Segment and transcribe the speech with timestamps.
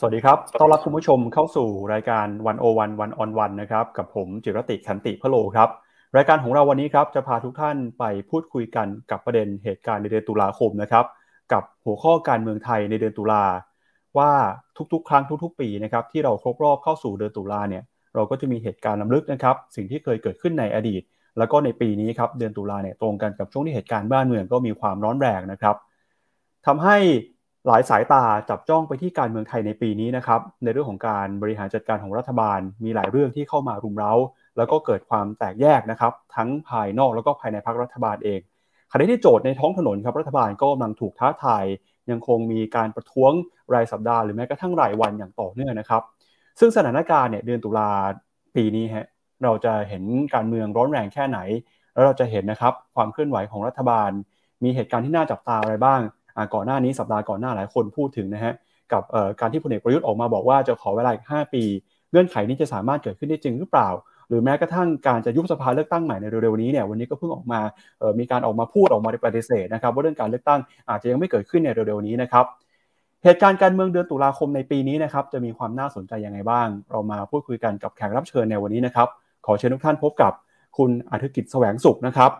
[0.00, 5.68] สวัสดีครับ ต้อนรับคุณผู้ชมเข้าสู่รายการวันโอวันวันออนวันนะครับ กับผมจิรติขันติพโลครับ
[6.16, 11.04] รายการของเราวันนี้ครับจะพาทุกท่านไปพูดคุยกันกับประเด็นเหตุการณ์ในเดือนตุลาคมนะครับ
[11.52, 13.44] กับหัวข้อการเมืองไทยในเดือนตุลา
[14.18, 14.30] ว่า
[14.92, 17.82] ทุกๆ ครั้งทุกๆ ปีนะครับที่เราครบรอบเข้าสู่เดือนตุลาเนี่ย
[18.14, 21.02] เราก็จะมีเหตุการณ์ล้ำลึกนะครับ สิ่งที่เคยเกิดขึ้นในอดีต
[21.38, 25.76] แล้วก็ในปีนี้ครับเดือนตุลาเนี่ยตรงกันกับช่วงที่เหตุการณ์บ้านเมืองก็มีความร้อนแรงนะครับ
[26.66, 26.96] ทำให้
[27.68, 34.12] หลายสายตาจับจ้องไปที่การเมืองไทยในปีนี้นะครับ ในเรื่องของการบริหารจัดการของรัฐบาล มีหลายเรื่องที่เข้ามารุมเร้า
[34.56, 38.40] แล้วก็เกิดความแตกแยกนะครับ ทั้งภายนอกแล้วก็ภายในพรรครัฐบาลเอง
[38.90, 41.64] ขณะที่โจทย์ในท้องถนนครับรัฐบาลก็กำลังถูกท้าทาย
[42.10, 43.32] ยังคงมีการประท้วง
[43.74, 46.02] รายสัปดาห์หรือแม้กระทั่งรายวันอย่างต่อเนื่องนะครับ
[46.58, 47.90] ซึ่งสถานการณ์เนี่ยเดือนตุลา
[48.56, 49.06] ปีนี้ฮะ
[49.44, 50.04] เราจะเห็น
[50.34, 51.38] การเมืองร้อนแรงแค่ไหน
[51.92, 54.10] แล้วเราจะเห็นนะครับความเคลื่อนไหวของรัฐบาล
[54.64, 56.00] มีเหตุการณ์ที่น่าจับตาอะไรบ้าง
[56.54, 58.54] ก่อนหน้านี้สัปดาห์ก่อนหน้าหลายคนพูดถึงนะฮะ
[58.92, 59.02] กับ
[59.40, 61.64] การที่พลเอกประยุทธ์ออกมาบอกว่าจะขอเวลาอีก5ปี
[62.10, 63.88] เงื่อนไขนี้จะสามารถเกิดขึ้นได้จริงหรือเปล่า
[64.28, 67.60] หรือแม้กระทั่งการจะยุบสภาเลือกตั้งใหม่ในเร็วๆนี้เนี่ยวันนี้ก็เพิ่งออกมา
[68.18, 72.44] มีการออกมาพูดออกมาปฏิเสธนะครับว่าเรื่องการเลือกตั้งอาจจะยังไม่เกิดขึ้นในเร็วๆนี้นะครับ
[73.24, 79.08] เหตุการณ์การเมืองเดือนตุลาคมในปีนี้นะครับจะมีความน่าสนใจยังไงบ้าง เรามาพูดคุยกันกับแขกรับเชิญในวันนี้นะครับ
[79.46, 80.32] ขอเชิญทุกท่านพบกับ
[80.76, 82.30] คุณอาทิกิจแสวงสุขนะครับ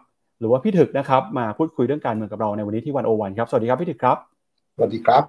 [0.41, 4.17] หรือว่าพี่ถึกนะครับ มาพูดคุยเรื่องการเมืองกับเราในวันนี้ที่วันโอวันครับ สวัสดีครับพี่ถึกครับ
[4.77, 5.23] สวัสดีครับ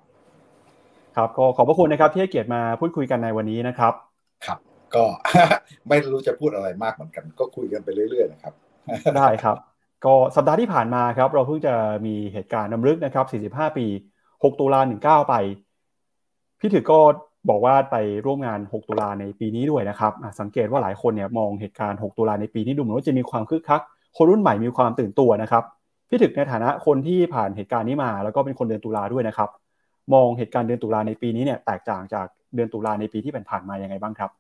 [1.16, 3.94] ครับก็ขอบพระคุณนะครับที่ให้เกียรติมาพูดคุยกันในวันนี้นะครับ
[4.46, 4.60] ครับ
[4.96, 5.04] ก็
[5.90, 8.54] ไม่รู้จะพูดอะไรมากเหมือนกัน ก็คุยกันไปเรื่อยๆนะครับ
[9.18, 9.58] ได้ครับ
[10.06, 11.74] ก็สัปดาห์ที่ผ่านมาครับ เราเพิ่งจะ
[12.06, 13.86] มีเหตุการณ์นำลึกนะครับ 45 ปี
[14.26, 15.36] 6 ตุลา19 ไป
[16.60, 17.00] พี่ถือก็
[17.50, 23.82] บอกว่าไปร่วมงาน 6 ตุลาในปีนี้ด้วยนะครับ สังเกตว่าหลายคนเนี่ยมองเหตุการณ์ 6 ตุลาในปีนี้ดูเหมือนว่าจะมีความคึกคัก
[24.18, 25.64] คนรุ่นใหม่มีความตื่นตัวนะครับ
[26.10, 29.50] พี่ถึกในฐานะคนที่ผ่านเหตุการณ์นี้มาแล้วก็เป็นคนเดือนตุลาด้วยนะครับ
[30.14, 34.32] มองเหตุการณ์เดือนตุลาในปีนี้เนี่ยแตกต่างจากเดือนตุลาในปีที่ผ่านมายังไงบ้างครับ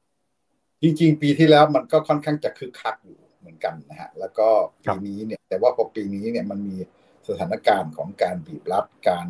[0.81, 4.47] จริง ๆ ปีที่แล้วมันก็ค่อนข้างจะคึกคักอยู่เหมือนกันนะฮะแล้วก็
[4.85, 6.77] ปีนี้เนี่ยแต่ว่าพอปีนี้เนี่ยมันมี
[7.27, 9.27] สถานการณ์ของการบีบรัดการ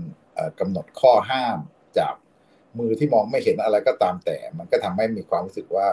[0.60, 1.58] กำหนดข้อห้าม
[1.98, 2.14] จาก
[2.80, 5.88] มือที่มองไม่เห็นอะไรก็ตามแต่ มันก็ทำให้มีความรู้สึกว่า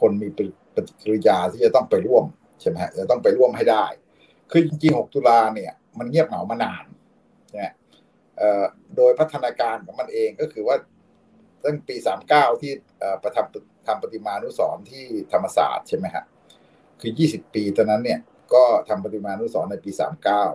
[0.00, 0.28] คนมี
[0.74, 2.24] ปฏิกิริยาที่จะต้องไปร่วม
[2.60, 3.84] ใช่ไหมฮะจะต้องไปร่วมให้ได้
[4.50, 6.84] คือจริงๆ 6 ตุลาเนี่ย มันเงียบเหงามานาน
[7.56, 7.72] นะ
[8.96, 10.76] โดยพัฒนาการของมันเองก็คือว่า
[11.64, 11.96] ตั้งปี
[12.28, 12.72] 39 ที่
[13.22, 16.24] ประทำทำปฏิมานุสรที่ธรรมศาสตร์ใช่ไหมฮะ
[17.00, 18.20] คือ 20 ปีตอนนั้นเนี่ย
[18.54, 19.90] ก็ทำปฏิมานุสรในปี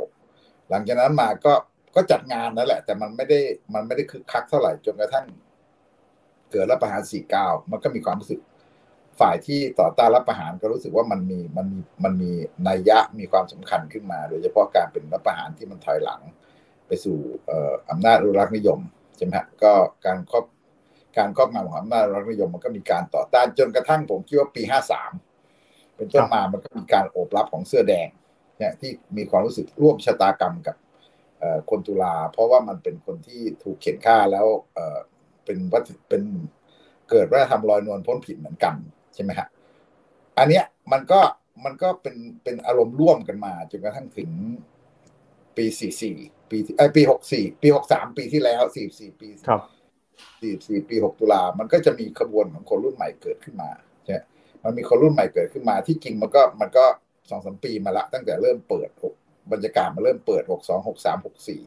[0.03, 1.53] 39 หลังจากนั้นมาก็
[1.95, 3.39] ก็จัดงานนั่นแหละ แต่มันไม่ได้
[3.73, 5.25] มันไม่ได้คึกคักเท่าไหร่จนกระทั่ง
[6.51, 7.01] เกิดรัฐประหาร
[7.37, 8.39] 49 มันก็มีความรู้สึก
[9.21, 12.31] ฝ่ายที่ต่อต้านรัฐประหารก็รู้สึกว่ามันมีมันมีมันมี
[12.67, 16.21] นัยยะมีความสำคัญขึ้นมา โดยเฉพาะการเป็นรัฐประหารที่มันถอยหลัง
[16.87, 17.17] ไปสู่
[17.89, 18.79] อำนาจอนุรักษ์นิยม
[19.17, 19.71] ใช่ไหมฮะก็
[20.05, 20.45] การครอบ
[21.17, 25.11] การครอบงำของอำนาจอนุรักษ์นิยมมันก็มีการต่อต้านจนกระทั่งผมคิดว่าปีห้าสาม
[25.95, 28.07] เป็นต้นมามันก็มีการโอบรับของเสื้อแดง
[28.57, 30.75] เนี่ยที่มีความรู้สึกร่วมชะตากรรมกับ
[31.69, 34.47] คนตุลา เพราะว่ามันเป็นคนที่ถูกเข็นฆ่าแล้ว
[35.45, 36.23] เป็นวัตเป็น
[37.09, 38.75] เกิดว่าทำรอยนวลพ้นผิดเหมือนกัน
[39.13, 39.47] ใช่ไหมฮะ
[40.37, 41.19] อันเนี้ยมันก็
[41.65, 44.29] มันก็เป็นเป็นอารมณ์ร่วมกันมาจนกระทั่งถึง
[45.57, 46.17] ปีสี่สี่
[46.49, 49.61] ปีไอปีหกสี่ปีหกสามปีที่แล้วสี่สี่ปีครับ
[50.41, 53.69] สี่สี่ปีหกตุลา มันก็จะมีขบวนของคนรุ่นใหม่เกิดขึ้นมา
[54.05, 54.17] ใช่
[54.63, 56.85] มันมีคนรุ่นใหม่เกิดขึ้นมา ที่จริงมันก็มันก็
[57.29, 58.89] สองสามปีมาละตั้งแต่เริ่มเปิด
[59.51, 61.61] บรรยากาศมาเริ่มเปิดหกสองหกสามหกสี่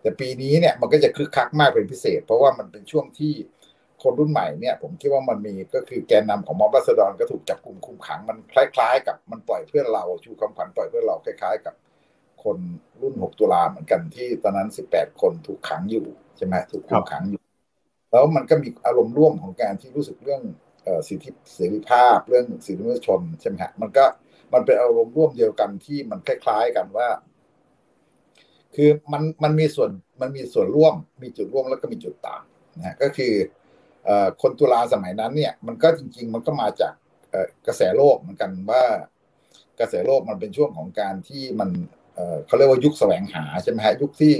[0.00, 3.32] แต่ปีนี้เนี่ยมันก็จะคึกคักมากเป็นพิเศษ เพราะว่ามันเป็นช่วงที่
[4.02, 11.74] คนรุ่นใหม่เนี่ยผมคิดว่ามันมีก็คือแกนนำของมอบรัสดรก็ถูกจับกลุ่มคุมขังมันคล้ายๆ กับมันปล่อยเพื่อนเราชูคำขวัญปล่อยเพื่อนเราคล้ายๆ กับ
[12.44, 12.58] คน
[13.00, 16.06] รุ่น 6 ตุลาเหมือนกันที่ตอนนั้น 18 คนถูกขังอยู่
[16.36, 17.42] ใช่ไหมถูกคุมขังอยู่
[18.10, 20.42] แล้วมันก็มีอารมณ์ร่วมของการที่รู้สึกเรื่อง
[21.08, 24.04] สิทธิเสรีภาพเรื่องสิทธิมนุษยชนใช่ไหมฮะมันก็
[24.52, 27.08] มันเป็นอารมณ์ร่วมเดียวกันที่มันคล้าย ๆกันว่า
[28.74, 32.42] คือมันมันมีส่วนมันมีส่วนร่วมมีจุดร่วมแล้วก็มีจุดต่าง
[32.78, 33.32] นะก็คือ
[34.42, 36.94] คนตุลาสมัยนั้นเนี่ยมันก็จริง ๆ มันก็มาจาก
[37.66, 38.84] กระแสโลกเหมือนกันว่า
[39.80, 41.70] กระแสโลกมันเป็นช่วงของการที่มัน
[42.46, 44.34] เขาเรียกว่ายุคแสวงหาใช่ไหมฮะยุคที่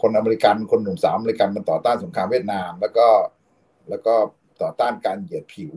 [0.00, 3.06] คนอเมริกันคนหนุ่มสาวอเมริกันมันต่อต้านสงครามเวียดนาม แล้วก็
[3.90, 4.14] แล้วก็
[4.62, 5.72] ต่อต้านการเหยียดผิว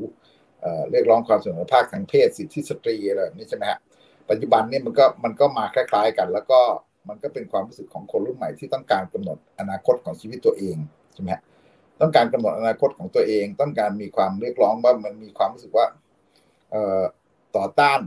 [0.92, 3.80] เรียกร้องความเสมอภาคทางเพศสิทธิสตรีอะไรแบบนี้ใช่ไหมฮะ
[4.30, 6.60] ปัจจุบันนี่มันก็มันก็มาคล้าย ๆกัน แล้วก็
[7.10, 10.78] มันก็เป็นความรู้สึกของคนรุ่นใหม่ที่ต้องการกำหนดอนาคตของชีวิตตัวเอง
[11.14, 11.42] ใช่ไหมฮะ
[12.00, 15.86] ต้องการกำหนดอนาคตของตัวเอง ต้องการมีความเรียกร้องว่ามันมีความรู้สึกว่า
[17.56, 18.02] ต่อต้าน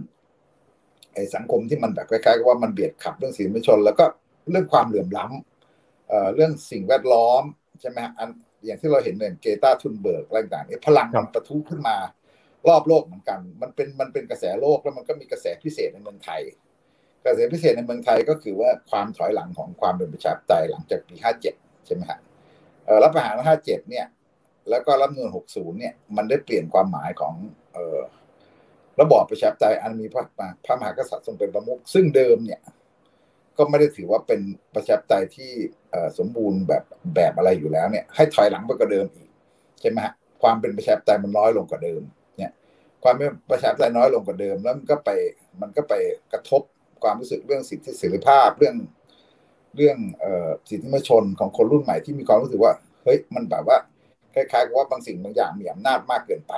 [1.14, 4.04] ไอ้สังคมที่มันแบบคล้ายๆกับว่ามันเบียดขับเรื่องสิทธิมนุษยชน แล้วก็
[4.50, 7.42] เรื่องความเหลื่อมล้ำเอ่อเรื่องสิ่งแวดล้อม
[7.80, 8.28] ใช่ไหมอัน
[8.64, 11.96] อย่างที่เราเห็นเนี่ยเกตาทุนเบิร์กอะไรต่างๆพลังมันประทุขึ้นมา
[12.68, 16.42] รอบโลกเหมือนกัน มันเป็นมันเป็นกระแสโลกแล้วมันก็มีกระแสพิเศษในเมืองไทย
[17.24, 21.54] กระแสพิเศษในเมืองไทยก็คือว่าความถอยหลังของความเป็นประชาธิปไตยหลังจากปีห้าเจ็ด
[21.86, 22.18] ใช่ไหมฮะ
[23.02, 24.06] รัฐประหารห้าเจ็ดเนี่ย
[24.70, 27.34] แล้วก็รัฐนูนหกศูนย์เนี่ย มันได้เปลี่ยนความหมายของ
[27.74, 28.00] เออ
[29.00, 30.24] ระบอบประชาธิปไตยอันมีพระ
[30.64, 32.60] พระมหากษัตริย์ทรงเป็นประมุขซึ่งเดิมเนี่ย
[33.58, 34.40] ก็ไม่ได้ถือว่าเป็น
[34.74, 35.52] ประชาธิปไตยที่
[36.18, 36.84] สมบูรณ์แบบ
[37.14, 39.28] แบบอะไรอยู่แล้วเนี่ย ให้ถอยหลังไปกว่าเดิมอีก
[39.80, 42.02] ใช่ไหมฮะความเป็นประชาธิปไตยมันน้อยลงกว่าเดิม
[42.36, 42.52] เนี่ย
[43.02, 45.10] ความเป็นประชาธิปไตยน้อยลงกว่าเดิม แล้วมันก็ไป
[45.60, 45.94] มันก็ไป
[46.32, 46.62] กระทบ
[47.02, 48.76] ความรู้สึกเรื่องสิทธิเสรีภาพเรื่อง
[49.76, 49.98] เรื่อง
[50.68, 52.72] สิทธิมชนของคนรุ่นใหม่ที่มีความรู้สึกว่า
[53.04, 53.76] เฮ้ยมันแบบว่า
[54.34, 56.54] คล้ายๆกับว่าบางสิ่งบางอย่างมีอำนาจมากเกินไป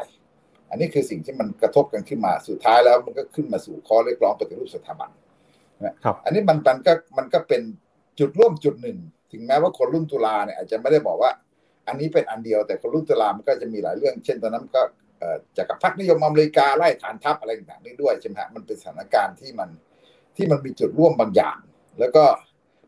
[0.70, 5.10] อันนี้คือสิ่งที่มันกระทบกันขึ้นมาสุดท้ายแล้วมันก็ขึ้นมาสู่ข้อเรียกร้องปฏิรูปสถาบัน
[5.84, 7.62] นะครับอันนี้มันมันก็มันก็เป็น
[8.18, 8.98] จุดร่วมจุดหนึ่ง
[9.32, 11.30] ถึงแม้ว่าคนรุ่นตุลาเนี่ยอาจจะไม่ได้บอกว่า
[11.88, 14.82] อันนี้เป็นอันเดียวแต่คนรุ่นตุลามันก็จะมีหลายเรื่อง เช่นตอนนั้นก็
[15.56, 19.68] จากกับพรรคนิยมอเมริกาไล่ฐานทัพอะไรต่างๆนี้ด้วยใช่ไหมฮะมันเป็นสถานการณ์ที่มัน
[20.36, 21.58] ที่มันมีจุดร่วมบางอย่าง
[21.98, 22.24] แล้วก็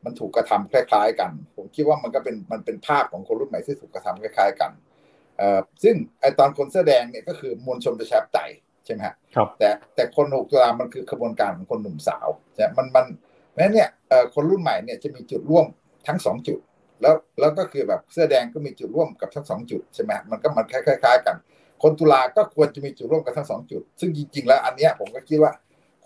[0.08, 4.70] มันถูกกระทำคล้าย ๆ กัน ผมคิดว่ามันก็เป็นมันเป็นภาพของคนรุ่นใหม่ที่ถูกกระทำคล้าย ๆ กัน
[5.38, 8.50] เอ่อซึ่งไอตอนคนเสื้อแดงเนี่ยก็คือมวลชนประชาธิปไตย
[8.84, 13.06] ใช่ไหมฮะครับแต่แต่คนหกตุลามันคือขบวนการของคนหนุ่มสาวใช่มันมัน
[13.52, 15.66] เพราะเนี่ยเอ่อคนรุ่นใหม่เนี่ยจะมีจุดร่วม
[16.06, 16.58] ทั้งสองจุด
[17.02, 21.36] แล้วแล้วก็คือแบบเสื้อแดงก็มีจุดร่วมกับทั้งสองจุดใช่ไหมมันก็มันคล้าย ๆ กัน
[21.82, 25.52] คนตุลาก็ควรจะมีจุดร่วมกับทั้งสองจุด ซึ่งจริง ๆ แล้วอันเนี้ยผมก็คิดว่า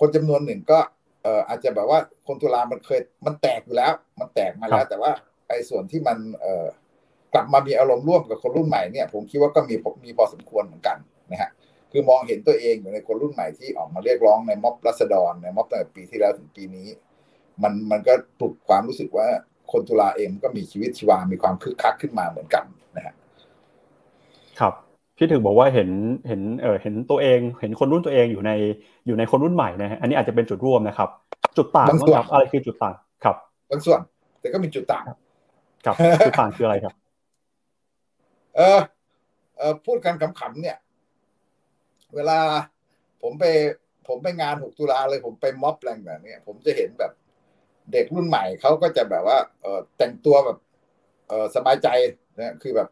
[0.00, 0.78] คนจำนวนหนึ่งก็
[1.22, 5.12] เอ่ออาจจะแบบว่าคนตุลามันเคยมันแตกอยู่แล้ว มันแตกมาแล้ว แต่ว่า
[5.48, 6.66] ไอ้ส่วนที่มันเอ่อ
[7.34, 9.74] กลับมามีอารมณ์ร่วมกับคนรุ่นใหม่เนี่ย ผมคิดว่าก็มี
[10.04, 10.96] มีพอสมควรเหมือนกัน
[11.32, 11.50] นะฮะ
[11.92, 16.88] คือมองเห็นตัวเองอยู่ในคนรุ่นใหม่ที่ออกมาเรียกร้องในม็อบรัษฎรในม็อบตั้งแต่ปีที่แล้วถึงปีนี้
[17.62, 19.28] มันมันก็ปลุกความรู้สึกว่า
[19.72, 22.64] คนตุลาเองก็มีชีวิตชีวา มีความคึกคักขึ้นมาเหมือนกัน
[22.96, 23.14] นะฮะ
[24.60, 24.74] ครับ
[25.16, 25.90] พี่ถึงบอกว่าเห็น
[26.28, 28.50] เห็นเออเห็นตัวเอง เห็นคนรุ่นตัวเองอยู่ใน
[29.06, 31.08] อยู่ในคนรุ่นใหม่นะฮะอันนี้อาจจะเป็นจุดร่วมนะครับ
[31.56, 32.94] จุดต่างครับอะไรคือจุดต่าง
[33.24, 33.36] ครับ
[33.70, 34.00] บางส่วน
[34.40, 35.04] แต่ก็มีจุดต่าง
[35.86, 36.94] ครับจุดต่างคืออะไรครับ
[38.56, 38.80] เออ
[39.58, 40.76] เออพูดกันขำๆเนี่ย
[42.14, 42.38] เวลา
[43.22, 43.44] ผมไป
[44.08, 47.12] ผมไปงานหกตุลาเลย ผมไปม็อบแรงแบบนี้ผมจะเห็นแบบ
[47.92, 50.58] เด็กรุ่นใหม่เขาก็จะแบบว่า เออแต่งตัวแบบ
[51.28, 51.88] เออสบายใจ
[52.38, 52.88] นะคือแบบ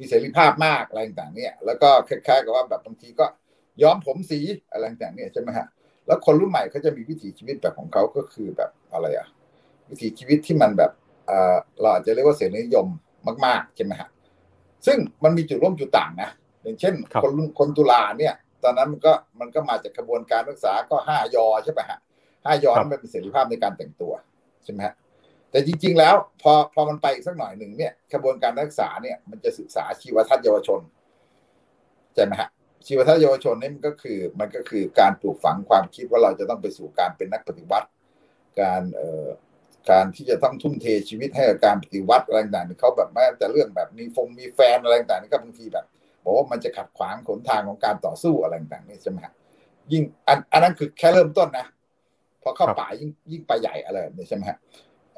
[0.00, 3.26] มีเสรีภาพมากอะไรต่างเนี่ยแล้วก็คล้ายๆกับว่าแบบบางทีก็
[3.82, 4.40] ย้อมผมสี
[4.72, 5.66] อะไรต่างเนี่ยใช่ไหมฮะ
[6.06, 9.28] แล้วคนรุ่นใหม่เขาจะมีวิถีชีวิตแบบของเขาก็คือแบบอะไรอะ
[9.90, 10.92] วิถีชีวิตที่มันแบบ
[11.26, 12.86] เออเราอาจจะเรียกว่าเสรีนิยม
[13.46, 14.08] มากๆใช่ไหมฮะ
[14.86, 16.30] ซึ่งมันมีจุดร่วมจุดต่างนะ
[16.62, 21.98] อย่างเช่น คนคนตุลาเนี่ย ตอนนั้นมันก็มันก็มาจากกระบวนการศึกษาก็ห้ายอใช่ไหมฮะ
[22.44, 24.12] ห้ายอนั้นเป็นเสรีภาพในการแต่งตัว
[24.64, 24.94] ใช่ไหมฮะ
[25.50, 30.80] แต่จริง ๆ แล้วพอพอมันไปอีกสักหน่อยหนึ่งเนี่ยกระบวนการนักศึกษาเนี่ย มันจะศึกษาชีวทัศน์เยาวชน
[32.14, 32.48] ใช่ไหมฮะ
[32.86, 37.88] ชีวทัศน์เยาวชนนี่มันก็คือ มันก็คือการปลูกฝังความคิดว่าเราจะต้องไปสู่การเป็นนักปฏิวัติ
[38.60, 39.26] การเอ่อ
[39.90, 45.86] การที่จะต้องทุ่มเทชีวิตให้กับการปฏิวัติอะไรต่างๆเขาแบบแม้แต่เรื่องแบบมีฟงมีแฟนอะไรต่างๆนี่ก็บางทีแบบ
[46.24, 49.32] บอกว่ามันจะขัดขวางขนทางของการต่อสู้อะไรต่างๆนี่ใช่ไหมฮะ
[49.92, 51.66] ยิ่งอันอันนั้นคือแค่เริ่มต้นนะ
[52.42, 54.58] พอเข้าป่ายิ่งยิ่งไปใหญ่อะไรนี่ใช่ไหมฮะ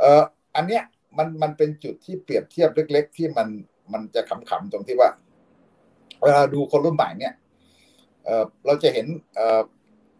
[0.02, 0.22] เอ่อ
[0.56, 0.82] อันเนี้ย
[1.18, 3.48] มันมันเป็นจุดที่เปรียบเทียบเล็ก ๆ ที่มัน
[3.92, 5.10] มันจะขำๆตรงที่ว่า
[6.22, 7.34] เวลาดูคนรุ่นใหม่เนี่ย
[8.24, 9.60] เอ่อเราจะเห็นเอ่อ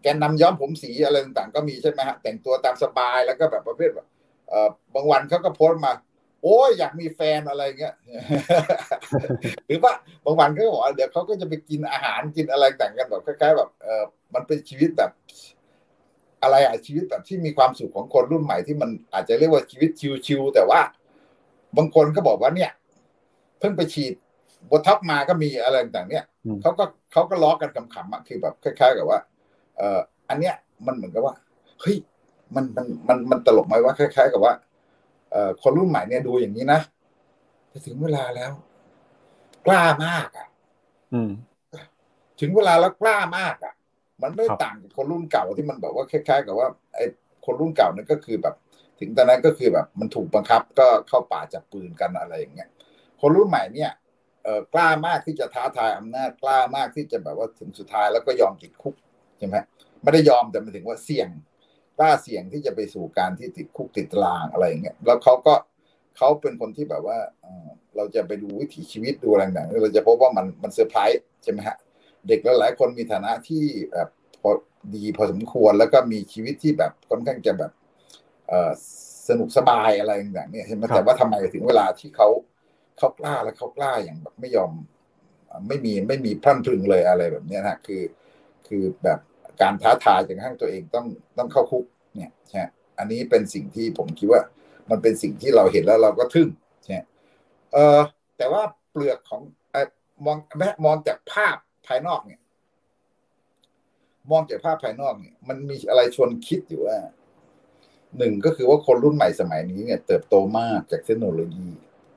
[0.02, 4.06] แกนนำย้อมผมสีอะไรต่างๆ ก็มีใช่ไหมฮะแต่งตัวตามสบายแล้วก็แบบประเภทแบบ
[4.48, 5.92] เอ่อบางวันเขาก็โพสต์มา
[6.42, 7.94] โอ้ยอยากมีแฟนอะไรเงี้ย
[9.66, 9.92] หรือว่า
[10.24, 15.10] บางวันเขาบอกเดี๋ยวเขาก็จะไปกินอาหารกินอะไรต่างกันแบบคล้ายๆแบบเออมันเป็นชีวิตแบบ
[16.42, 19.90] อะไรอะชีวิตแบบที่มีความสุขของคนรุ่นใหม่ที่มันอาจจะเรียกว่าชีวิต
[20.26, 20.80] ชิวๆแต่ว่า
[21.76, 22.70] บางคนก็บอกว่าเนี่ย
[23.58, 24.12] เพิ่งไปฉีด
[24.70, 26.24] บทับมาก็มีอะไรต่างเนี่ย
[26.62, 29.18] เขาก็เขาก็ล้อกันขำๆอะคือแบบคล้ายๆกับว่า
[29.76, 30.54] เอ่ออันเนี้ย
[30.86, 31.34] มันเหมือนกับว่า
[31.80, 31.96] เฮ้ย
[32.54, 34.54] มันมันมันมันตลกไหมว่าคล้าย ๆ กับว่า
[35.30, 36.80] เอ่อคนรุ่นใหม่เนี่ยดูอย่างนี้นะ
[37.68, 38.52] แต่ถึงเวลาแล้ว
[39.66, 40.46] กล้ามากอะ
[42.40, 43.72] ถึงเวลาแล้วกล้ามากอะ
[44.22, 47.04] มันไม่ต่างกับคนรุ่นเก่าที่มันแบบว่าคล้ายๆ กับว่าไอ้
[47.44, 48.54] คนรุ่นเก่านั่นก็คือแบบ
[49.00, 52.68] ถึงตอนนั้นก็คือแบบมันถูกบังคับก็เข้าป่าจับปืนกันอะไรอย่างเงี้ย
[53.20, 53.90] คนรุ่นใหม่เนี่ย
[54.44, 58.94] เออกล้ามากที่จะท้าทายอำนาจกล้ามากที่จะแบบว่าถึงสุดท้ายแล้วก็ยอมติดคุก
[59.38, 59.56] ใช่ไหม
[60.02, 61.28] ไม่ได้ยอมแต่มันถึงว่าเสี่ยง
[61.98, 65.54] กล้าเสี่ยงที่จะไปสู่การที่ติดคุกติดตารางอะไรอย่างเงี้ยแล้วเขาก็
[66.16, 67.18] เขาเป็นคนที่แบบว่า
[67.96, 71.76] เราจะไปดูวิถีชีวิตดูอะไรต่างๆเราจะพบว่ามันมันเซอร์ไพรส์ใช่ไหมฮะ
[72.28, 74.08] เด็กหลายๆคนมีฐานะที่แบบ
[74.42, 74.50] พอ
[74.94, 77.72] ดีพอสมควรแล้วก็มีชีวิตที่แบบค่อนข้างจะแบบ
[79.28, 82.28] สนุกสบายอะไรอย่างเงี้ยใช่ไหมแต่ว่าทำไมถึงเวลาที่เขา
[82.98, 84.72] เขากล้าและเขากล้าอย่างแบบไม่ยอม
[85.68, 88.02] ไม่มีไม่มีพรั่นพรึงเลยอะไรแบบนี้นะคือ
[88.66, 89.18] คือแบบ
[89.60, 91.06] การท้าทายจนกระทั่งตัวเองต้อง
[91.38, 91.84] ต้องเข้าคุก
[92.16, 92.62] เนี่ยใช่
[92.98, 94.42] อันนี้เป็นสิ่งที่ผมคิดว่า
[94.90, 96.48] มันเป็นสิ่งที่เราเห็นแล้วเราก็ทึ่ง
[96.84, 96.98] ใช่
[97.72, 98.00] เออ
[98.36, 99.42] แต่ว่าเปลือกของ
[100.26, 102.40] มองแม้มองจากภาพ ภายนอกเนี่ย
[104.30, 106.98] มองจากภาพภายนอกเนี่ย มันมีอะไรชวนคิดอยู่ว่า
[108.18, 111.68] หนึ่งก็คือว่าคนรุ่นใหม่สมัยนี้เนี่ย เติบโตมากจากเทคโนโลยี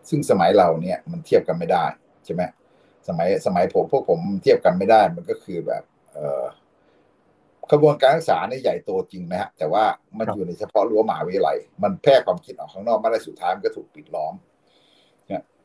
[0.10, 1.86] ซึ่งสมัยเราเนี่ย มันเทียบกันไม่ได้
[2.25, 2.41] ใช่ไหม
[3.07, 6.19] สมัยสมัยผมพวกผมเทียบกันไม่ได้ มันก็คือแบบ เอ
[7.72, 9.84] กระบวนการศึกษาเนี่ยใหญ่โตจริงนะฮะ แต่ว่า
[10.17, 14.34] มันอยู่ในเฉพาะรั้วมหาวิทยาลัย มันแพร่ความคิดออกข้างนอกไม่ได้สุดท้ายมันก็ถูกปิดล้อม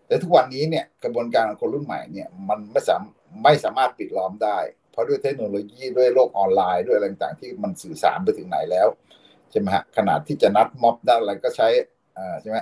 [0.06, 3.02] แต่ทุกวันนี้เนี่ย กระบวนการของคนรุ่นใหม่เนี่ย มันไม่สาม
[3.42, 4.58] ไม่สามารถปิดล้อมได้
[4.90, 8.88] เพราะด้วยเทคโนโลยีด้วยโลกออนไลน์ด้วยอะไรต่างๆที่มันสื่อสารไปถึงไหนแล้ว
[9.50, 11.68] ใช่ไหมฮะขนาดที่จะนัดม็อบได้อะไรก็ใช้
[12.16, 12.58] อ่าใช่ไหม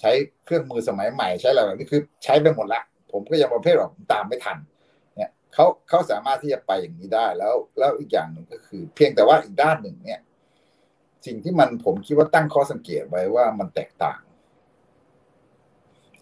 [0.00, 0.10] ใช้
[0.44, 4.58] เครื่องมือสมัยใหม่ใช้อะไรแบบนี้คือใช้ไปหมดละ ผมก็ยังประเภทแบบตามไม่ทัน
[5.16, 10.20] เนี่ยเขาเขาสามารถที่จะไปอย่างนี้ได้แล้ว แล้วอีกอย่างหนึ่งก็คือ เพียงแต่ว่าอีกด้านหนึ่งเนี่ย
[11.26, 14.20] สิ่งที่มันผมคิดว่าตั้งข้อสังเกตไว้ว่ามันแตกต่าง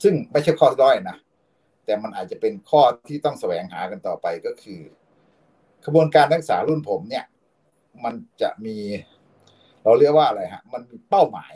[0.03, 1.17] ซึ่งไม่ใช่ข้อด้อยนะ
[1.89, 4.81] แต่มันอาจจะเป็นข้อที่ต้องแสวงหากันต่อไปก็คือ
[5.85, 7.25] กระบวนการนักศึกษารุ่นผมเนี่ย
[8.05, 8.77] มันจะมี
[9.85, 11.55] เราเรียกว่าอะไรฮะ มันมีเป้าหมาย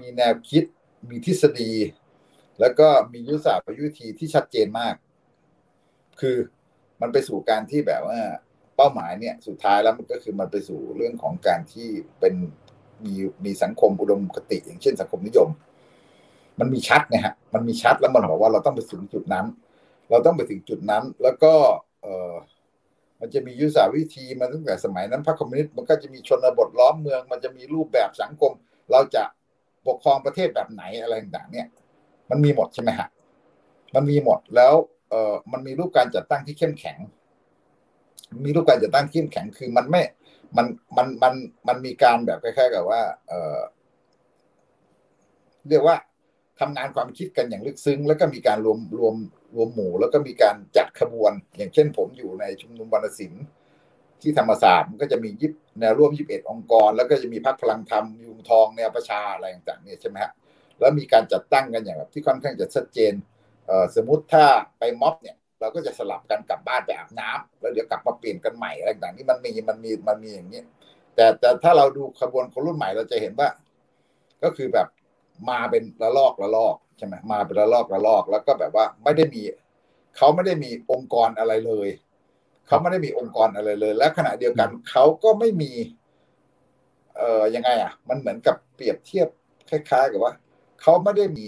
[0.00, 0.64] มีแนวคิด
[1.10, 1.72] มีทฤษฎี
[2.60, 4.94] แล้วก็มียุทธศาสตร์วิธีที่ชัดเจนมาก
[6.20, 6.36] คือ
[7.00, 8.20] มันไปสู่การที่แบบว่า
[8.76, 11.88] เป้าหมายเนี่ย สุดท้ายแล้วมันก็คือมันไปสู่เรื่องของการที่
[12.20, 12.34] เป็น
[13.04, 15.48] มีมีสังคมอุดมคติ อย่างเช่นสังคมนิยม
[16.60, 19.46] มันมีชัดนะฮะมันมีชัดแล้วมันบอกว่าเราต้องไปถึงจุดนั้น
[20.10, 21.52] เราต้องไปถึงจุดนั้น แล้วก็
[22.02, 22.34] เออ
[23.20, 28.52] มันจะมียุทธศาสตร์วิธีมาตั้งแต่สมัยนั้นพรรคคอมมิวนิสต์มันก็จะมีชนบทล้อมเมือง มันจะมีรูปแบบสังคม
[28.90, 29.24] เราจะ
[29.86, 31.66] ปกครองประเทศแบบไหนอะไรต่างๆ เนี่ย
[32.30, 33.08] มันมีหมดใช่ไหมฮะ
[33.94, 34.74] มันมีหมดแล้ว
[35.10, 36.98] เออมันมีรูปการจัดตั้งที่เข้มแข็ง
[38.44, 40.02] มีรูปการจัดตั้งเข้มแข็งคือมันไม่
[40.56, 41.34] มันมันมัน
[41.68, 43.58] มันมีการแบบคล้ายๆกับว่า เออ
[45.68, 45.96] เรียกว่า
[46.60, 49.14] ทำงานความคิดกันอย่างลึกซึ้ง แล้วก็มีการรวมรวม
[49.56, 53.44] รวมหมู่ แล้วก็มีการจัดขบวน อย่างเช่นผมอยู่ในชุมนุมวรรณศิลป์
[54.22, 60.32] ที่ธรรมศาสตร์มันก็จะมียิบแนวร่วมยิบเอ็ดองค์กร แล้วก็จะมีพรรคพลังธรรมยุงทองแนวประชาอะไรต่างๆเนี่ยใช่ไหมฮะ
[60.80, 63.12] แล้วมีการจัดตั้งกันอย่างแบบที่ค่อนข้างจะชัดเจน
[63.66, 64.44] เอ่อสมมติถ้า
[64.78, 70.62] ไปม็อบเนี่ยเราก็จะสลับกันกลับบ้านไปอาบน้ำแล้วเดี๋ยวกลับมาเปลี่ยนกันใหม่อะไรต่างๆนี่มันมีมันมีมันมีอย่างนี้
[71.14, 73.48] แต่แต่ถ้าเราดูขบวนคนรุ่นใหม่เราจะเห็นว่า
[74.42, 74.86] ก็คือแบบ
[75.50, 79.42] มาเป็นระลอกระลอกใช่ไหมมาเป็นระลอกระลอก แล้วก็แบบว่าไม่ได้มี
[80.16, 81.88] เขาไม่ได้มีองค์กรอะไรเลย
[82.66, 85.72] เขาไม่ได้มีองค์กรอะไรเลย และขณะเดียวกันเขาก็ไม่มี
[87.16, 89.28] เอ่อยังไง อะ มันเหมือนกับเปรียบเทียบ
[89.70, 90.34] คล้าย ๆ กับว่า
[90.82, 91.46] เขาไม่ได้มี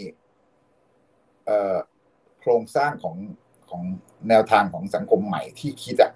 [1.44, 1.76] เอ่อ
[2.40, 3.16] โครงสร้างของ
[3.70, 3.82] ของ
[4.28, 6.10] แนวทางของสังคมใหม่ที่คิดอะ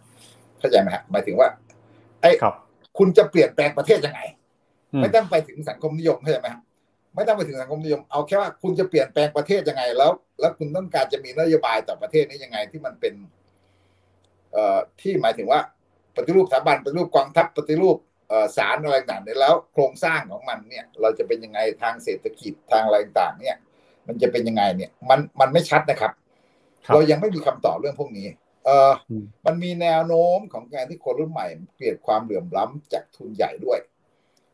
[0.59, 1.49] เข้าใจไหมฮะหมายถึงว่า
[2.21, 2.31] ไอ้
[2.99, 4.21] คุณจะเปลี่ยนแปลงประเทศยังไง
[5.01, 6.49] ไม่ต้องไปถึงสังคมนิยมเข้าใจไหม
[7.15, 13.15] ไม่ต้องไปถึงสังคมนิยม เอาแค่ว่าคุณจะเปลี่ยนแปลงประเทศยังไงแล้ว แล้วคุณต้องการจะมีนโยบายต่อประเทศนี้ยังไงที่มันเป็น
[14.53, 15.61] เอ่อที่หมายถึงว่า
[16.17, 17.97] ปฏิรูปสถาบันปฏิรูปกองทัพปฏิรูป
[18.57, 23.57] ศาลอะไรต่างๆเนี่ยแล้ว โครงสร้างของมันเนี่ย เราจะเป็นยังไงทางเศรษฐกิจทางอะไรต่างๆเนี่ย
[24.07, 26.13] มันจะเป็นยังไงเนี่ย มันมันไม่ชัดนะครับ
[26.93, 28.27] เรายังไม่มีคำตอบเรื่องพวกนี้
[28.65, 28.93] เออ
[29.47, 33.79] มันมีแนวโน้มของการที่คนรุ่นใหม่เกลียดความเหลื่อมล้ำจากทุนใหญ่ด้วย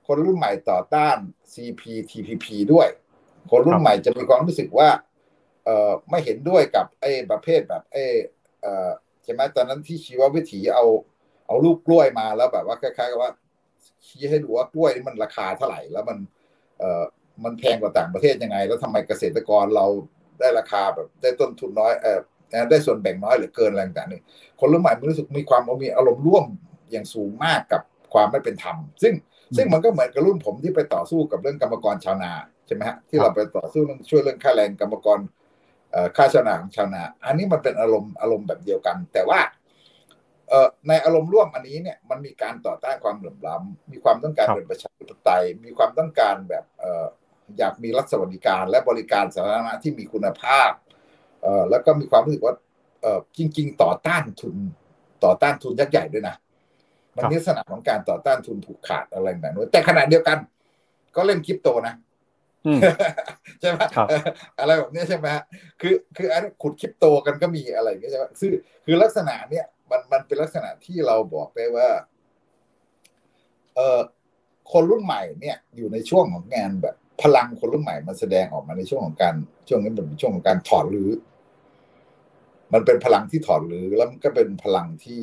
[0.09, 1.17] คนรุ่นใหม่ต่อต้าน
[1.55, 2.89] CPTPP ด้วย
[3.51, 4.89] คนรุ่นใหม่จะมีความรู้สึกว่า
[5.65, 8.05] เออไม่เห็นด้วยกับไอ้ประเภทแบบไอ้
[8.63, 8.91] เออ
[9.25, 10.85] ใช่ไหมตอนนั้นที่ชีววิถีเอา
[11.47, 13.33] เอาลูกกล้วยมาแล้วแบบว่าคล้ายๆกับว่า
[14.07, 16.19] ชี้ให้ดูว่ากล้วยนี่มันราคาเท่าไหร่แล้วมัน
[16.79, 17.05] เออ
[17.45, 19.87] มันแพงกว่าต่างประเทศยังไง แล้วทำไมเกษตรกรเรา
[20.41, 22.19] ได้ราคาแบบได้ต้นทุนน้อยเออ
[22.71, 24.23] ได้ส่วนแบ่งน้อยหรือเกินอะไรต่างๆนี่
[24.61, 26.45] คนรุ่นใหม่รู้สึกมีความมีอารมณ์ร่วม
[26.91, 27.83] อย่างสูงมากกับ
[28.15, 29.15] ความไม่เป็นธรรม ซึ่ง
[29.57, 32.33] ซึ่งมันก็เหมือนกับรุ่นผมที่ไปต่อสู้กับเรื่องกรรมกรชาวนา
[32.67, 35.19] ใช่ไหมฮะที่เราไปต่อสู้เรื่องช่วยเรื่องค่าแรงกรรมกร
[36.17, 39.41] ค่าชาวนาของชาวนา อันนี้มันเป็นอารมณ์อารมณ์แบบเดียวกัน แต่ว่า
[40.89, 46.65] ในอารมณ์ร่วมอันนี้เนี่ยมันมีการต่อต้านความเหลื่อมล้ำมีความต้องการเป็นประชาธิปไตย มีความต้องการแบบ
[47.59, 50.71] อยากมีรัฐสวัสดิการ และบริการสาธารณะที่มีคุณภาพ
[51.71, 52.55] แล้วก็มีความรู้สึกว่า
[53.39, 54.57] จริง ๆ ต่อต้านทุน
[55.25, 56.37] ต่อต้านทุนยักษ์ใหญ่ด้วยนะ
[57.19, 60.39] มันลักษณะของการต่อต้านทุนผูกขาดอะไรแบบนั้นแต่ขณะเดียวกัน
[61.17, 61.95] ก็เล่นคริปโตนะ
[63.61, 63.81] ใช่ไหม
[64.61, 65.27] อะไรแบบนี้ใช่ไหม
[65.81, 68.53] คือคืออันขุดคริปโตกันก็มีอะไรอย่างเงี้ยใช่ไหมคือ
[68.85, 71.89] คือลักษณะเนี้ยมันมันเป็นลักษณะที่เราบอกได้ว่า
[73.77, 74.01] เออ
[74.73, 79.35] คนรุ่นใหม่เนี่ย อยู่ในช่วงของงานแบบพลังคนรุ่นใหม่มันแสดงออกมาในช่วงของการ
[79.69, 81.11] ช่วงนี้เป็นช่วงของการถอดรื้อ
[82.73, 85.23] มันเป็นพลังที่ถอดรื้อแล้วมันก็เป็นพลังที่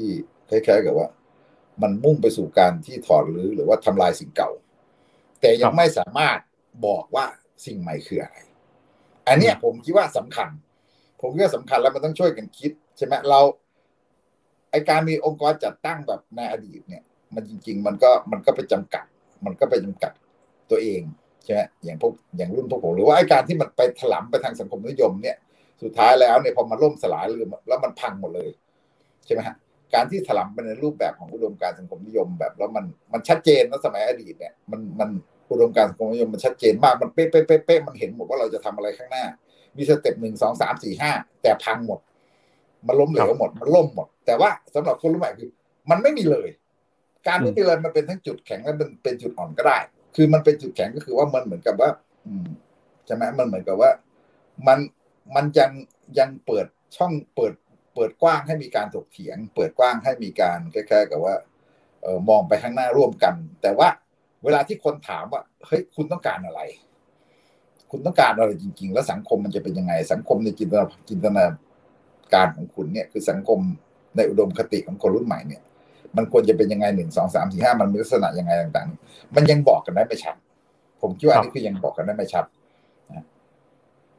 [0.49, 1.07] คล้ายๆกับว่า
[1.81, 4.51] มันมุ่งไปสู่การที่ถอดรื้อหรือว่าทำลายสิ่งเก่า
[5.41, 6.39] แต่ยังไม่สามารถ
[6.85, 7.25] บอกว่า
[7.65, 8.37] สิ่งใหม่คืออะไร
[9.27, 10.49] อันเนี้ยผมคิดว่าสำคัญ
[11.21, 13.39] ผมคิดว่าสำคัญแล้วมันต้องช่วยกันคิดใช่ไหมเรา
[14.71, 17.03] ไอการมีองค์กรจัดตั้งแบบในอดีตเนี่ย
[17.35, 19.05] มันจริง ๆ มันก็มันก็ไปจำกัด
[19.45, 20.11] มันก็ไปจำกัด
[20.69, 21.01] ตัวเอง
[21.43, 25.37] ใช่ไหมอย่างพวกอย่างรุ่นพวกผมหรือว่าไอการที่มันไปถลำไปทางสังคมนิยมเนี่ย
[25.83, 27.25] สุดท้ายแล้วเนี่ยพอมันล่มสลาย
[27.67, 28.49] แล้วมันพังหมดเลย
[29.25, 29.55] ใช่ไหมฮะ
[29.95, 35.09] การที่ถลำไปในรูปแบบของอุดมการสังคมนิยมแบบ แล้วมันมันชัดเจนนะสมัยอดีตเนี่ยมันมัน
[35.51, 39.25] อุดมการสังคมนิยมมันชัดเจนมากมันเป๊ะเป๊ะเป๊ะเป๊ะมันเห็นหมดว่าเราจะทำอะไรข้างหน้า
[39.77, 41.11] มีสเต็ปหนึ่งสองสามสี่ห้า
[41.41, 41.99] แต่พังหมด
[42.87, 45.49] มันล้มเหลวหมดมันล่มหมด แต่ว่าสำหรับคนรุ่นใหม่คือ
[45.89, 46.49] มันไม่มีเลย
[47.27, 49.77] การไม่มีเลยมันเป็นทั้งจุดแข็งและเป็นเป็นจุดอ่อนก็ได้
[50.15, 51.89] คือมันเป็นจุดแข็งก็คือว่ามันเหมือนกับว่า
[52.25, 52.47] อืม
[53.05, 53.91] ใช่ไหมมันเหมือนกับว่า
[54.67, 54.79] มัน
[55.35, 55.71] มันยัง
[56.19, 56.65] ยังเปิด
[56.97, 57.53] ช่องเปิด
[57.95, 61.35] เปิดกว้างให้มีการถกเถียง เปิดกว้างให้มีการคล้ายๆกับว่า
[62.03, 63.87] เออมองไปข้างหน้าร่วมกัน แต่ว่า
[64.43, 66.61] เวลาที่คนถามว่าเฮ้ยคุณต้องการอะไร
[67.91, 71.45] คุณต้องการอะไรจริง ๆ แล้วสังคมมันจะเป็นยังไง สังคมในจินตนาจินตนา
[72.33, 73.59] การของคุณเนี่ยคือสังคม
[74.15, 75.61] ในอุดมคติของคนรุ่นใหม่เนี่ย
[76.17, 80.35] มันควรจะเป็นยังไงหนึ่งสองสามสี่ห้ามันมีลักษณะยังไงต่าง ๆ มันยังบอกกันได้ไม่ชัด
[81.01, 82.45] ผมคิดว่านนี้คือยังบอกกันได้ไม่ชัด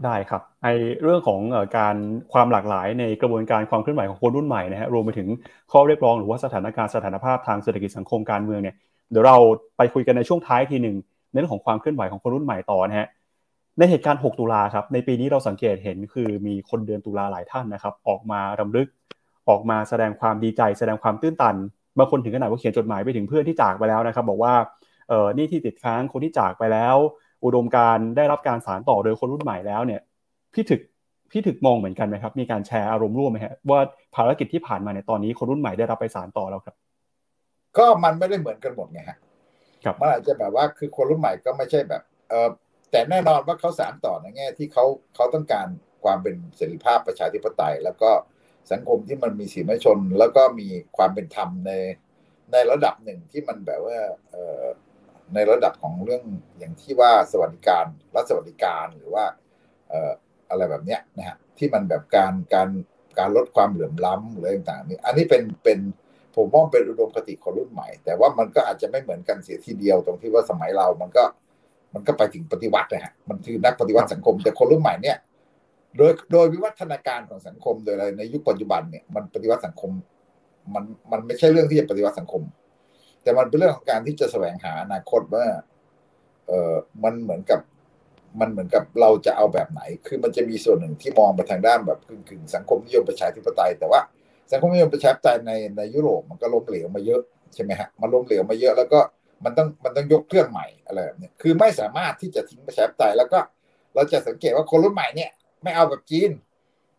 [0.04, 0.68] ได้ครับไอ
[1.02, 1.40] เรื่องของ
[1.78, 1.96] การ
[2.32, 5.28] ความหลากหลายในกระบวนการความเคลื่อนไหวของคนรุ่นใหม่นะฮะรวมไปถึง
[5.72, 8.74] ข้อเรียกร้องหรือว่าสถานการณ์สถานภาพทางเศรษฐกิจสังคมการเมืองเนี่ย
[9.10, 9.36] เดี๋ยวเรา
[9.76, 10.96] ไปคุยกันในช่วงท้ายทีหนึ่ง
[11.30, 13.08] ในเรื่องของความเคลื่อนไหวของคนรุ่นใหม่ต่อนะฮะ
[13.78, 18.88] ในเหตุการณ์ 6 ตุลาครับในปีนี้เราสังเกตเห็นคือมีคนเดือนตุลาหลายท่านนะครับ ออกมารำลึก
[19.48, 21.56] ออกมาแสดงความดีใจ แสดงความตื้นตัน
[21.98, 24.54] บางคนถึงขนาดว่าเขียนจดหมายไปถึงเพื่อนที่จากไปแล้วนะครับ บอกว่า
[25.08, 26.96] เออนี่ที่ติดค้างคนที่จากไปแล้ว
[27.46, 30.00] อุดมการได้รับการสานต่อโดยคนรุ่นใหม่แล้วเนี่ย
[30.54, 30.80] พี่ถึก
[31.30, 33.80] พี่ถึกมองเหมือนกันไหมครับ มีการแชร์อารมณ์ร่วมไหมฮะว่า
[34.16, 36.76] ภารกิจที่ผ่านมาในตอนนี้คนรุ่นใหม่ได้รับไปสารต่อแล้วครับ
[37.78, 39.18] ก็มันไม่ได้เหมือนกันหมดไงฮะ
[40.00, 42.50] มันอาจจะแบบว่าคือคนรุ่นใหม่ก็ไม่ใช่แบบเออ
[42.90, 45.66] แต่แน่นอนว่าเขาสารต่อในแง่ที่เขาเขาต้องการ
[46.04, 48.10] ความเป็นเสรีภาพประชาธิปไตย แล้วก็
[48.72, 51.72] สังคมที่มันมีสีมชน แล้วก็มีความเป็นธรรมใน
[52.52, 53.98] ในระดับหนึ่งที่มันแบบว่า
[54.30, 54.62] เออ
[55.34, 56.22] ในระดับของเรื่อง
[56.58, 57.84] อย่างที่ว่าสวัสดิการ
[58.16, 59.24] รัฐสวัสดิการหรือว่า
[60.50, 62.68] อะไรแบบเนี้ยนะฮะที่มันแบบการการ
[63.18, 65.78] การลดความเหลื่อมล้ำอะไรต่างๆนี่อันนี้เป็นเป็น
[66.36, 71.24] ผมมองเป็นอุดมคติคนรุ่นใหม่ แต่ว่ามันก็อาจจะไม่เหมือนกันเสียทีเดียวตรงที่ว่าสมัยเรามันก็
[71.94, 75.16] มันก็ไปถึงปฏิวัตินะฮะมันคือนักปฏิวัติสังคม แต่คนรุ่นใหม่เนี่ย
[75.96, 79.90] โดยโดยวิวัฒนาการของสังคมโดยอะไรในยุคปัจจุบันเนี่ยมันปฏิวัติสังคม
[80.74, 82.42] มันมันไม่ใช่เรื่องที่จะปฏิวัติสังคม
[83.26, 85.46] แต่มันเป็นเรื่องของการที่จะแสวงหาอนาคตว่า
[86.46, 87.60] เออมันเหมือนกับ
[88.40, 94.00] มันเหมือนกับเราจะเอาแบบไหน คือมันจะมีส่วนหนึ่งที่มองไปทางด้านแบบกึ่งๆสังคมนิยมประชาธิปไตย แต่ว่า
[94.52, 97.22] สังคมนิยมประชาธิปไตยในในยุโรปมันก็ล้มเหลวมาเยอะ
[97.54, 99.00] ใช่ไหมฮะมันล้มเหลวมาเยอะแล้วก็
[99.44, 103.38] มันต้องมันต้องยกเครื่องใหม่อะไรแบบนี้คือไม่สามารถที่จะทิ้งประชาธิปไตยแล้วก็
[103.94, 105.30] เราจะสังเกตว่าคนรุ่นใหม่เนี่ย
[105.62, 106.30] ไม่เอาแบบจีน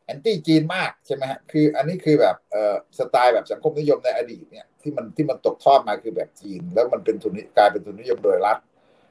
[0.08, 8.58] แอนตี้จีนมากใช่ไหมฮะคืออันนี้คือแบบเอ่อสไตล์แบบสังคมนิยมในอดีตเนี่ยที่มันที่มันตกทอดมาคือแบบจีน แล้วมันเป็นทุนกลายเป็นทุนนิยมโดยรัฐ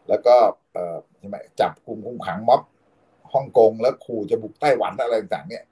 [0.09, 0.35] แล้วก็
[0.73, 2.63] เอ่อใช่ไหมจับกลุ่มคุมขังม็อบ
[3.33, 5.65] ฮ่องกงแล้วขู่จะบุกไต้หวันอะไรต่างๆเนี่ย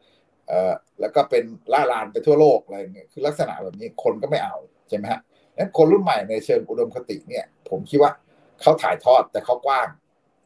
[0.49, 4.57] เอ่อแล้วก็เป็นล่าลานไปทั่วโลกอะไรเงี้ยคือลักษณะแบบนี้คนก็ไม่เอา
[4.89, 5.21] ใช่ไหมฮะ
[5.57, 8.13] นั้นคนรุ่นใหม่ในเชิงอุดมคติเนี่ย ผมคิดว่า
[8.61, 9.89] เขาถ่ายทอดแต่เขากว้าง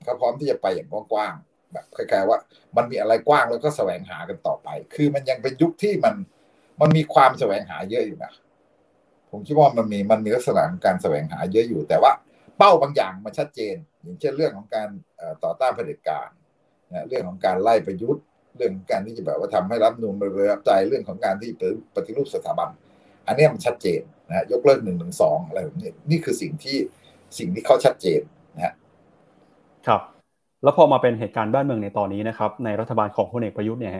[0.04, 1.34] เขาพร้อมที่จะไปอย่างกว้าง
[1.72, 2.38] แบบคล้ายๆว่า
[2.76, 6.14] มันมีอะไรกว้างแล้วก็แสวงหากันต่อไป คือมันยังเป็นยุคที่มัน
[6.81, 8.33] มันมีความแสวงหาเยอะอยู่นะ
[9.31, 12.12] ผมคิดว่ามันมีมันมีลักษณะของการแสวงหาเยอะอยู่ แต่ว่า
[12.59, 14.88] เป้าบางอย่างมันชัดเจน อย่างเช่นเรื่องของการ
[15.44, 16.28] ต่อต้านเผด็จการ
[16.92, 18.24] นะเรื่องของการไล่ประยุทธ์
[18.57, 21.50] เรื่องการที่จะแบบว่าทำให้รับนูนระรับใจเรื่องของการที่
[21.94, 22.68] ปฏิรูปสถาบัน
[23.26, 26.78] อันนี้มันชัดเจนนะยกเลิกหนึ่งหนึ่งสองอะไรแบบนี้นี่คือสิ่งที่
[27.38, 28.20] สิ่งที่เขาชัดเจน
[28.57, 28.74] นะ
[29.87, 30.00] ครับ
[30.62, 33.92] แล้วพอมาเป็นเหตุการณ์บ้านเมืองในตอนนี้นะครับในรัฐบาลของพลเอกประยุทธ์เนี่ย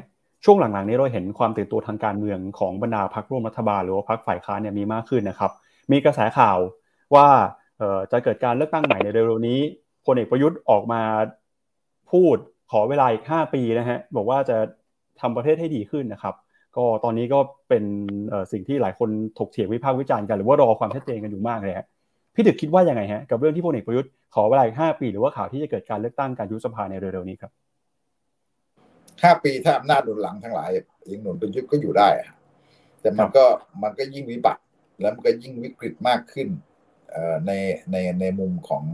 [0.45, 5.51] ช่วงหลังๆนี้เราเห็นความตื่นตัวทางการเมืองของบรรดาพรรคร่วมรัฐบาลหรือว่าพรรคฝ่ายค้านเนี่ยมีมากขึ้นนะครับ
[5.93, 6.59] มีกระแสข่าว
[7.15, 7.29] ว่า
[8.13, 9.59] จะเกิดการเลือกตั้งใหม่ในเร็วๆนี้
[10.07, 11.03] พลเอกประยุทธ์ออกมา
[12.11, 12.37] พูด
[12.71, 14.57] ขอเวลาอีก 5 ปีนะฮะบอกว่าจะ
[15.21, 16.35] ทำประเทศให้ดีขึ้นนะครับ
[16.77, 17.85] ก็ตอนนี้ก็เป็น
[18.53, 21.87] สิ่งที่หลายคนถกเถียงวิพากษ์วิจารณ์กัน หรือว่ารอความชัดเจนกันอยู่มากเลยฮะ
[22.41, 27.53] พี่ดึกคิดว่ายังไงฮะกับเรื่องที่พลเอกประยุทธ์ขอเวลาอีก5ปี หรือว่าข่าวที่จะเกิดการเลือกตั้งการยุบสภาในเร็วๆนี้ครับ
[29.23, 30.71] ห้าปีถ้าอำนาจหนุนหลังทั้งหลาย
[31.11, 32.09] ยังหนุนประยุทธ์ก็อยู่ได้
[33.01, 33.45] แต่มันก็
[33.83, 34.63] มันก็ยิ่งวิบัติ
[35.01, 36.49] แล้วมันก็ยิ่งวิกฤตมากขึ้น
[37.47, 37.53] ใน
[37.91, 38.85] ในในมุมของ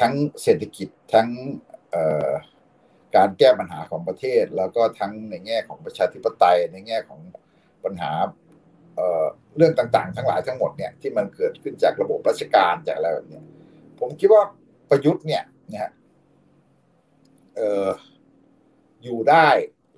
[0.00, 1.28] ทั้งเศรษฐกิจทั้ง
[3.16, 7.20] การแก้ปัญหาของประเทศ แล้วก็ทั้งในแง่ของประชาธิปไตยในแง่ของ
[7.84, 8.10] ปัญหา
[9.56, 13.40] เรื่องต่างๆ ทั้งหลายทั้งหมดเนี่ยที่มันเกิดขึ้นจากระบบราชการจากอะไรแบบนี้
[14.00, 14.42] ผมคิดว่า
[14.90, 15.92] ประยุทธ์เนี่ยนะฮะ
[17.56, 17.88] เออ
[19.02, 19.48] อยู่ได้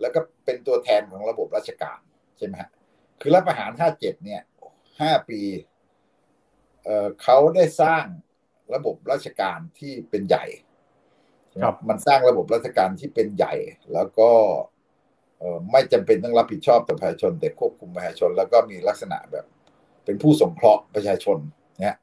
[0.01, 1.99] แล้วก็เป็นตัวแทนของระบบราชการ
[2.39, 2.71] ใช่ไหมฮะ
[3.21, 4.43] คือรัฐประหารห้าเจ็ดเนี่ย
[5.01, 5.41] ห้าปี
[6.85, 8.05] เออเขาได้สร้าง
[8.75, 10.45] ระบบราชการที่เป็นใหญ่
[11.63, 13.55] ครับ มันสร้างระบบราชการที่เป็นใหญ่
[13.93, 14.31] แล้วก็
[15.73, 19.47] ไม่จำเป็นต้องรับผิดชอบต่อประชาชน แต่ควบคุมประชาชน แล้วก็มีลักษณะแบบ
[20.05, 21.39] เป็นผู้สงเคราะห์ประชาชน
[21.81, 21.97] เนี่ย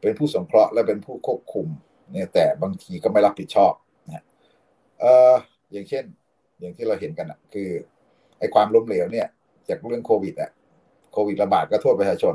[0.00, 1.66] เป็นผู้สงเคราะห์และเป็นผู้ควบคุม
[2.12, 3.72] เนี่ยแต่บางทีก็ไม่รับผิดชอบ
[4.06, 4.24] นะ
[5.00, 5.34] เออ
[5.72, 6.04] อย่างเช่น
[6.60, 7.68] อย่างที่เราเห็นกันอะ คือ
[8.38, 9.26] ไอ้ความล้มเหลวเนี่ย
[9.68, 10.50] จากเรื่องโควิดอะ
[11.12, 12.34] โควิดระบาดก็โทษประชาชน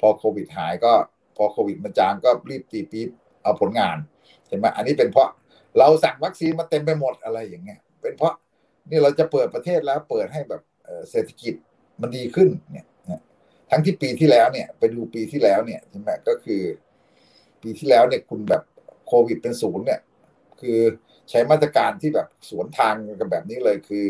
[0.00, 0.92] พอโควิดหายก็
[1.36, 3.08] พอโควิดมันจางก็รีบตีปี๊บ
[3.42, 3.96] เอาผลงาน
[4.48, 5.28] เห็นไหมอันนี้เป็นเพราะ
[5.78, 8.34] เราสั่งวัคซีนมาเต็มไปหมดอะไรอย่างเงี้ย เป็นเพราะ
[8.90, 10.62] นี่เราจะเปิดประเทศแล้วเปิดให้แบบ
[11.10, 11.54] เศรษฐกิจ
[12.00, 12.86] มันดีขึ้นเนี่ย
[13.70, 16.62] ทั้งที่ปีที่แล้วเนี่ย ไปดูปีที่แล้วเนี่ยใช่ไหมก็คือ
[17.62, 18.62] ปีที่แล้วเนี่ยคุณแบบ
[19.06, 20.00] โควิดเป็นศูนย์เนี่ย
[20.60, 20.78] คือ
[21.30, 24.06] ใช้มาตรการที่แบบสวนทางกันแบบนี้เลยคือ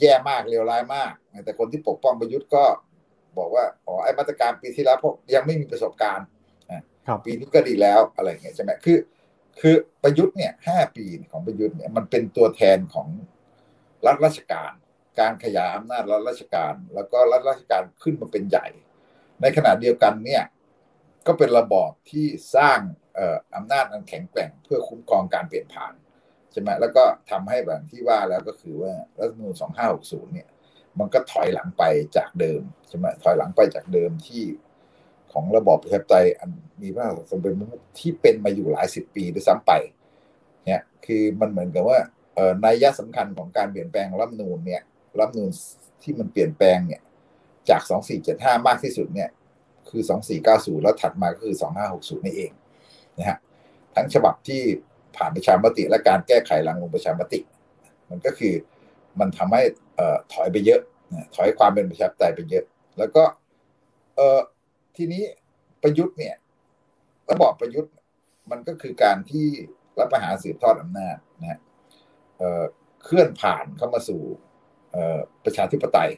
[0.00, 1.12] แย่มากเลวร้ายมาก
[1.44, 2.64] แต่คนที่ปกป้องประยุทธ์ก็
[3.38, 6.26] บอกว่าอ๋อไอ้มาตรการปีที่แล้วพวกยังไม่มีประสบการณ์
[7.24, 8.98] ปีนี้ก็ดีแล้วอะไรเงี้ยใช่ไหมคือ
[9.60, 13.08] คือประยุทธ์เนี่ยห้าปีของประยุทธ์เนี่ยมันเป็นตัวแทนของ
[14.06, 14.72] รัฐราชการ
[15.20, 18.66] การขยายอำนาจรัฐราชการ แล้วก็รัฐราชการขึ้นมาเป็นใหญ่
[19.40, 20.44] ในขณะเดียวกันเนี่ย
[21.26, 22.78] ก็เป็นระบอบที่สร้าง
[23.56, 25.92] อำนาจอันแข็งแกร่งเพื่อคุ้มครองการเปลี่ยนผ่าน
[26.52, 29.54] ใช่ไหมแล้วก็ทำให้แบบที่ว่าแล้วก็คือว่ารัฐธรรมนูญ
[29.94, 30.48] 2560 เนี่ย
[30.98, 31.84] มันก็ถอยหลังไป
[32.16, 34.42] จากเดิมใช่ไหมถอยหลังไปจากเดิมที่
[35.32, 36.50] ของระบอบประชาธิปไตยอัน
[36.82, 37.54] มีพระสมเป็น
[37.98, 39.72] ที่เป็นมาอยู่หลายสิบปีด้วยซ้ำไป
[40.66, 41.98] เนี่ย คือมันเหมือนกับว่า
[42.64, 44.82] นยะสำคัญของการเปลี่ยนแปลงรัฐนูนเนี่ย
[45.18, 45.50] รัฐนูน
[46.02, 47.00] ที่มันเปลี่ยนแปลงเนี่ย
[47.70, 47.82] จาก
[48.24, 49.30] 2475มากที่สุดเนี่ย
[49.90, 50.02] คือ
[50.42, 51.56] 2490แล้วถัดมาก็คือ
[51.90, 52.52] 2560นี่เอง
[53.18, 53.38] นะฮะ
[53.94, 54.62] ทั้งฉบับที่
[55.16, 57.40] ผ่านประชามติและการแก้ไขหลังลงประชามติ
[58.10, 58.54] มันก็คือ
[59.20, 59.62] มันทำให้
[60.32, 60.80] ถอยไปเยอะ
[61.34, 62.64] ถอยความเป็นประชาธิปไตยไปเยอะ
[62.98, 63.24] แล้วก็
[64.16, 64.40] เออ
[64.96, 65.22] ทีนี้
[65.82, 66.34] ประยุทธ์เนี่ย
[67.30, 67.92] ระบอบประยุทธ์
[68.50, 69.46] มันก็คือการที่
[69.98, 71.58] รับประหารสืบทอดอำนาจนะฮะ
[73.04, 74.20] เคลื่อนผ่านเข้ามาสู่
[75.44, 76.10] ประชาธิปไตย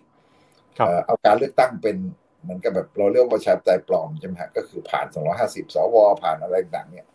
[1.07, 1.97] เอาการเลือกตั้งเป็น
[2.43, 5.07] เหมือนกับแบบเราเรียกว่าประชาธิปไตยปลอมใช่ไหมฮะก็คือผ่าน
[5.41, 7.07] 250 สว ผ่านอะไรต่างเนี่ย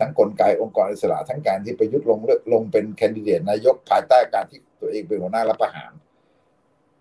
[0.00, 5.92] ทั้งกลไกองค์กรอิสระทั้งการที่ประยุทธ์ลงเลือกลงเป็นแคนดิเดตนายกภายใต้การที่ตัวเองเป็นหัวหน้ารับประหาร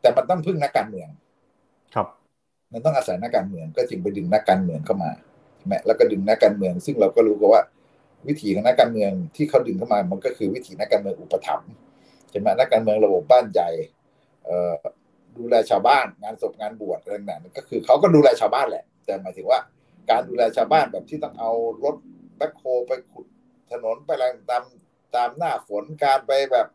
[0.01, 1.09] แต่มันต้องพึ่งนักการเมือง
[1.95, 2.07] ครับ
[2.71, 5.11] มันต้องอาศัยนักการเมืองก็จึงไปดึงนักการเมืองเข้ามา
[5.57, 7.61] ใช่ไหมแล้วก็ดึงนักการเมือง ซึ่งเราก็รู้กันว่า
[8.27, 11.71] วิถีของนักการเมืองที่เขาดึงเข้ามา มันก็คือวิถีนักการเมืองอุปถัมภ์
[12.29, 13.69] ใช่ไหมนักการเมืองระบบบ้านใหญ่
[15.37, 19.59] ดูแลชาวบ้านงานศพงานบวชอะไรต่างๆก็คือเขาก็ดูแลชาวบ้านแหละ แต่หมายถึงว่า
[20.09, 21.51] การดูแลชาวบ้านแบบที่ต้องเอา
[21.83, 21.95] รถ
[22.37, 23.25] แบ็คโฮไปขุด
[23.71, 24.63] ถนนไปอะไรตาม
[25.15, 26.67] ตามหน้าฝนการไปแบบ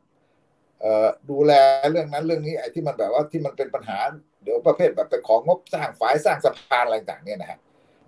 [1.30, 1.52] ดูแล
[1.90, 3.98] เรื่องนั้นเรื่องนี้ไอ้ที่มันแบบว่าที่มันเป็นปัญหา
[4.42, 7.58] เดี๋ยวประเภทแบบไปของงบสร้างฝายสร้างสะพานอะไรต่างๆเนี่ยนะฮะ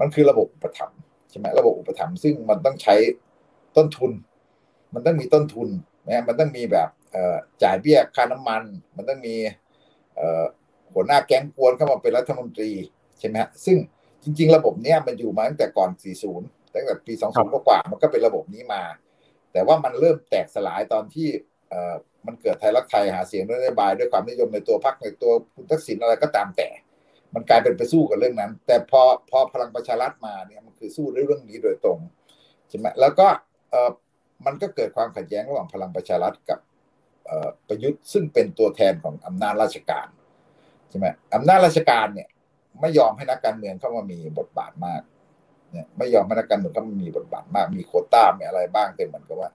[0.00, 1.00] มันคือระบบอุปถัมภ์
[1.31, 2.94] ใช่ไหมระบบอุปถัมภ์ซึ่งมันต้องใช้
[3.76, 4.12] ต้นทุน
[4.94, 5.68] มันต้องมีต้นทุน
[6.06, 6.88] นะมันต้องมีแบบ
[7.62, 8.62] จ่ายเบี้ยค่าน้ำมัน
[8.96, 9.37] มันต้องมี
[10.92, 12.70] หัวหน้าแก๊งกวนเข้ามาเป็นรัฐมนตรี
[13.18, 13.76] ใช่ไหมฮะซึ่ง
[14.22, 15.90] จริง ๆ ระบบเนี้ยมันอยู่มาตั้งแต่ก่อน
[16.32, 18.82] 40 ตั้งแต่ปี 20 กว่ามันก็เป็นระบบนี้มา
[19.52, 21.28] แต่ว่ามันเริ่มแตกสลายตอนที่
[22.26, 26.68] มันเกิดไทยรักไทยหาเสียงนโยบายด้วยความนิยมในตัวพรรคในตัวคุณทักษิณอะไรก็ตามแต่
[27.35, 31.98] มันกลายเป็นไปสู้กับเรื่องนั้น แต่พอพอพลังประชารัฐมาเนี่ยมันคือสู้เรื่องนี้โดยตรง
[32.68, 33.51] ใช่ไหมแล้วก็เออ
[34.46, 36.58] มันก็เกิดความขัดแย้งระหว่างพลังประชารัฐกับ
[37.68, 40.06] ประยุทธ์ซึ่งเป็นตัวแทนของอำนาจราชการ
[40.90, 42.28] ใช่ไหมอำนาจราชการเนี่ย
[42.80, 45.02] ไม่ยอมให้นักการเมืองเข้ามามีบทบาทมาก
[45.72, 49.50] เนี่ยไม่ยอมให้นักการเมืองเข้ามามีบทบาทมาก มีโคต้ามีอะไรบ้างแต่เหมือนกับว่า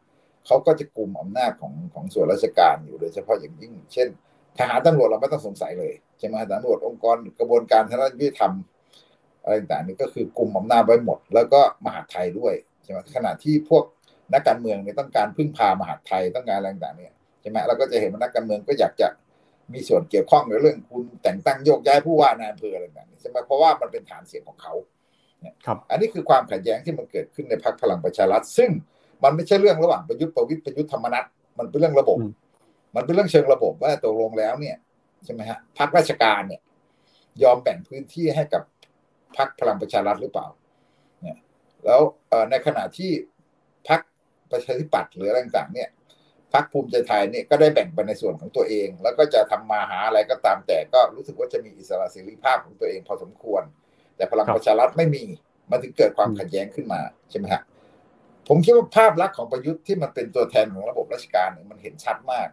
[0.45, 4.07] เขาก็จะกลุ่มอำนาจของของส่วนราชการอยู่โดยเฉพาะอย่างยิ่ง เช่น
[4.57, 8.53] ทหารตำรวจเราไม่ต้องสงสัยเลยใช่ไหมตำรวจองค์กรกระบวนการทางด้านยุติธรรม
[9.43, 12.53] อะไรต่างๆนี่ก็คือกลุ่มอำนาจไว้หมด แล้วก็มหาไทยด้วย
[12.83, 13.83] ใช่ไหมขณะที่พวก
[14.33, 19.07] นักการเมืองเนี่ยต้องการพึ่งพามหาไทยต้องการอะไรต่างๆเนี่ยใช่ไหมเราก็จะเห็นว่านักการเมืองก็อยากจะ
[19.73, 24.73] มีส่วนเกี่ยวข้องในเรื่องคุณแต่งตั้งโยกย้ายผู้ว่านายอำเภออะไรต่างๆใช่ไหมเพราะว่ามันเป็นฐานเสียงของเขา
[25.65, 28.69] ครับอันนี้คือความขัดแย้งที่มันเกิดขึ้นในพรรคพลังประชารัฐ ซึ่ง
[29.23, 31.25] มันไม่ใช่เรื่องระหว่างประยุทธ์ประวิตรประยุทธ์ธรรมนัต
[31.59, 32.17] มันเป็นเรื่องระบบ
[32.95, 34.77] มันเป็นเรื่องเชิงระบบว่าตกลงแล้วเนี่ย
[35.25, 36.61] ใช่ไหมฮะพรรคราชการเนี่ย
[37.43, 38.63] ยอมแบ่งพื้นที่ให้กับ
[39.37, 40.47] พรรคพลังประชารัฐหรือเปล่า
[41.21, 41.37] เนี่ย
[41.85, 42.01] แล้ว
[42.49, 43.11] ในขณะที่
[44.51, 45.89] ประชาธิปัตย์หรืออะไรต่างๆเนี่ย
[46.53, 53.63] พรรคภูมิใจไทยเนี่ยก็ได้แบ่งไปในส่วนของตัวเอง แล้วก็จะทำมาหาอะไรก็ตามแต่ก็รู้สึกว่าจะมีอิสระเสรีภาพของตัวเองพอสมควร
[54.15, 55.23] แต่พลังประชารัฐไม่มี
[55.71, 57.61] มันถึงเกิดความขัดแย้งขึ้นมาใช่ไหมฮะ
[58.47, 62.49] ผมคิดว่าภาพลักษณ์ของประยุทธ์ที่มันเป็นตัวแทนของระบบราชการเนี่ยมันเห็นชัดมาก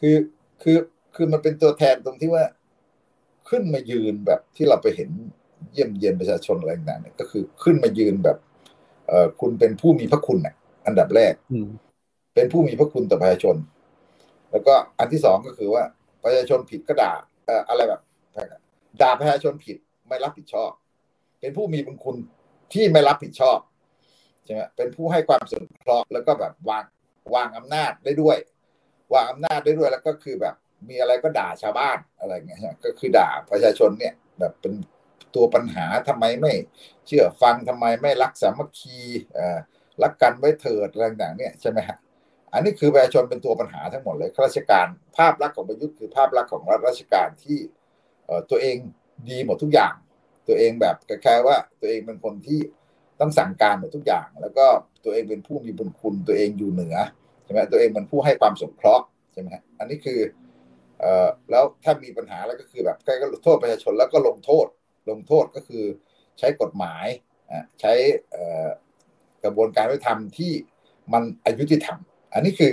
[0.00, 0.16] คือ
[0.62, 0.78] คือ
[1.14, 2.44] คือมันเป็นตัวแทนตรงที่ว่า
[3.48, 5.10] ขึ้นมายืนแบบที่เราไปเห็น
[5.72, 8.38] เยี่ยมเยียนประชาชนอะไรต่างๆเนี่ยก็คือขึ้นมายืนแบบ
[9.40, 10.54] คุณเป็นผู้มีพระคุณเนี่ย
[10.86, 11.34] อันดับแรก
[12.34, 13.56] เป็นผู้มีพระคุณต่อประชาชน
[14.50, 15.82] แล้วก็อันที่สองก็คือว่า
[16.24, 17.12] ประชาชนผิดก็ด่า
[17.46, 18.00] เอ่ออะไรแบบ
[19.02, 19.76] ด่าประชาชนผิด
[20.08, 20.70] ไม่รับผิดชอบ
[21.40, 22.16] เป็นผู้มีบุญคุณ
[22.72, 23.58] ที่ไม่รับผิดชอบ
[24.44, 26.84] ใช่ไหมเป็นผู้ให้ความสงเคราะห์แล้วก็แบบวาง
[27.34, 28.36] วางอำนาจได้ด้วย
[29.14, 30.54] วางอำนาจได้ด้วยแล้วก็คือแบบ
[30.88, 34.72] มีอะไรก็ด่าชาวบ้านอะไรเงี้ยก็คือด่าประชาชนเนี่ย แบบเป็น
[35.34, 36.52] ตัวปัญหาทำไมไม่
[37.06, 38.98] เชื่อฟังทำไมไม่รักสามัคคี
[40.02, 41.98] รักกันไว้เถิดอะไรต่างเนี่ยใช่ไหมฮะ
[42.52, 47.58] อันนี้คือประชาชนเป็นตัวปัญหาทั้งหมดเลยข้าราชการภาพลักษณ์ของประยุทธ์คือภาพลักษณ์ของรัฐราชการที่
[48.50, 48.76] ตัวเอง
[49.28, 49.94] ดีหมดทุกอย่าง
[50.48, 52.60] ตัวเองแบบคล้ายๆว่าตัวเองเป็นคนที่
[53.20, 54.66] ต้องสั่งการหมดทุกอย่าง แล้วก็
[55.04, 56.96] ตัวเองเป็นผู้มีบุญคุณตัวเองอยู่เหนือ
[57.44, 60.20] ใช่ไหมตัวเองเป็นผู้ให้ความสงเคราะห์ใช่ไหมฮะอันนี้คือ
[61.00, 64.66] เอ่อแล้วถ้ามีปัญหาแล้วก็คือแบบใกล้ก็โทษประชาชนแล้วก็ลงโทษ
[65.10, 65.84] ลงโทษก็คือ
[66.38, 67.06] ใช้กฎหมาย
[67.80, 67.92] ใช้
[69.44, 70.52] กระบวนการยุติธรรมที่
[71.12, 71.98] มันอายุติธรรม
[72.34, 72.72] อันนี้คือ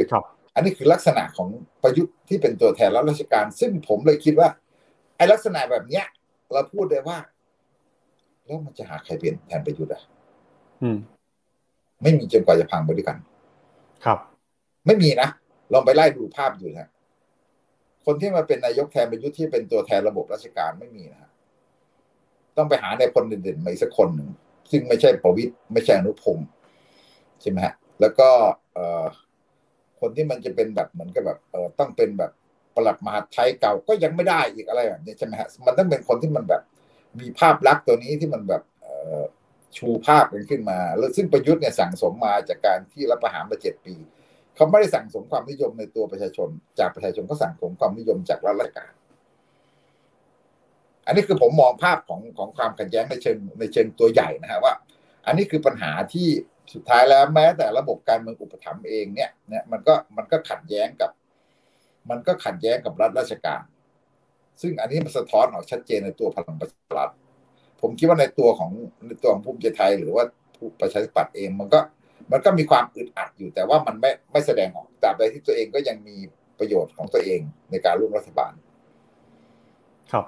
[0.56, 1.50] อันนี้คือลักษณะของ
[1.84, 4.50] ประยุทธ์ที่เป็นตัวแทนรัฐราชการ ซึ่งผมเลยคิดว่า
[5.16, 6.06] ไอ้ลักษณะแบบเนี้ย
[6.52, 7.20] เราพูดได้ว่า
[8.46, 10.02] แล้วมันจะหาใครเปลี่ยนแทนประยุทธ์อะ
[12.02, 13.18] ไม่มีจนกว่าจะพังไปด้วยกัน
[14.06, 14.20] ครับ
[14.86, 15.30] ไม่มีนะ
[15.74, 16.90] ลองไปไล่ดูภาพดูนะ
[18.06, 21.31] คนที่มาเป็นนายกแทนประยุทธ์ที่เป็นตัวแทนระบบราชการไม่มีนะ
[22.58, 24.30] ต้องไปหาในคนเด่นๆมาอีกสักคนหนึ่ง
[24.72, 26.48] ซึ่งไม่ใช่ประวิตยไม่ใช่อนุพงศ์
[27.42, 28.30] ใช่ไหมฮะแล้วก็
[28.74, 29.06] เออ
[30.00, 32.32] คนที่มันจะเป็นแบบเหมือนกับแบบเออต้องเป็นแบบ
[32.76, 36.62] ประหลัดมหาไทยเก่าก็ยังไม่ได้อีกอะไรแบบนี้ใช่ไหมฮะมันต้องเป็นคนที่มันแบบ
[37.20, 38.88] มีภาพลักษณ์ตัวนี้ที่มันแบบเอ
[39.78, 43.96] ชูภาพกันขึ้นมา แล้วซึ่งประยุทธ์เนี่ยสั่งสมมาจากการที่รับประหารมาเจ็ดปี
[44.56, 48.92] เขาไม่ได้สั่งสมความนิยมในตัวประชาชน จากประชาชนก็สั่งสมความนิยมจากรัฐราชการ
[51.12, 54.74] อันนี้คือผมมองภาพของของความขัดแย้งในเชิงในเชิงตัวใหญ่นะฮะว่า
[55.26, 56.28] อันนี้คือปัญหาที่
[56.74, 61.12] สุดท้ายแล้วแม้แต่ระบบการเมืองอุปถัมภ์เองเนี่ยเนี่ยมันก็มันก็ขัดแย้งกับ
[62.10, 63.62] มันก็ขัดแย้งกับรัฐราชการ
[64.62, 67.10] ซึ่งอันนี้มันสะท้อนออกชัดเจนในตัวพลังประชารัฐ
[67.82, 68.72] ผมคิดว่าในตัวของ
[69.06, 70.24] ในตัวของภูมิใจไทย หรือว่า
[70.82, 71.80] ประชาธิปัตย์เองมันก็
[72.32, 76.16] มันก็มีความอึดอัดอยู่แต่ว่ามันไม่ไม่แสดงออกตราบใดที่ตัวเองก็ยังมี
[76.60, 78.54] ประโยชน์ของตัวเองในการร่วมรัฐบาล
[80.12, 80.26] ครับ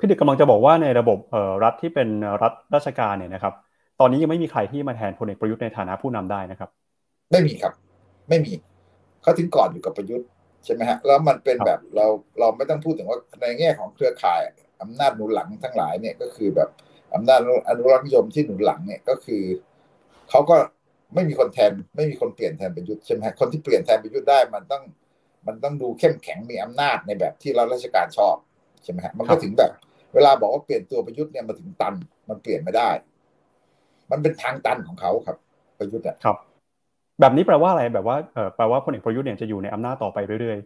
[0.00, 1.18] พี่ดึกกำลังจะบอกว่าในระบบ
[1.64, 2.08] รัฐที่เป็น
[2.42, 3.54] รัฐราชการเนี่ยนะครับ
[4.00, 6.70] ตอนนี้ยังไม่มีใครที่มาแทนพลเอกประยุทธ์ในฐานะผู้นำได้นะครับ
[7.30, 7.72] ไม่มีครับ
[8.28, 8.52] ไม่มี
[9.22, 10.28] เขาถึงก่อนอยู่กับประยุทธ์
[10.64, 12.06] ใช่ไหมฮะแล้วมันเป็นแบบเรา
[12.38, 14.40] เราไม่ต้องพูดถึงว่าในแง่ของเครือข่าย
[14.82, 16.68] อำนาจหนุนหลังทั้งหลายเนี่ยก็คือแบบ
[17.14, 19.42] อำนาจอนุรักษ์นิยมที่หนุนหลังเนี่ยก็คือ
[20.30, 20.56] เขาก็
[21.14, 24.82] ไม่มีคนแทนไม่มีคนเปลี่ยนแทนประยุทธ์ใช่ไหมคนที่เปลี่ยนแทนประยุทธ์ได้มันต้อง
[25.46, 28.36] มันต้องดูเข้มแข็งมีอำนาจในแบบที่รัฐราชการชอบ
[28.82, 29.72] ใช่ไหมฮะมันก็ถึงแบบ
[30.14, 31.94] เวลาบอกว่าเปลี่ยนตัวประยุทธ์เนี่ยมาถึงตัน
[32.28, 32.90] มันเปลี่ยนไม่ได้
[34.10, 35.36] มันเป็นทางตันของเขาครับ
[35.78, 36.36] ประยุทธ์อะครับ
[37.20, 40.58] แบบนี้แปลว่าอะไรแบบว่าเออแปลว่าพลเอกประยุทธ์เนี่ยจะอยู่ในอำนาจต่อไปเรื่อย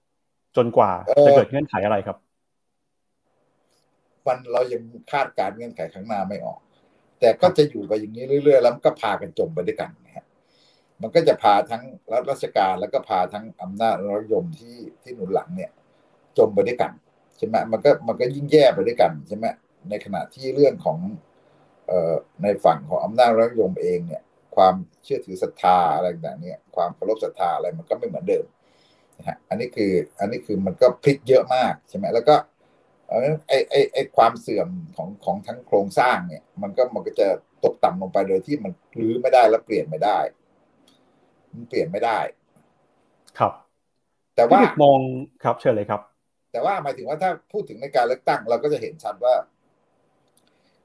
[0.00, 0.90] ๆจนกว่า
[1.26, 2.16] จะเกิดเงื่อนไขอะไรครับ
[4.26, 4.82] มันเรายัง
[5.12, 6.60] คาดการเงื่อนไขข้างหน้าไม่ออก
[7.20, 10.26] แต่ก็จะอยู่ไปอย่างนี้เรื่อยๆ แล้วก็พากันจมไปด้วยกันนะฮะ
[11.00, 11.82] มันก็จะพาทั้ง
[12.12, 15.70] รัฐราชการแล้วก็พาทั้งอำนาจรัฐยมที่ที่หนุนหลังเนี่ย
[16.38, 16.92] จมไปด้วยกัน
[17.38, 19.46] ใช่ไหมมันก็มันก็ยิ่งแย่ไปด้วยกันใช่ไหม
[19.90, 20.98] ในขณะที่เรื่องของ
[21.86, 24.22] เอ่อในฝั่งของอำนาจรัฐยมเองเนี่ย
[24.56, 24.74] ความ
[25.04, 28.46] เชื่อถือศรัทธาอะไรต่างๆเนี่ยความเคารพศรัทธาอะไรมันก็ไม่เหมือนเดิม
[29.18, 32.36] นะฮะอันนี้คืออันนี้คือมันก็พลิกเยอะมากใช่ไหมแล้วก็
[33.48, 37.28] ไอ้ไอ้ไอ้ความเสื่อมของของทั้งโครงสร้างเนี่ย มันก็มันก็จะ
[37.64, 40.18] ตกต่ำลงไปโดยที่มันรื้อไม่ได้และเปลี่ยนไม่ได้
[41.52, 42.18] มันเปลี่ยนไม่ได้
[43.38, 43.52] ครับ
[44.36, 45.00] แต่ว่ามอง
[45.42, 46.00] ครับเชิญเลยครับ
[46.58, 49.34] แต่ว่าหมายถึงว่าถ้าพูดถึงในการเลือกตั้ง เราก็จะเห็นชัดว่า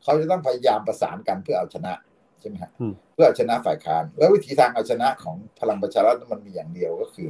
[0.04, 1.94] เขาจะต้องพยายามประสานกันเพื่อเอาชนะ
[2.40, 2.72] ใช่ไหมฮะ
[3.14, 7.30] เพื่อเอาชนะฝ่ายค้าน แล้ววิธีทางเอาชนะของพลังประชารัฐมันมีอย่างเดียวก็คือ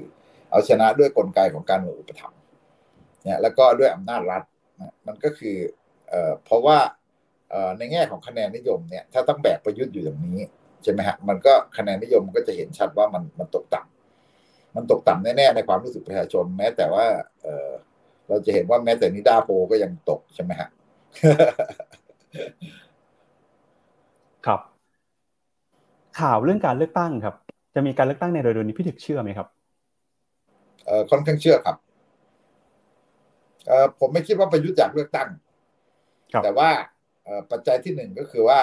[0.51, 2.39] เอาชนะด้วยกลไกของการเมืองอุปถัมภ์
[3.23, 4.43] เนี่ยแล้วก็ด้วยอำนาจรัฐ
[5.07, 5.57] มันก็คือ
[6.09, 6.77] เอ่อเพราะว่า
[7.49, 10.39] เอ่อในแง่ของคะแนนนิยมเนี่ยถ้าต้องแบกประยุทธ์อยู่อย่างนี้
[10.83, 17.05] ใช่ไหมฮะมันก็คะแนนนิยมมันก็จะเห็นชัดว่ามันมันตกต่ำมันตกต่ำแน่ๆในความรู้สึกประชาชนแม้แต่ว่า
[18.27, 20.69] เออเราจะเห็นว่าแม้แต่นิดาโพก็ยังตกใช่ไหมฮะ
[24.45, 24.61] ครับ
[26.19, 27.35] ข่าวเรื่องการเลือกตั้งครับ
[27.75, 29.47] จะมีการเลือกตั้งในเร็วๆนี้พี่ถึกเชื่อไหมครับ
[30.85, 31.75] เอ่อค่อนข้างเชื่อครับ
[33.67, 35.29] เอ่อผมไม่คิดว่าประยุทธ์อยากเลือกตั้ง
[36.43, 36.69] แต่ว่า
[37.51, 38.61] ปัจจัยที่หนึ่งก็คือว่า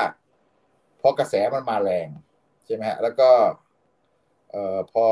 [1.00, 2.08] พอกระแสมันมาแรง
[2.66, 3.30] ใช่ไหมฮะแล้วก็
[4.50, 5.06] เอ่อพอ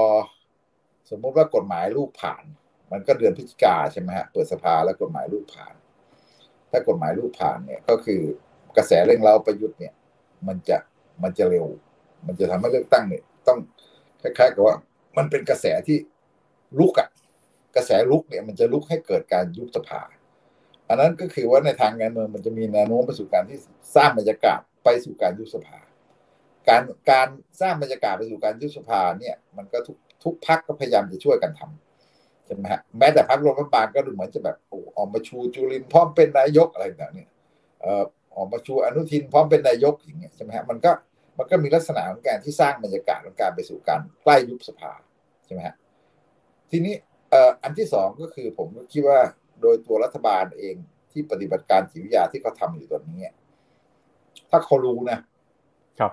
[1.10, 2.44] สมมุติว่ากฎหมายลูกผ่าน
[2.92, 5.74] มันก็เดือนพฤศจิกาใช่ไหมฮะเปิดสภาแล้วกฎหมายลูกผ่าน
[6.70, 8.20] ถ้ากฎหมายลูกผ่านเนี่ยก็คือ
[8.76, 9.94] กระแสเร่งเร้าประยุทธ์เนี่ย
[10.48, 10.78] มันจะ
[11.22, 11.66] มันจะเร็ว
[12.26, 13.58] มันจะทำให้เลือกตั้งเนี่ย ต้อง
[14.22, 14.76] คล้ายๆกับว่า
[15.16, 15.98] มันเป็นกระแสที่
[16.78, 17.08] ลุกอะ
[17.76, 20.02] กระแสลุกเนี่ย มันจะลุกให้เกิดการยุบสภา
[20.88, 23.58] อันนั้นก็คือว่าในทางการเมืองมันจะมีแนวโน้มไปสู่การที่
[23.96, 25.78] สร้างบรรยากาศไปสู่การยุบสภา
[26.68, 27.28] การการ
[27.60, 31.87] สร้างบรรยากาศไปสู่การยุบสภาเนี่ย มันก็ทุกทุกพักก็พยายามจะช่วยกันทำ
[32.48, 37.30] ใช่ไหมฮะแม้แต่พักรัฐบาลก็ดูเหมือนจะแบบโอ้ออกมาชูจุลินพร้อมเป็นนายกอะไรต่างเนี่ย
[37.80, 38.04] เอ่อ
[38.36, 40.90] ออกมาชูอนุทินพร้อมเป็นนายกอย่างเงี้ยใช่ไหมฮะมันก็
[41.38, 44.92] มันก็มีลักษณะของการที่สร้างบรรยากาศของการไปสู่การใกล้ยุบสภา
[45.44, 45.74] ใช่ไหมฮะ
[46.70, 46.94] ทีนี้
[47.30, 49.20] เอ่ออันที่สองก็คือผมก็คิดว่า
[49.60, 50.76] โดยตัวรัฐบาลเอง
[51.12, 53.20] ที่ปฏิบัติการจิตวิทยาที่เขาทาอยู่ตอนนี้
[54.50, 55.18] ถ้าเขารู้นะ
[56.00, 56.12] ครับ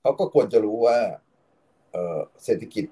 [0.00, 0.98] เขาก็ควรจะรู้ว่า
[1.92, 2.84] เออเศรษฐกิจ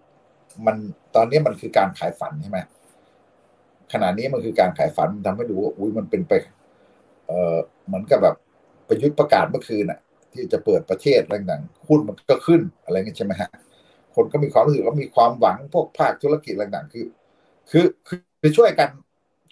[0.67, 0.77] มัน
[1.15, 2.59] ตอนนี้มันคือการขายฝันใช่ไหม
[3.93, 6.33] ขณะนี้มันคือการขายฝันทำให้ดูว่าอุ้ยมันเป็นไป
[7.27, 8.37] เออเหมือนกับแบบ
[8.89, 10.01] ประยุทธ์ประกาศเมื่อคืนน่ะ
[10.33, 13.51] ที่จะเปิดประเทศอะไรต่างหุ้นมันก็ขึ้นอะไรเงี้ยใช่ไหมฮะ
[14.15, 17.07] คนก็มีความรู้สึกว่ามีความหวังพวกภาคธุรกิจอะไรต่างๆคือ
[17.71, 18.91] คือคือช่วยกัน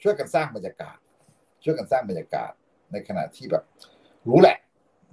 [0.03, 0.97] ช่วยกันสร้างบรรยากาศ
[1.65, 2.53] ช่วยกันสร้างบรรยากาศ
[2.93, 3.65] ในขณะที่แบบ
[4.29, 4.57] รู้แหละ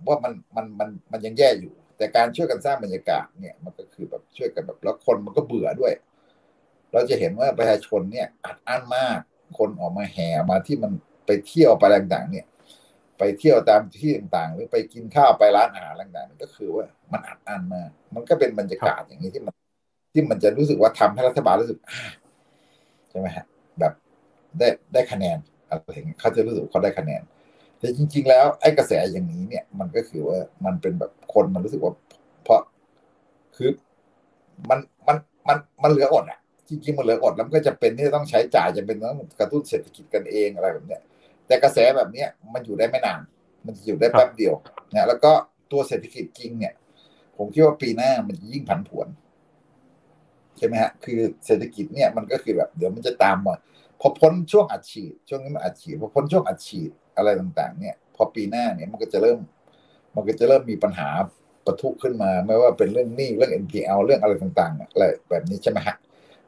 [0.08, 5.94] ว่ามันมันมันมันยังแย่อยู่ แต่การช่วยกันสร้างบรรยากาศเนี่ยมันก็คือแบบช่วยกันแบบแล้วคนมันก็เบื่อด้วย
[6.94, 9.20] เราจะเห็นว่าประชาชนเนี่ยอัดอั้นมาก
[9.58, 10.92] คนออกมาแห่มาที่มัน
[11.26, 12.46] ไปเที่ยวไปต่างๆ เนี่ย
[13.18, 19.56] ไปเที่ยวตามที่ต่างๆ หรือไปกินข้าวไปร้านอาหารต่างๆก็คือว่ามันอัดอั้นมากมันก็เป็นบรรยากาศอย่างนี้ที่มัน
[20.14, 21.80] ที่มันจะรู้สึกว่าทำให้รัฐบาลรู้สึก
[23.10, 23.46] ใช่ไหมฮะ
[23.80, 23.94] แบบ
[24.60, 25.38] ได้ได้คะแนน
[25.70, 27.22] อะไรอย่างเงี้ยเขาจะรู้สึกเขาได้คะแนน
[27.80, 31.94] แต่จริง ๆ แล้วไอ้กระแสอย่างนี้เนี่ย มันก็คือว่ามันเป็นแบบคนมันรู้สึกว่า
[32.44, 32.62] เพราะ
[33.56, 33.70] คือ
[34.70, 36.40] มันมันมันมันเหลืออดอะ
[36.70, 41.02] จริงๆมันเหลืออดแล้วมันก็จะเป็นที่ต้องใช้จ่ายจะเป็นต้องกระตุ้นเศรษฐกิจกันเองอะไรแบบเนี้ย
[41.48, 43.20] แต่กระแสแบบเนี้ยมันอยู่ได้ไม่นาน
[43.66, 44.54] มันจะอยู่ได้แป๊บเดียว
[44.94, 45.32] นะแล้วก็
[45.72, 46.74] ตัวเศรษฐกิจจริงเนี่ย
[47.38, 49.08] ผมคิดว่าปีหน้ามันยิ่งผันผวน
[50.58, 53.56] ใช่ไหมฮะ คือเศรษฐกิจเนี่ยมันก็คือแบบ เดี๋ยวมันจะตามมา
[54.00, 59.40] พอพ้นช่วงอัดฉีด ช่วงนี้มันอัดฉีดพอพ้นช่วงอัดฉีด อะไรต่างๆ เนี่ย พอปีหน้าเนี่ยมันก็จะเริ่ม
[60.16, 61.10] มันก็จะเริ่มมีปัญหา
[61.66, 65.96] ประทุขึ้นมา ไม่ว่าเป็นเรื่องหนี้เรื่อง NPL เรื่องอะไรต่างๆอะไรแบบนี้ใช่ไหมฮะ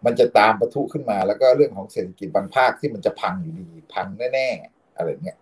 [0.05, 5.37] มันจะตามประทุขึ้นมา แล้วก็เรื่องของเศรษฐกิจบางภาคที่มันจะพังอยู่ดีพังแน่ๆอะไรเงี้ย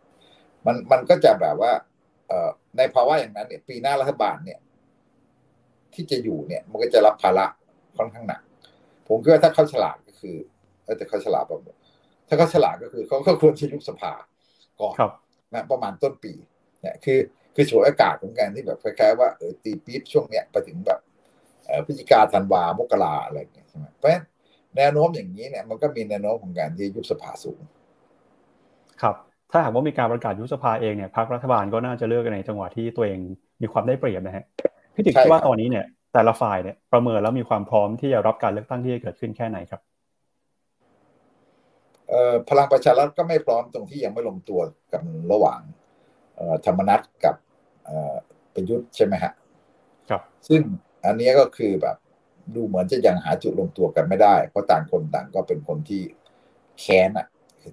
[0.65, 1.71] มันมันก็จะแบบว่า
[2.27, 4.59] เอ่อในภาวะอย่างนั้นเนี่ยปีหน้ารัฐบาลเนี่ย
[5.93, 7.45] ที่จะอยู่เนี่ย มันก็จะรับภาระ
[7.97, 8.41] ค่อนข้างหนัก
[9.07, 10.35] ผมคิดว่าถ้าเขาฉลาดก็คือ
[10.97, 11.77] แต่เขาฉลาดแบบ
[12.27, 14.13] ถ้าเขาฉลาดก็คือเขาก็ควรจะยุบสภา
[14.81, 14.95] ก่อน
[15.53, 16.33] นะประมาณต้นปี
[16.81, 17.19] เนี่ยคือ
[17.55, 20.99] คือฉวยอากาศของการที่แบบคล้ายๆว่าเออตีปี๊บช่วงเนี้ยไปถึงแบบ
[21.85, 24.23] พฤศจิกาธันวามกราอะไรอย่างเงี้ยใช่ไหมเพราะฉะนั้น
[24.77, 27.59] แนวโน้มอย่างนี้เนี่ยมันก็มีแนวโน้มของการที่ยุบสภาสูง
[29.01, 29.15] ครับ
[29.51, 33.19] ถ้าหากว่ามีการประกาศยุบสภาเองเนี่ยพรรครัฐบาลก็น่าจะเลือกในจังหวะที่ตัวเอง
[33.61, 34.45] มีความได้เปรียบนะฮะ
[34.95, 39.81] พี่ติ๊กคิดว่าตอนนี้เนี่ย แต่ละฝ่ายเนี่ยประเมินแล้วมีความพร้อมที่จะรับการเลือกตั้งที่จะเกิดขึ้นแค่ไหนครับ
[42.49, 44.59] พลังประชารัฐก็ไม่พร้อมตรงที่ยังไม่ลงตัว
[44.93, 45.61] กับระหว่าง
[46.65, 47.35] ธรรมนัตกับ
[48.53, 49.33] ประยุทธ์ใช่ไหมฮะ
[50.09, 50.61] ครับ ซึ่ง
[51.05, 51.97] อันนี้ก็คือแบบ
[52.55, 56.01] ดูเหมือนจะยังหาจุดลงตัวกันไม่ได้ เพราะต่างคนต่างก็เป็นคนที่
[56.79, 57.27] แค้นอะ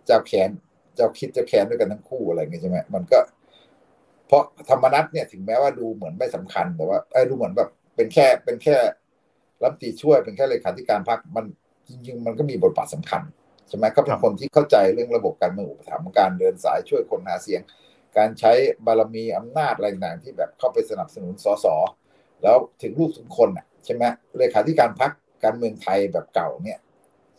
[0.07, 0.49] เจ้าแค้น
[0.96, 3.18] เจ้าคิดเจ้าแค้นด้วยกันทั้งคู่อะไรเงี้ยใช่ไหมมันก็
[4.27, 8.77] เพราะธรรมนัตเนี่ยถึงแม้ว่าดูเหมือนไม่สำคัญแต่ว่าไอ้ดูเหมือนแบบเป็นแค่เป็นแค่
[9.62, 11.47] รัฐตีช่วยเป็นแค่เลขาธิการพรรคมัน
[11.89, 13.22] จริงๆมันก็มีบทบาทสำคัญ
[13.69, 17.61] ใช่ไหมเขาเป็นคนที่เข้าใจเรื่องระบบการเมืองอุปถัมภ์การเดินสายช่วยคนหาเสียง
[18.17, 18.53] การใช้
[18.87, 21.67] บารมีอำนาจอะไรต่างๆที่แบบเข้าไปสนับสนุนสส
[22.43, 24.05] แล้วถึงลูกถึงคนอะใช่ไหม
[24.39, 25.11] เลขาธิการพัก
[25.45, 26.79] การเมืองไทยแบบเก่าเนี่ย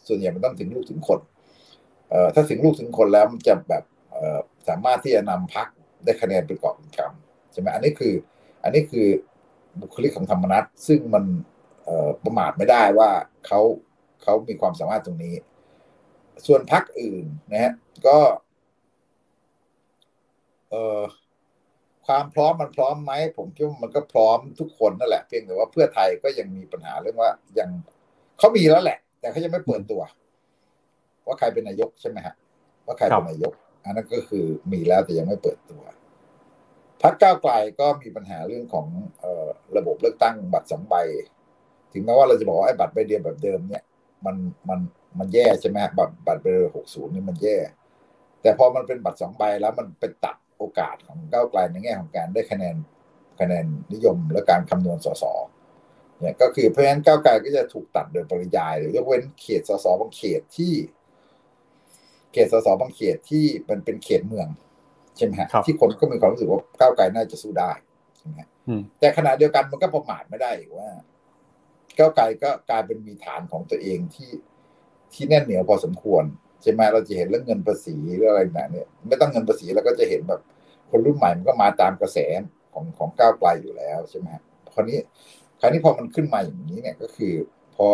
[0.07, 1.19] ส่วนใหญ่มันต้องถึงลูกถึงคน
[2.09, 5.67] เอ่อถ้าถึงลูกถึงคนแล้วมันจะแบบเอ่อสามารถที่จะนำพัก
[6.03, 8.13] ได้คะแนนเป็นกอบเป็นกำใช่ไหมอันนี้คือ
[8.63, 9.07] อันนี้คือ
[9.81, 11.23] บุคลิกของธรรมนัตซึ่งมัน
[11.85, 13.09] เอ่อประมาทไม่ได้ว่า
[13.45, 13.59] เขา
[14.23, 15.35] เขามีความสามารถตรงนี้
[16.45, 17.73] ส่วนพักอื่นนะฮะ
[18.07, 18.17] ก็
[20.69, 21.01] เออ
[22.07, 27.69] ความพร้อมมันพร้อมไหมผมคิดว่ามันก็พร้อมทุกคนนั่นแหละเพียงแต่ว่าเพื่อไทยก็ยังมีปัญหาเรื่องว่ายัง
[28.37, 30.01] เขามีแล้วแหละ แต่เขายังไม่เปิดตัว
[31.25, 32.35] ว่าใครเป็นนายกใช่ไหมฮะ
[32.85, 35.81] ว่าใครเป็นนายก อันนั้นก็คือมีแล้วแต่ยังไม่เปิดตัว
[37.01, 38.87] พรรคก้าวไกลก็มีปัญหาเรื่องของ
[39.23, 40.95] ออระบบเลือกตั้งบัตรสองใบ
[41.93, 43.83] ถึงแม้ว่าเราจะบอกว่าไอ้บัตรใบเดียวแบบเดิมเนี่ย
[44.25, 44.35] มัน
[44.69, 44.79] มัน
[45.19, 47.57] มันแย่ใช่ไหมบัตรบัตรใบหกศูนย์นี่มันแย่
[48.41, 52.75] แต่พอมันเป็นบัตรสองใบแล้วมันเป็นตัดโอกาสของก้าวไกลในแง่ของการได้คะแนน
[53.39, 55.23] คะแนนนิยมและการคำนวณสส
[56.19, 60.73] เนี่ยก็คือเพราะฉะนั้นก้าวไกลก็จะถูกตัดโดยปริยายหรือยกเว้นเขตสสบางเขตที่
[62.33, 64.47] เขตสสบางเขตที่มันเป็นเขตเมือง
[65.17, 67.71] ใช่ไหมฮะที่คนก็มีความรู้สึกว่าก้าวไกลน่าจะสู้ได้
[68.17, 68.39] ใช่ไหม
[68.99, 70.89] แต่ขณะเดียวกันมันก็ประมาทไม่ได้ว่า
[71.97, 74.29] ก้าวไกลก็กลายเป็นมีฐานของตัวเองที่
[75.13, 76.23] ที่แน่นเหนียวพอสมควร
[76.61, 80.41] ใช่ไหมเราจะเห็นเรื่องเงินภาษีหรืออะไรต่างเนี่ยไม่ต้องเงินภาษีเราก็จะเห็นแบบ
[80.89, 82.17] คนรุ่นใหม่มันก็มาตามกระแส
[82.73, 84.27] ของของก้าวไกลอยู่แล้วใช่ไหม
[84.73, 84.99] คราวนี้
[85.59, 87.33] คราวนี้พอมันขึ้นมาอย่างนี้เนี่ยก็คือ
[87.75, 87.87] พอ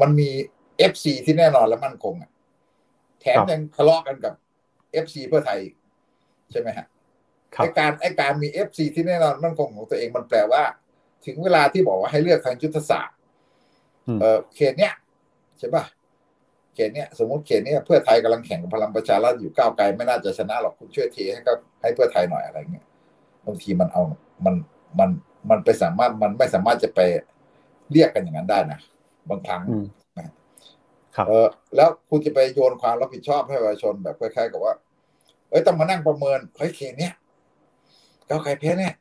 [0.00, 0.30] มันมี
[0.78, 2.30] FC ที่แน่นอนและมั่นคงอะ
[3.20, 4.34] แถมยังทะเลาะกันกับ
[4.92, 5.58] FC เพื่อไทย
[6.50, 6.86] ใช่ไหมฮะ
[7.56, 10.62] ไอการไอการมี FC ที่แน่นอนมั่นคงของตัวเองมันแปลว่า
[11.26, 13.16] ถึงเวลาที่บอกว่าให้เลือกทางยุทธศาสตร์
[14.20, 14.94] เออเขตเนี้ย
[15.58, 15.84] ใช่ป่ะ
[16.74, 22.86] เขตเนี้ยสมมติเขตเนี้ยเพื่อไทยกำลังแข่งกับพลังประชารัฐอยู่ก้าวไกลไม่น่าจะชนะหรอกคุณช่วยเทให้กับให้เพื่อไทยหน่อยอะไรเงี้ย
[23.46, 24.02] บางทีมันเอา
[24.44, 24.54] มัน
[24.98, 25.10] มัน
[25.50, 27.00] มันไปสามารถมันไม่สามารถจะไป
[27.92, 28.78] เรียกกันอย่างนั้นได้นะ
[29.30, 29.62] บางครั้ง
[31.16, 31.46] ครับเออ
[31.76, 34.74] แล้วคุณจะไปโยนความรับผิดชอบให้ประชาชนแบบคล้ายๆกับว่า
[35.50, 37.12] เอ้ยต้องมานั่งประเมินเฮ้ยเขตเนี้ย
[38.28, 38.94] ก้าวไกลแพ้เนี่ย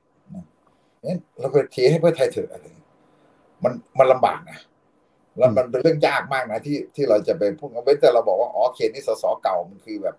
[1.02, 2.66] เนี่ยเราไปเทให้เพื่อไทยเถอะอะไร
[3.64, 4.58] มันมันลำบากนะ
[5.38, 10.16] แล้วมันเป็นเรื่องยากมากนะที่ที่เราจะไปพูดเอาไว้แต่เราบอกว่าอ๋อเขตนี้สสเก่ามันคือแบบ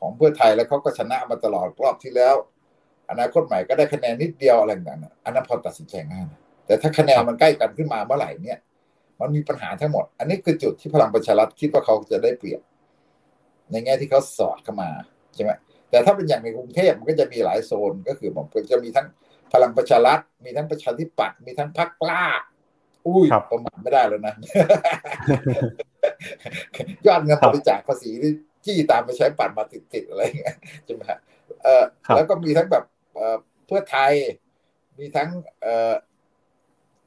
[0.00, 2.34] ของเพื่อไทยแล้วเขาก็ชนะมาตลอดรอบที่แล้ว
[3.10, 6.24] อนาคตใหม่ก็ได้คะแนนนิดเดียวอะไรต่างๆอันนั้นพอตัดสินใจง่าย
[6.66, 8.58] แต่ถ้าคะแนนมันใกล้กันขึ้นมาเมื่อไหร่เนี่ย
[9.20, 12.60] มันมีปัญหาทั้งหมด อันนี้คือจุดที่พลังประชารัฐคิดว่าเขาจะได้เปรียบ
[13.70, 14.90] ในแง่ที่เขาสอดเข้ามา
[15.34, 15.50] ใช่ไหม
[15.90, 19.06] แต่ถ้าเป็นอย่างในกรุงเทพมันก็จะมีหลายโซนก็คือมันจะมีทั้ง
[19.52, 22.24] พลังประชารัฐมีทั้งประชาธิปัตย์มีทั้งพรรคกล้า
[23.06, 24.34] อุ้ยประมาณไม่ได้แล้วนะ
[27.06, 28.32] ยอดเงินบริจาคภาษีที่
[28.64, 31.18] จี้ตามไปใช้ปัดมาติดๆอะไรเงี้ยใช่ไหมฮะ
[31.62, 31.84] เออ
[32.14, 32.84] แล้วก็มีทั้งแบบ
[33.14, 33.36] เออ
[33.66, 34.12] เพื่อไทย
[34.98, 35.28] มีทั้ง
[35.62, 35.94] เออ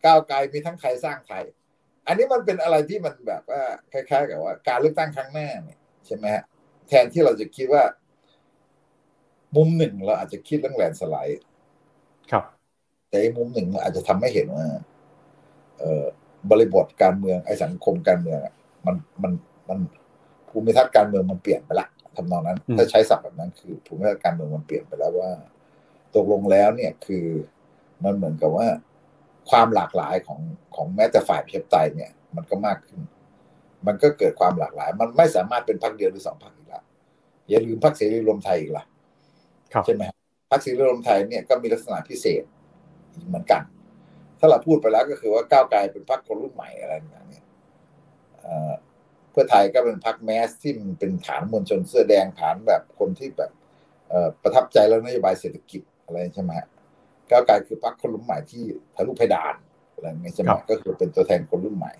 [0.05, 1.43] ก้าวไกลมีทั้งไทยสร้างไทย
[2.07, 6.43] อันนี้มันเป็นอะไรที่มันแบบว่าคล้ายๆกับว่า การเลือกตั้งครั้งหน้าเนี่ยใช่ไหมฮะ
[6.87, 7.83] แทนที่เราจะคิดว่า
[9.55, 11.41] มุมหนึ่งเราอาจจะคิดเรื่องแลนสไลด์
[12.31, 12.43] ครับ
[13.09, 14.65] แต่มุมหนึ่งอาจจะทำให้เห็นว่า
[16.51, 18.39] บริบทการเมืองไอ้สังคมการเมือง
[18.85, 19.31] มันมัน
[19.69, 19.79] มัน
[20.49, 25.31] ภูมิทัศน์การเมืองมันเปลี่ยนไปละทำนองนั้น ถ้าใช้ศัพท์แบบนั้น คือภูมิทัศน์การเมืองมันเปลี่ยนไปแล้วว่า
[26.15, 27.25] ตกลงแล้วเนี่ยคือ
[28.03, 28.67] มันเหมือนกับว่า
[29.49, 30.39] ความหลากหลายของ
[30.75, 32.99] ของแม้แต่ฝ่ายเพียบไตเนี่ย มันก็มากขึ้น
[33.87, 36.83] มันก็เกิดความหลากหลาย มันไม่สามารถเป็นพรรคเดียวหรือสองพรรคอีกแล้ว
[37.49, 38.83] อย่าลืมพรรคเสรีรวมไทยอีกละ
[39.85, 40.03] ใช่ไหม
[40.51, 42.43] พรรคเสรีรวมไทยเนี่ยก็มีลักษณะพิเศษ
[43.27, 43.61] เหมือนกัน
[44.43, 47.45] ถ้าเราพูดไปแล้วก็คือว่าก้าวไกลเป็นพรรคคนรุ่นใหม่อะไรอย่างเงี้ย
[49.31, 53.51] เพื่อไทยก็เป็นพรรคแมสที่เป็นฐานมวลชนเสื้อแดงฐานแบบคนที่แบบ
[54.43, 56.53] ประทับใจแล้วนโยบายเศรษฐกิจอะไรใช่ไหม
[57.29, 58.63] ก้าวไกลคือพรรคคนรุ่นใหม่ที่
[58.95, 59.55] ทะลุเพดาน
[59.93, 61.93] อะไรอย่างเงี้ยใช่ไหมก็คือเป็นตัวแทนคนรุ่นใหม่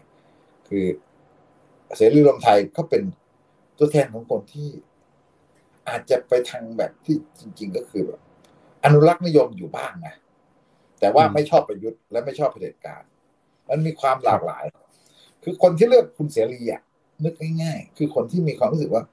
[0.68, 0.86] คือ
[1.96, 3.04] เสรีรวมไทยก็เป็น
[3.78, 4.70] ตัวแทนของคนที่
[5.88, 8.22] อาจจะไปทางแบบที่จริง ๆ ก็คือแบบ
[8.84, 10.14] อนุรักษ์นิยมอยู่บ้างนะ
[11.04, 13.04] แต่ว่าไม่ชอบประยุทธ์และไม่ชอบเผด็จการ
[13.70, 14.64] มันมีความหลากหลาย
[15.44, 16.82] คือคนที่เลือกคุณเสรีอะ
[17.24, 19.04] นึกง่ายๆ คือคนที่มีความรู้สึกว่า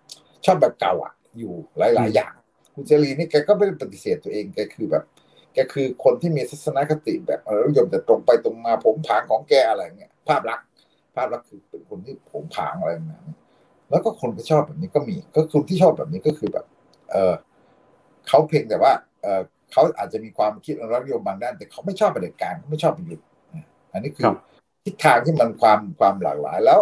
[0.44, 2.32] ชอบแบบเก่าอะ อยู่หลาย ๆ อย่าง
[2.74, 5.04] คุณเสรีนี่แกก็ไม่ได้ปฏิเสธตัวเองแกคือแบบ
[5.54, 10.66] แกคือคนที่มีทัศนคติแบบเออยมแต่ตรงไปตรงมาผมผางของแกอะไรเงี้ยภาพลักษณ์
[11.14, 13.36] ภาพลักษณ์คือเป็นคนที่ผมผางอะไรแบบนี้
[13.90, 16.66] แล้วก็คนที่ชอบแบบนี้ก็มี ก็คนที่ชอบแบบนี้ก็คือแบบ
[17.10, 17.34] เออ
[18.28, 19.42] เขาเพียงแต่ว่า เออ
[19.72, 23.24] เขาอาจจะมีความคิดอนุรักษ์นิยมบางด้าน แต่เขาไม่ชอบประเด็จการไม่ชอบประยุทธ์
[23.92, 24.24] อันนี้คือ
[24.84, 26.80] ทิศทางที่มันความความหลากหลายแล้ว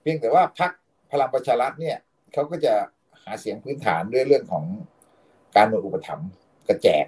[0.00, 0.70] เพียงแต่ว่าพรรค
[1.12, 1.96] พลังประชารัฐเนี่ย
[2.32, 2.72] เขาก็จะ
[3.22, 4.64] หาเสียงพื้นฐานด้วยเรื่องของ
[5.56, 6.28] การเมืองอุปถัมภ์
[6.68, 7.06] กระแจก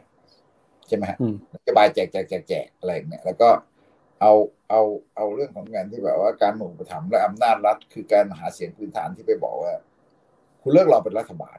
[0.89, 1.19] ใช่ไหมฮะ
[1.53, 3.49] นโยบายแจกแจกแจกแจกอะไรเนี่ยแล้วก็
[4.21, 4.33] เอา
[4.71, 4.81] เอา
[5.17, 9.73] เอาเรื่องของงานที่แบบว่าการเมืองอุปถัมภ์และอำนาจรัฐ คือการหาเสียงพื้นฐานที่ไปบอกว่า
[10.63, 11.59] คุณเลือกเราเป็นรัฐบาล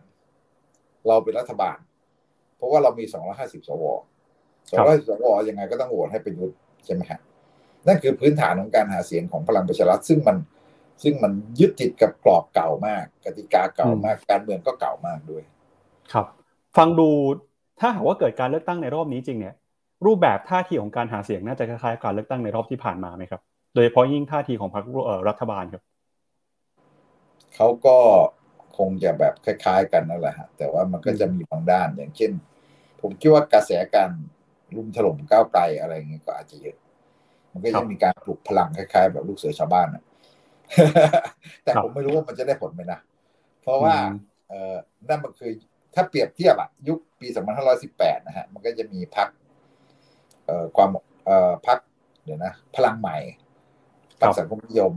[1.08, 1.78] เราเป็นรัฐบาล
[2.64, 3.84] ราะว่าเรามีสองร้อยห้าสิบสว
[4.70, 7.20] สองร้อยสวยังไงก็ต้องโหวตให้ประยุทธ์ใช่ไหมฮะ
[7.88, 10.38] นั่นคือพื้นฐานของการหาเสียงของพลังประชารัฐซึ่งมัน
[11.04, 15.44] ซึ่งมันยึดติดกับกรอบเก่ามาก กติกาเก่ามากการเมืองก็เก่ามากด้วย
[16.14, 16.26] ครับ
[16.78, 17.10] ฟังดู
[17.80, 19.56] ถ้าหากว่าเกิดการเลือกตั้งในรอบนี้จริงเนี่ย
[20.06, 23.42] รูปแบบท่าทีของการหาเสียงน่าจะคล้ายๆการเลือกตั้งในรอบที่ผ่านมาไหมครับ
[23.74, 24.86] โดยเฉพาะยิ่งท่าทีของพรรค
[25.30, 25.84] รัฐบาลครับ
[27.56, 27.98] เขาก็
[28.78, 32.32] คงจะแบบคล้าย ๆ กันนั่นแหละฮะแต่ว่ามันก็จะมีบางด้านอย่างเช่น
[33.04, 34.10] ผมคิดว่ากระแสการ
[34.76, 36.78] ลุมถล่มก้าวไกลอะไรเงี้ยก็อาจจะเยอะ
[37.52, 40.04] มันก็ยังมีการปลุกพลังคล้ายๆ แบบลูกเสือชาวบ้านนะ
[41.64, 43.00] แต่ผมไม่รู้ว่ามันจะได้ผลไหมนะ
[43.62, 43.96] เพราะว่า
[44.50, 44.76] เออ
[45.08, 45.52] นั่นมันคือ
[45.94, 47.28] ถ้าเปรียบเทียบอะยุคปี
[47.78, 49.28] 2518 นะฮะ มันก็จะมีพัก
[50.46, 50.90] เอ่อความ
[51.26, 51.78] เอ่อพัก
[52.24, 53.18] เดี๋ยวนะ พลังใหม่
[54.22, 54.94] พักสังคมนิยม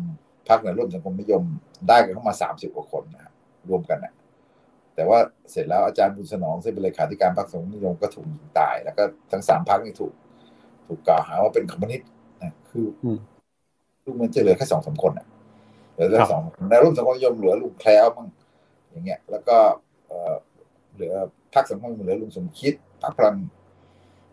[0.48, 1.42] พักในร่วมสังคมนิยม
[1.88, 3.32] ได้กันเข้ามาสามสิบกว่าคนนะ
[3.68, 4.12] รวมกันนะ
[4.97, 5.18] แต่ว่า
[5.51, 10.12] เสร็จแล้วอาจารย์บุญสนองซึ่งเป็นเลขาธิการพรรคสงคมนิยมก็ถูกยิงตาย แล้วก็ทั้งสามพักนี่ถูก
[10.86, 12.09] ถูกกล่าวหาว่าเป็นคอมมิวนิสต์
[12.42, 12.86] นะคือ
[14.05, 15.26] ดูเมือนจะเหลือแค่สองสาคนอะ
[15.92, 18.28] เหลือแค่สองในร่วมสังคมนิยมเหลือลุงแคล้วมั้ง
[18.90, 19.57] อย่างเงี้ย แล้วก็
[20.94, 21.14] เหลือ
[21.55, 23.36] พรรคสังคมเหลือลุงสมคิดพรรคพลัง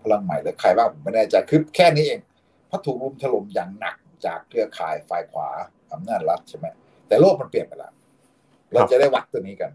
[0.03, 2.19] พลังใหม่หรือใครบ้างผมไม่แน่ใจคือแค่นี้เอง
[2.67, 3.95] เพราะถูกรุมถล่มอย่างหนัก
[4.25, 5.49] จากเครือข่ายฝ่ายขวา
[5.93, 6.65] อำนาจรัฐใช่ไหม
[7.07, 7.93] แต่โลกมันเปลี่ยนไปแล้ว
[8.73, 9.71] เราจะได้วัดตัวนี้กัน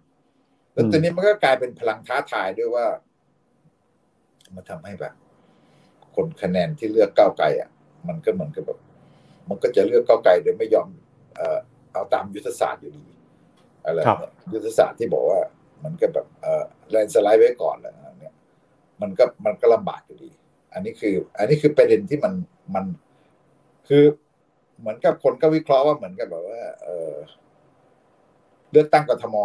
[0.78, 2.86] แล้วตัวนี้มันก็กลายเป็นพลังท้าทายด้วยว่า
[4.54, 5.14] มันทำให้แบบ
[6.16, 7.70] คนคะแนนที่เลือกก้าวไกลอะ
[8.08, 8.78] มันก็เหมือนกับแบบ
[9.48, 10.88] มันก็จะเลือกก้าวไกลโดยไม่ยอม
[11.36, 11.58] เอ่อ
[11.92, 13.04] เอาตามยุทธศาสตร์อยู่ดี
[13.84, 15.40] อะไรเนี่ยยุทธศาสตร์ที่บอกว่า
[15.84, 18.34] มันก็แบบเอ่อแลนสไลด์ไว้ก่อนแล้วเนี่ย
[19.00, 20.30] มันก็มันก็ลำบากอยู่ดี
[20.72, 22.32] อันนี้คือ อันนี้คือประเด็นที่มัน
[22.74, 22.84] มัน
[23.88, 24.04] คือ
[24.80, 27.12] เหมือนกับคนก็วิเคราะห์ว่าเหมือนกับแบบว่า เออ
[28.72, 29.36] เลือกตั้งกทม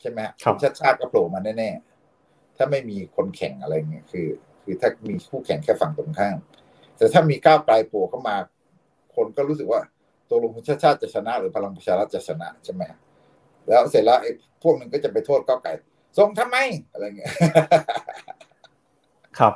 [0.00, 4.28] ใช่ไหมคุณชาติชาติก็โผล่มาแน่ๆถ้าไม่มีคนแข่งอะไรเงี้ยคือ
[4.62, 6.36] คือถ้ามีคู่แข่งแค่ฝั่งตรงข้าม
[6.96, 8.36] แต่ถ้ามีก้าวไกลโผล่เข้ามา
[9.16, 9.80] คนก็รู้สึกว่า
[10.28, 12.82] ตัวลงคุณชาติชาติจะชนะ หรือพลังประชารัฐจะชนะใช่ไหม
[13.68, 14.30] แล้วเสร็จแล้วไอ้
[14.62, 15.70] พวกนึงก็จะไปโทษก้าวไกล
[16.18, 16.56] ส่งทำไม
[16.92, 17.32] อะไรเงี้ย
[19.38, 19.54] ครับ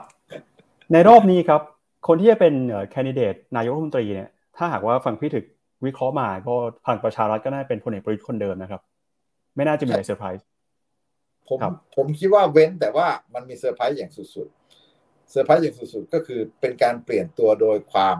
[0.92, 1.60] ในรอบนี้ครับ
[2.06, 2.54] คนที่จะเป็น
[2.90, 5.44] แคนดิเดตนายกรัฐมนตรีเนี่ยถ้าหากว่าฟังพี่ถึก
[5.86, 8.80] วิเคราะห์มาก็พลังประชารัฐก็น่าเป็นพลเอกประยุทธ์คนเดิมนะครับ
[9.56, 10.46] ไม่น่าจะมีอะไรเซอร์ไพรส์
[11.48, 11.58] ผม
[11.96, 18.18] ผมคิดว่าเว้นแต่ว่ามันมีเซอร์ไพรส์อย่างสุดๆเซอร์ไพรส์อย่างสุดๆก็คือเป็นการเปลี่ยนตัวโดยความ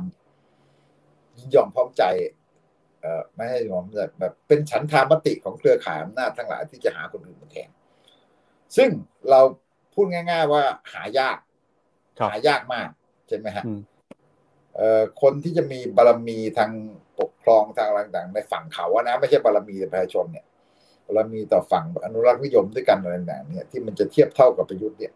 [1.55, 2.03] ยอมพร้อมใจ
[3.01, 7.71] เอ่อไม่ให้ยอมแบบแบบเป็นฉันทามติของเครือข่ายอำนาจทั้งหลายที่จะหาคนอื่นมาแทน
[8.77, 8.91] ซึ่ง
[9.31, 9.41] เรา
[9.95, 10.63] พูดง่าย ๆ ว่า
[10.93, 11.39] หายาก
[12.31, 12.89] หายากมาก
[13.29, 13.65] ใช่ไหมฮะ
[15.23, 16.71] คนที่จะมีบารมีทาง
[17.21, 20.45] ปกครองทางอะไรต่างๆในฝั่งเขาอะนะ ไม่ใช่บารมีประชาชนเนี่ย
[21.11, 25.13] บารมีต่อฝั่งอนุรักษ์นิยมด้วยกันอะไรต่างๆเนี่ย ที่มันจะเทียบเท่ากับประยุทธ์เนี่ย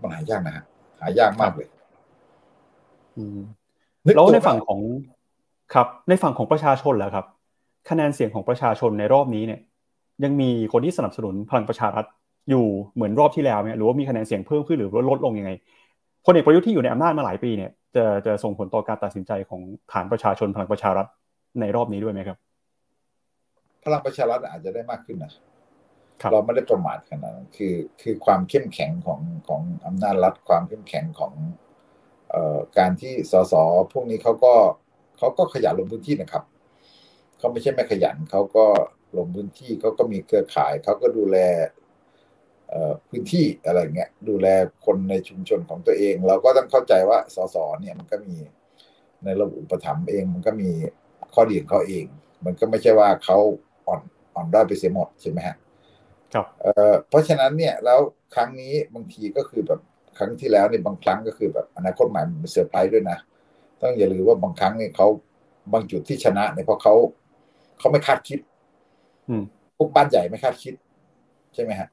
[0.00, 0.64] มันหายากนะฮะ
[1.00, 1.68] หายากมากเลย
[4.16, 4.80] แล้วในฝั่งของ
[5.74, 7.26] ครับ ในฝั่งของประชาชนแล้วครับ
[7.90, 9.60] คะแนนเสียงของประชาชนในรอบนี้เนี่ย
[10.24, 12.04] ยังมีคนที่สนับสนุนพลังประชารัฐ
[12.50, 12.64] อยู่
[12.94, 15.50] เหมือนรอบที่แล้วเนี่ยหรือว่ามีคะแนนเสียงเพิ่มขึ้นหรือลดลงยังไง
[16.24, 19.60] พลเอกประยุทธ์ที่อยู่ในอำนาจมาหลายปีเนี่ยจะจะส่งผลต่อการตัดสินใจของ
[19.92, 21.06] ฐานประชาชนพลังประชารัฐ
[21.60, 22.47] ในรอบนี้ด้วยไหมครับพ
[23.92, 25.32] ลังประชารัฐอาจจะได้มากขึ้นนะ
[26.32, 31.32] เราไม่ได้ประมาทขนาดนั้นคือคือความเข้มแข็งของของอำนาจรัฐความเข้มแข็งของ
[32.30, 33.54] เอ่อการที่สส
[33.92, 34.54] พวกนี้เขาก็
[35.18, 36.44] เขาก็ขยันลงพื้นที่นะครับ
[37.38, 38.66] เขาไม่ใช่ไม่ขยันเขาก็
[39.16, 41.36] ลงพื้นที่เขาก็มีเครือข่ายเขาก็ดูแล
[43.08, 44.46] พื้นที่อะไรเงี้ยดูแล
[44.86, 48.36] คนในชุมชนของตัวเอง เราก็ต้องเข้าใจว่าสสเนี่ยมันก็มี
[49.24, 50.70] ในระบบอุปถัมภ์เองมันก็มี
[51.34, 52.04] ข้อดีของเขาเอง
[52.44, 53.38] มันก็ไม่ใช่ว่าเขา
[53.88, 54.00] อ่อน
[54.34, 55.56] อ่อนได้ไปเสียหมดใช่ไหมฮะ
[56.34, 58.00] ครับเอ่อเพราะฉะนั้นเนี่ยแล้ว
[58.34, 59.80] ครั้งนี้บางทีก็คือแบบ
[60.18, 63.18] ครั้งที่แล้วเนี่ยบางครั้งก็คือแบบอนาคตใหม่มันเซอร์ไพรส์ด้วยนะ
[63.80, 65.06] ต้องอย่าลืมว่าบางครั้งเนี่ยเขา
[65.72, 66.94] บางจุดที่ชนะเนี่ยเพราะเขา
[67.78, 68.40] เขาไม่คาดคิด
[69.28, 69.44] อืม
[69.76, 70.74] พวกบ้านใหญ่ไม่คาดคิด
[71.54, 71.88] ใช่ไหมฮะ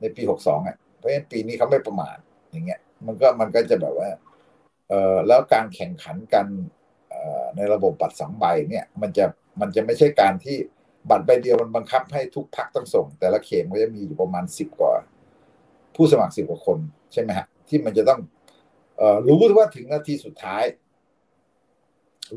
[0.00, 2.16] ในปีหกสองอะเพราะฉะนั้นปีนี้เขาไม่ประมาท
[2.50, 4.08] อย่างเงี้ย มันก็มันก็จะแบบว่า
[4.88, 6.46] เออแล้วการแข่งขันกัน
[7.56, 9.24] ในระบบบัตรสองใบเนี่ย มันจะ
[9.60, 10.56] มันจะไม่ใช่การที่
[11.10, 14.92] บัตรใบเดียวมันบังคับให้ทุกพักต้องส่ง แต่ละเขตมันจะมีอยู่ประมาณสิบกว่า
[15.94, 16.78] ผู้สมัครสิบกว่าคน
[17.12, 18.20] ใช่ไหมฮะ ที่มันจะต้อง
[19.00, 20.64] ออรู้ว่าถึงนาทีสุดท้าย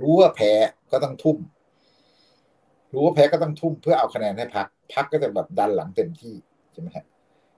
[0.01, 0.51] รู้ว่าแพ้
[0.91, 1.37] ก็ต้องทุ่ม
[2.93, 6.33] รู้ว่าแพ้ก็ต้องทุ่มเพื่อเอาคะแนนให้พักพักก็จะแบบดันหลังเต็มที่
[6.73, 7.05] ใช่ไหมฮะ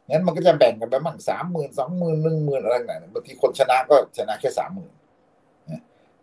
[0.09, 4.91] งั้นมันก็จะแบ่งกันไปมั่งสามหมื่นสองหมื่นหนึ่งหมื่นอะไรต่างๆบางทีคนชนะก็ชนะแค่สามหมื่น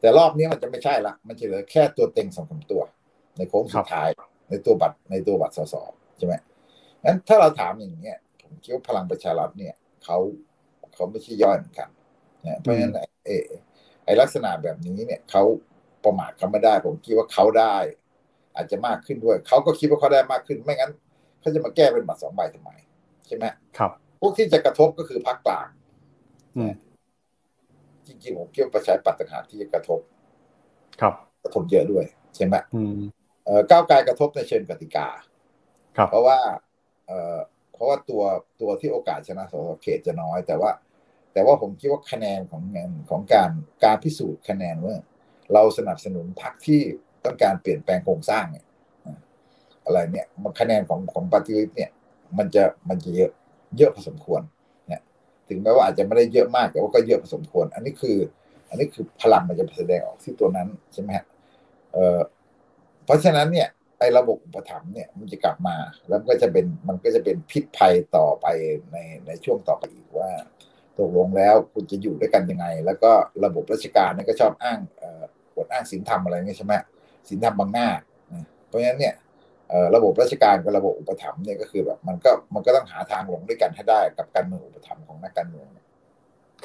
[0.01, 2.82] แต่รอบนี้มันจะไม่ใช่ละ มันจะเหลือแค่ตัวเต็งสองสามตัว
[3.36, 4.09] ในโค้งสุดท้าย
[4.51, 5.74] ในตัวบัตรในตัวบัตรสส
[6.18, 6.34] ใช่ไหม
[7.05, 9.74] งั้นถ้าเราถามอย่างเงี้ยผมคิดว่าพลังประชารัฐเนี่ย
[10.05, 10.18] เขา
[10.94, 11.88] เขาไม่ใช่ย่อยเหมือนกัน
[12.61, 12.94] เพราะฉะนั้น
[13.24, 13.34] ไอ้
[14.05, 15.42] ไอ้ลักษณะแบบนี้เนี่ยเขา
[16.05, 17.76] ประมาทเขาไม่ได้ ผมคิดว่าเขาได้
[18.57, 20.92] อาจจะมากขึ้นด้วยเขาก็คิดว่าเขาได้มากขึ้นไม่งั้น
[21.40, 22.70] เขาจะมาแก้เป็นบัตรสองใบทำไม
[23.26, 23.44] ใช่ไหม
[23.78, 23.90] ครับ
[24.20, 25.68] พวกที่จะกระทบก็คือภาคกลาง
[28.07, 30.01] จริงๆผมคิดว่าประชาปัตต่างหากที่จะกระทบ
[31.01, 32.05] ครับ กระทบเยอะด้วย
[32.36, 32.99] ใช่ไหมเออ
[33.70, 35.09] ก้าวไกลกระทบในเชิงกติกา
[35.96, 36.38] ครับเพราะว่า
[37.07, 37.38] เออ
[37.72, 38.22] เพราะว่าตัว
[38.61, 40.70] ตัวที่โอกาสชนะสสเขตจะน้อย แต่ว่า
[41.32, 43.51] แต่ว่าผมคิดว่าคะแนนของงานของการ
[43.84, 44.94] การพิสูจน์คะแนนว่า
[45.55, 46.80] เราสนับสนุนพรรคที่
[47.24, 48.64] ต้องการเปลี่ยนแปลงโครงสร้างเนี่ย
[49.84, 51.90] อะไรเนี่ยมันคะแนนของของปฏิริษีเนี่ย
[52.38, 53.30] มันจะมันจะเยอะ
[53.76, 54.42] เยอะพอสมควร
[54.88, 55.01] เนี่ย
[55.49, 58.16] ถึงแม้ว่าอาจจะไม่ได้เยอะมากแต่ว่าก็เยอะพอสมควร อันนี้คือ
[58.68, 61.26] อันนี้คือพลังมันจะแสดงออกที่ตัวนั้นใช่ไหมฮะ
[61.92, 62.18] เอ่อ
[63.09, 65.76] เพราะฉะนั้นเนี่ยไอ้ระบบอุปถัมภ์เนี่ยมันจะกลับมา
[66.09, 68.46] แล้วก็จะเป็นมันก็จะเป็นพิษภัยต่อไป
[68.92, 68.96] ใน
[69.26, 70.30] ในช่วงต่อไปอีกว่า
[70.98, 73.12] ตกลงแล้วคุณจะอยู่ด้วยกันยังไง แล้วก็
[73.44, 75.11] ระบบราชการเนี่ยก็ชอบอ้างอ่
[75.59, 76.74] อดอ้างสินธรรมอะไรเงี้ยใช่ไหม
[77.28, 77.88] สินธรรมบางหน้า
[78.66, 79.14] เพราะฉะนั้นเนี่ย
[79.96, 85.66] ระบบราชการกับระบบอุปถัมภ์เนี่ยก็คือแบบมันก็มันก็ต้องหาทางลงด้วยกันให้ได้กับการเมืองอุปถัมภ์ของนักการเมือง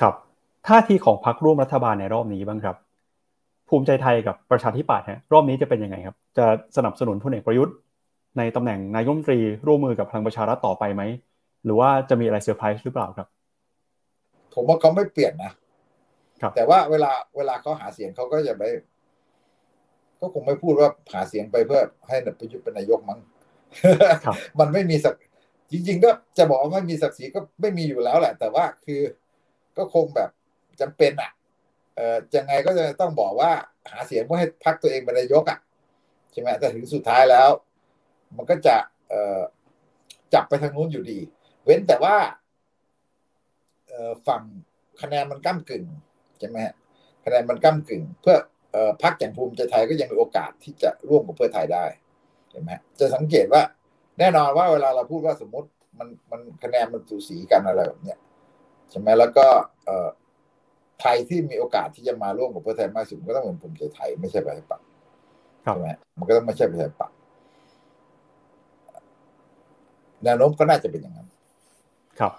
[0.02, 0.16] ครับ
[0.68, 2.76] ท่าทีของพรรคร่วมรัฐบาลในรอบนี้บ้างครับ
[3.74, 6.46] ภูมิใจไทยกับประชาธิปัตย์ฮะรอบนี้จะเป็นยังไงครับ จะ
[6.78, 7.76] สนับสนุนพลเอกประยุทธ์
[8.38, 11.04] ในตำแหน่งนายกรัฐมนตรีร่วมมือกับพลังประชารัฐต่อไปไหม
[11.66, 13.28] หรือว่าจะมีอะไรเซอร์ไพรส์หรือเปล่าครับ
[14.54, 15.52] ผมว่าเขาไม่เปลี่ยนนะ
[16.42, 18.64] ครับแต่ว่าเวลาเวลาเขาหาเสียงเขาก็จะไป
[20.20, 23.20] ก็คงไม่พูดว่าหาเสียงไปเพื่อให้ประยุทธ์เป็นนายกมั้ง
[24.60, 25.16] มันไม่มีศักดิ์
[25.72, 29.02] จริง ๆ ก็จะบอกว่าไม่มีศักดิ์ศรีก็ไม่มีอยู่แล้วแหละ แต่ว่าคือ
[29.78, 30.30] ก็คงแบบ
[30.82, 31.32] จำเป็นอะ
[31.96, 33.52] เอ่อยังไงก็จะต้องบอกว่า
[33.92, 35.60] หาเสียงเพื่อให้พักตัวเองเป็นนายกอะ
[36.32, 37.50] ใช่ไหมแต่ถึงสุดท้ายแล้ว
[38.38, 38.76] มันก็จะ
[39.10, 39.42] เอ่อ
[40.34, 41.20] จับไปทางนู้นอยู่ดี
[41.64, 42.16] เว้นแต่ว่า
[43.90, 44.42] เอ่อฝั่ง
[45.02, 45.86] คะแนนมันก้ากึ่ง
[46.40, 46.58] ใช่ไหม
[47.26, 48.36] คะแนนมันก้ากึ่ง เพื่อ
[48.72, 51.86] เอ่อพักอย่างภูมิใจไทยก็ยังมีโอกาสที่จะร่วมกับเพื่อไทยได้
[52.52, 53.62] เห็นไหมจะสังเกตว่า
[54.20, 55.70] แน่นอนว่าเวลาเราพูดว่าสมมติ
[56.00, 58.20] มันมันคะแนนมันสูสีกันอะไรแบบเนี้ย
[58.90, 59.46] ใช่ไหมแล้วก็
[59.86, 60.10] เอ่อ
[61.02, 64.86] ไทยที่มีโอกาสที่จะมาร่วมกับเพื่อไทยมากสุดก็ต้องเป็นภูมิใจไทยไม่ใช่ประชาธิปัตย์
[65.64, 65.90] ใช่ไหม
[66.20, 67.16] มันก็ต้องไม่ใช่ประชาธิปัตย์
[70.24, 71.28] แนวโน้มก็น่าจะเป็นอย่างนั้น
[72.20, 72.34] ครับ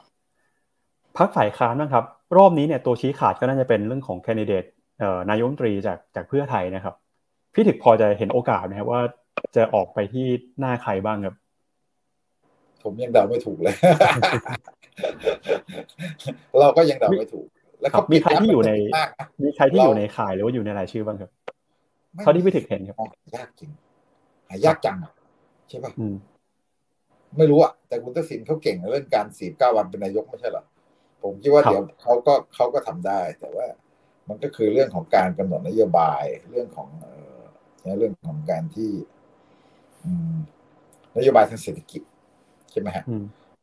[1.16, 2.04] พักฝ่ายค้านนะครับ
[2.36, 4.64] รอบนี้เนี่ยตัวชี้ขาดก็น่าจะเป็นเรื่องของแคนดิเดต
[5.30, 6.94] นายกรัฐมนตรีจากจากเพื่อไทยนะครับ
[7.54, 9.00] พี่ถึกพอจะเห็นโอกาสนะครับว่า
[9.56, 10.26] จะออกไปที่
[10.60, 11.34] หน้าใครบ้างครับ
[12.82, 13.74] ผมยังเดาไม่ถูกเลย
[16.60, 17.46] เราก็ยังเดาไม่ถูก
[17.80, 18.72] แล้วก็มีใครที่อยู่ใน
[19.42, 21.30] มีใครที่อยู่ในข่ายหรือว่าอยู่ในรายชื่อบ้างครับ
[22.22, 22.96] เท่าที่พี่ถึกเห็นครับ
[23.36, 23.70] ยากจริง
[24.48, 24.96] หายากจัง
[25.68, 25.92] ใช่ป่ะ
[27.36, 30.64] ไม่รู้อะแต่คุณทักษิณเขาเก่งในเรื่องการสีบเก้าวันเป็นนายกไม่ใช่หรอ
[31.22, 33.66] ผมคิดว่าเดี๋ยวเขาก็เขาก็ทำได้ แต่ว่า
[34.28, 36.88] มันก็คือเรื่องของการกำหนดนโยบายเรื่องของ
[37.98, 38.90] เรื่องของการที่
[41.16, 42.02] นโยบายทางเศรษฐกิจ
[42.70, 43.04] ใช่ไหมฮะ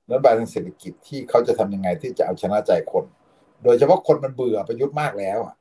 [0.08, 3.06] นโยบายทางเศรษฐกิจที่เขาจะทำยังไงที่จะเอาชนะใจคน
[3.64, 5.56] โดยเฉพาะคนมันเบื่อประยุทธ์มากแล้วอะ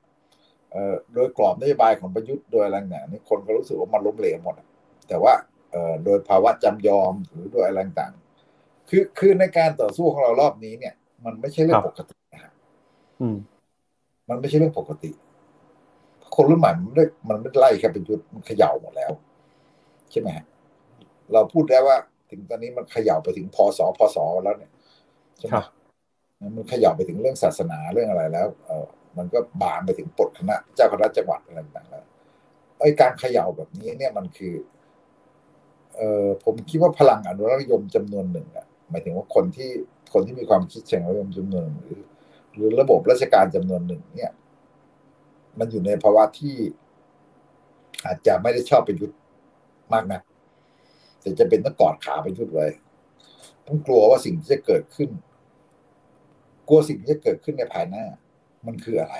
[1.14, 4.54] โดยกรอบนโยบายของประยุทธ์โดยอะไรเนี่ยนี่คนก็รู้สึกว่ามันล้มเหลวหมด
[5.08, 5.32] แต่ว่า
[6.04, 8.12] โดยภาวะจำยอมหรือโดยอะไรต่าง
[8.88, 10.94] คือคือในการต่อสู้ของเรารอบนี้เนี่ย
[11.24, 12.52] มันไม่ใช่เรื่องปกตินะครับ
[14.28, 15.10] มันไม่ใช่เรื่องปกติ
[16.34, 19.12] คนรุ่นใหม่มันไม่ได้มันไม่ไล่แค่เป็นยุทธมันเขย่าหมดแล้ว
[20.10, 20.46] ใช่ไหมฮะ
[21.32, 21.96] เราพูดได้ว่า
[22.30, 24.70] ถึงตอนนี้มันเขย่าไปถึงพศพศแล้วเนี่ย
[25.38, 25.52] ใช่ไหม
[26.40, 28.86] มันเขย่าไปถึงเรื่องศาสนาเรื่องอะไรแล้วเออ
[29.18, 32.04] มันก็บานไปถึงปลดคณะเจ้าคณะจังหวัดอะไรต่างๆแล้ว
[32.80, 34.54] ไอ้การเขย่าแบบนี้เนี่ยมันคือ
[35.96, 39.70] เออผมคิดว่าพลังอนุรักษ์นิยมจำนวนหนึ่งอะหมายถึงว่าคนที่
[40.12, 42.00] คนที่มีความคิดเชิงอนุรักษ์นิยมจำนวนหรือ
[42.54, 44.32] หรือระบบราชการจำนวนหนึ่ง เนี่ย
[45.58, 46.56] มันอยู่ในภาวะที่
[48.06, 49.18] อาจจะไม่ได้ชอบประยุทธ์
[49.92, 50.20] มากนะ
[51.20, 52.66] แต่จะเป็นต้องกอดขาประยุทธ์ไว้
[53.66, 55.10] ต้องกลัวว่าสิ่งที่จะเกิดขึ้น
[56.70, 58.04] กลัวสิ่งที่จะเกิดขึ้นในภายหน้า
[58.66, 59.16] มันคืออะไร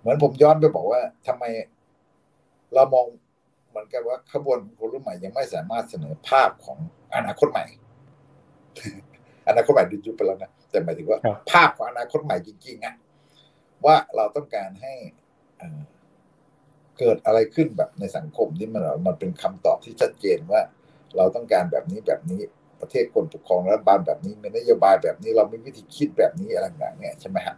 [0.00, 1.44] เหมือนผมย้อนไปบอกว่าทำไม
[2.74, 3.06] เรามอง
[3.68, 6.78] เหมือนกันว่าขบวนคนรุ่นใหม่ยังไม่สามารถเสนอภาพของ
[7.14, 7.66] อนาคตใหม่
[9.48, 11.18] อนาคตใหม่ดิจุไปแล้วนะแต่หมายถึงว่า
[11.50, 12.94] ภาพของอนาคตใหม่จริงๆอะ
[13.84, 14.94] ว่าเราต้องการให้
[16.98, 20.60] เกิดอะไรขึ้นแบบในสังคมที่มันมันเป็นคำตอบที่ชัดเจนว่า
[21.16, 22.40] เราต้องการแบบนี้แบบนี้
[22.80, 27.56] ประเทศคนปกครองรัฐบาลแบบนี้มีนโยบายแบบนี้เรามีวิธีคิดแบบนี้อะไรต่างๆเนี่ยใช่ไหมฮะ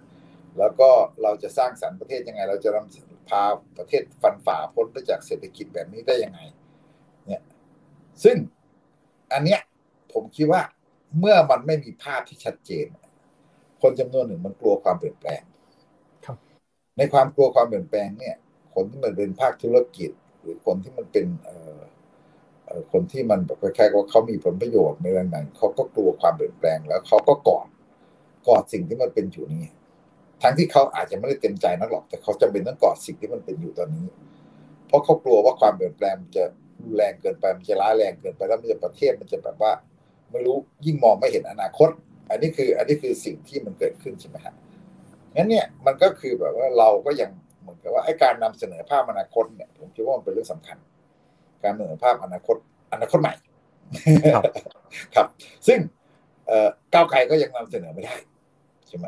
[0.59, 0.89] แล้วก็
[1.23, 3.43] เราจะสร้างสรรค์ประเทศยังไง เราจะนำพา
[3.79, 6.41] ประเทศฟันฝ่าพ้นไปจากเศรษฐกิจแบบนี้ได้ยังไง
[7.27, 7.43] เนี่ย
[8.25, 8.37] ซึ่ง
[9.33, 9.61] อันเนี้ย
[10.13, 10.63] ผมคิดว่า
[11.19, 12.87] เมื่อมันไม่มีภาพที่ชัดเจน
[13.83, 15.43] คนจำนวนหนึ่งมันกลัวความเปลี่ยนแปลง
[16.97, 18.37] ในความกลัวความเปลี่ยนแปลงเนี่ย
[18.75, 20.11] คนที่มันเป็นภาคธุรกิจ
[20.41, 21.81] หรือคนที่มันเป็นเอ่อ
[22.93, 27.67] คนที่มันแบบคล้ายๆว่าเขามีผลประโยชน์ในเรื่องนั้นเขาก็กลัวความเปลี่ยนแปลงแล้วเขาก็กอด
[28.49, 29.65] กอดสิ่งที่มันเป็นอยู่นี้
[30.43, 34.07] ทั้งที่เขาอาจจะไม่ได้เต็มใจนักหรอก แต่เขาจำเป็นต้องกอดสิ่งที่มันเป็นอยู่ตอนนี้
[34.87, 36.45] เพราะเขากลัวว่าความเปลี่ยนแปลงมันจะ
[36.83, 39.73] รุนแรงเกินไปมันจะร้ายแรงเกินไปแล้วมันจะประเทศมันจะแบบว่า
[40.31, 40.57] ไม่รู้
[40.87, 41.89] ยิ่งมองไม่เห็นอนาคต
[42.31, 44.55] อันนี้คือ อันนี้คือสิ่งที่มันเกิดขึ้นใช่ไหมฮะ
[45.37, 50.77] งั้นเนี่ยมันก็คือแบบว่าเราก็ยังเหมือนกับว่าไอ้การนำเสนอภาพอนาคตเนี่ยผมคิดว่ามันเป็นเรื่องสำคัญ
[51.63, 52.57] การเสนอภาพอนาคต
[52.93, 53.35] อนาคตใหม่
[55.15, 55.27] ครับ
[55.67, 55.79] ซึ่ง
[56.95, 58.15] ก้าวไกลก็ยังนำเสนอไม่ได้
[58.89, 59.07] ใช่ไหม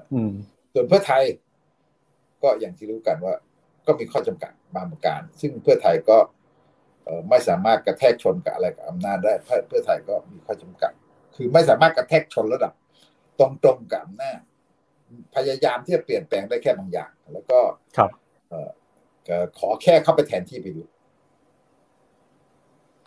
[0.72, 1.22] ส่วนเพื่อไทย
[2.42, 3.34] ก็อย่างที่รู้กันว่า
[3.86, 6.18] ก็มีข้อจำกัดบางประการ ซึ่งเพื่อไทยก็
[7.28, 9.32] ไม่สามารถกระแทกชนกับอะไรกับอำนาจได้
[9.68, 10.92] เพื่อไทยก็มีข้อจำกัด
[11.36, 12.72] คือไม่สามารถกระแทกชนระดับ
[13.40, 14.40] ตรงๆกับอำนาจ
[15.34, 17.58] พยายามที่จะเปลี่ยนแปลงได้แค่บางอย่าง แล้วก็
[17.96, 18.10] ครับ
[19.58, 20.82] ขอแค่เข้าไปแทนที่ไปดู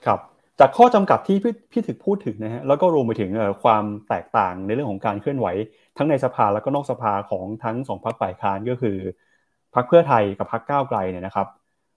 [0.06, 0.20] ครับ
[0.60, 3.30] จากข้อจำกัดที่พี่พี่ถึกพูดถึงนะฮะแล้วก็รวมไปถึง
[3.64, 5.48] ความแตกต่างในเรื่องของการเคลื่อนไหว
[5.98, 8.98] ทั้งในสภาแล้วก็นอกสภาของทั้งสองพรรคฝ่ายค้านก็คือ
[9.76, 11.48] พรรคเพื่อไทยกับพรรคก้าวไกลเนี่ยนะครับ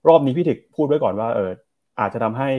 [0.07, 1.51] รอบนี้พี่ถึกพูดไว้ก่อนว่าเออ
[1.99, 2.49] อาจจะทำให้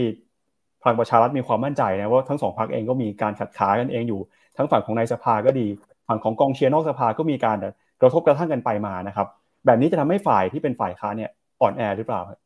[0.83, 4.21] พลังประชารัฐมีความมั่นใจนะว่าทั้งสองพรรคเองก็มีการขัดขากันเองอยู่
[4.57, 5.67] ทั้งฝั่งของในสภาก็ดี
[6.09, 7.57] ฝั่งของกองเชียร์นอกสภาก็มีการ
[8.01, 9.27] กระทบกระทั่งกันไปมานะครับ
[9.67, 11.31] แบบนี้จะทำให้ฝ่ายที่เป็นฝ่ายค้านเนี่ย
[11.61, 12.39] อ่อนแอหรือเปล่าครับ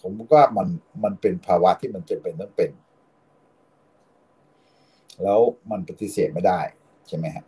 [0.00, 0.68] ผมว่ามัน
[1.04, 2.70] มันเป็นภาวะที่มันจะเป็นต้องเป็น
[5.22, 5.40] แล้ว
[5.70, 6.60] มันปฏิเสธไม่ได้
[7.08, 7.44] ใช่ไหมฮะ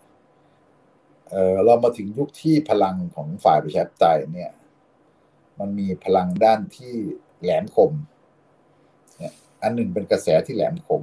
[1.30, 4.52] เออเรามาถึงยุคที่พลังของฝ่ายประชาธิปไตยเนี่ย
[5.60, 6.94] มันมีพลังด้านที่
[7.42, 7.92] แหลมคม
[9.18, 11.02] เนี่ยอันหนึ่งเป็นกระแสที่แหลมคม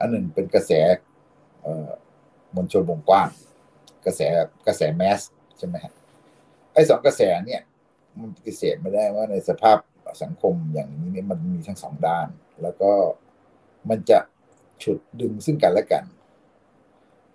[0.00, 0.72] อันหนึ่งเป็นกระแส
[2.54, 3.28] มวลชนวงกว้าง
[4.06, 4.20] กระแส
[4.66, 5.20] กระแสแมส
[5.58, 5.92] ใช่ไหมฮะ
[6.72, 7.62] ไอ้สองกระแสเนี่ย
[8.18, 9.78] มันปฏิเสธไม่ได้ว่าในสภาพ
[10.22, 12.28] สังคมอย่างนี้เนี่ยมันมีทั้งสองด้าน
[12.62, 12.90] แล้วก็
[13.90, 14.18] มันจะ
[14.82, 16.04] ฉุดดึงซึ่งกันและกัน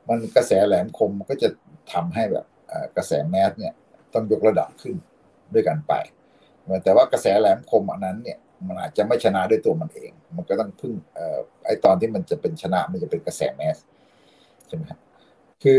[0.09, 1.49] มันกระแสแหลมคมก็จะ
[1.93, 2.45] ทำให้แบบ
[2.97, 3.74] กระแสแมสเนี่ย
[4.13, 4.95] ต้องยกระดับขึ้น
[5.53, 5.93] ด้วยกันไป
[6.84, 10.93] แต่ว่ากระแสแหลมคมอันนั้นเนี่ยมันอาจจะไม่ชนะด้วยตัวมันเอง มันก็ต้องพึ่ง
[11.65, 13.78] ไอตอนที่มันจะเป็นชนะมันจะเป็นกระแสแมส
[14.67, 14.97] ใช่ไหมครั
[15.63, 15.78] คือ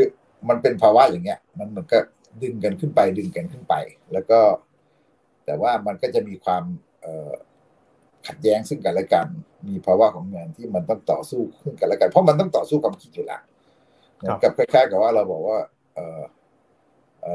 [0.49, 1.99] มันเป็นภาวะอย่างเงี้ย มันมันก็
[2.43, 3.75] ดึงกันขึ้นไปดึงกันขึ้นไป
[4.13, 4.39] แล้วก็
[5.45, 6.63] แต่ว่ามันก็จะมีความ
[8.27, 9.27] ขัดแย้งซึ่งกันและกัน
[9.69, 13.39] มีภาวะของงานที่มันต้องต่อสู้ขึ้นกันและกัน เพราะมันต้องต่อสู้ความคิดอยู่ละ
[14.43, 15.59] กับคล้ายๆกับว่าเราบอกว่า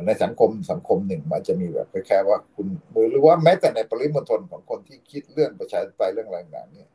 [0.05, 2.67] ในสังคมสังคมหนึ่งมันจะมีแบบคล้ายๆว่าคุณ
[3.11, 6.89] หรือว่าแม้แต่ในปริมณฑลของคนที่คิดเรื่องประชาธิปไตยเรื่องอะไรต่างๆเนี่ย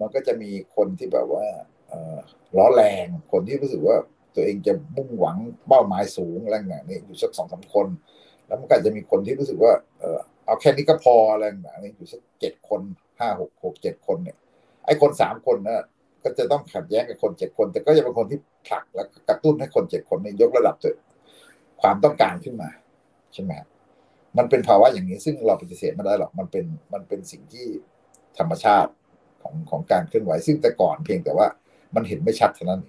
[0.00, 1.46] มันก็จะมีคนที่แบบว่า
[2.56, 3.96] ล้อแรงคนที่รู้สึกว่า
[4.34, 5.36] ตัวเองจะมุ่งหวัง
[5.68, 7.86] เป้าหมายสูงอะไรอย่างนี้อยู่สักสองสาคน
[8.46, 9.72] แล้วมันก็จะมีคนที่รู้สึกว่า
[10.50, 12.80] เอาแค่นี้ก็พออะไรอย่างนี้อยู่สักเจ็ดคน
[13.18, 14.36] ห้าหกหกเจ็ดคนเนี่ย
[14.86, 15.84] ไอ้คนสามคนนะ
[16.22, 20.94] ก็จะต้องขัดแย้งกับคนเจ็ดคน แต่ก็จะเป็นคนที่ผลักและกระตุ้นให้คนเจ็ดคนนี้ยกระดับตัว
[21.80, 22.70] ความต้องการขึ้นมา
[23.32, 23.52] ใช่ไหม
[24.38, 27.66] มันเป็นภาวะอย่างนี้ ซึ่งเราปฏิเสธไม่ได้หรอกมันเป็นมันเป็นสิ่งที่
[28.38, 28.90] ธรรมชาติ
[29.42, 31.46] ของของการเคลื่อนไหว ซึ่งแต่ก่อนเพียงแต่ว่า
[31.94, 32.80] มันเห็นไม่ชัดเท่านั้น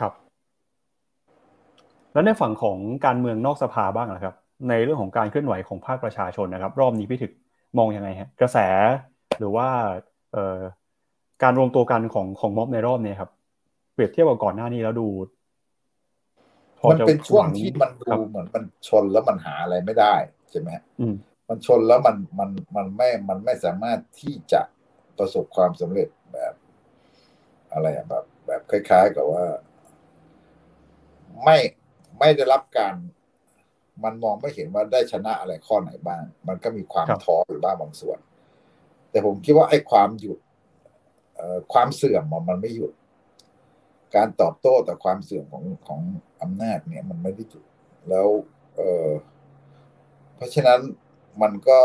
[0.00, 0.12] ครับ
[2.12, 4.34] แล้วในฝั่งของการเมืองนอกสภาบ้างนะครับ
[4.68, 7.32] ในเรื่องของการเคลื่อนไหวของภาคประชาชนนะครับ รอบนี้พี่ถึก
[7.78, 8.58] มองยังไงฮะกระแส
[9.38, 9.68] หรือว่า
[10.32, 10.58] เอ่อ
[11.42, 13.30] การรวมตัวกันของของม็อบในรอบนี้ครับ
[13.94, 15.08] เปรียบเทียบกับก่อนหน้านี้แล้วดู
[16.90, 20.14] มันเป็นช่วงที่มันดูเหมือนมันชนแล้วมันหาอะไรไม่ได้
[20.50, 20.70] ใช่ไหม
[21.48, 24.62] มันชนแล้วมันมันมันไม่มันไม่สามารถที่จะ
[25.18, 26.54] ประสบความสำเร็จแบบ
[27.72, 29.44] อะไรแบบ แบบคล้าย ๆ กับว่า
[31.44, 31.58] ไม่
[32.18, 32.94] ไม่ได้รับการ
[34.04, 38.18] มันมองไม่เห็นว่าได้ชนะอะไรข้อไหนบ้าง มันก็มีความท้อหรือบ้างบางส่วน
[39.10, 40.38] แต่ผมคิดว่าไอ้ความหยุด
[41.72, 42.92] ความเสื่อมมันไม่หยุด
[44.16, 46.00] การตอบโต้ต่อความเสื่อมของของ
[46.42, 47.64] อำนาจเนี่ย มันไม่ได้จุด
[48.08, 48.26] แล้ว
[48.76, 49.08] เออ
[50.36, 50.80] เพราะฉะนั้น
[51.42, 51.80] มันก็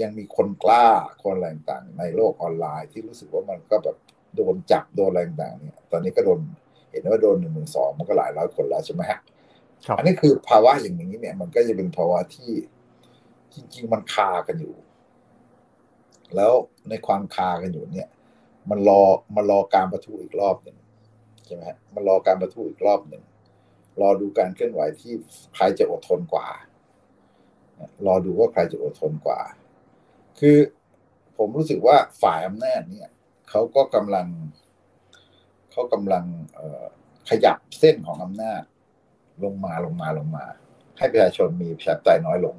[0.00, 0.86] ยังมีคนกล้า
[1.22, 3.96] คนแรงต่างในโลกออนไลน์ที่รู้สึกว่ามันก็แบบ
[4.36, 6.40] โดนจับโดนแรงต่างเนี่ย ตอนนี้ก็โดน
[6.90, 9.20] เห็นว่าโดนหนึ่งหนึ่งสองมันก็หลายร้อยคนแล้วใช่ไหมฮะ
[9.98, 12.52] อันนี้คือภาวะอย่างนี้เนี่ย มันก็จะเป็นภาวะที่
[13.54, 14.74] จริง ๆ มันคากันอยู่
[16.36, 16.52] แล้ว
[16.88, 18.08] ในความคากันอยู่เนี่ย
[18.70, 19.02] มันรอ
[19.36, 20.76] มันรอการประทุอีกรอบหนึ่ง
[21.44, 23.22] ใช่ไหมฮะมันรอการประทุอีกรอบหนึ่ง
[24.00, 25.12] รอดูการเคลื่อนไหวที่
[25.54, 26.48] ใครจะอดทนกว่า
[28.06, 29.40] รอดูว่าใครจะอดทนกว่า
[30.38, 30.56] คือ
[31.36, 33.08] ผมรู้สึกว่าฝ่ายอำนาจเนี่ย
[33.50, 34.28] เขาก็กำลัง
[35.72, 36.24] เขากำลัง
[37.30, 38.62] ขยับเส้นของอำนาจ
[39.44, 40.44] ลงมาลงมาลงมา
[40.98, 42.56] ให้ประชาชนมีประชาธิปไตยน้อยลง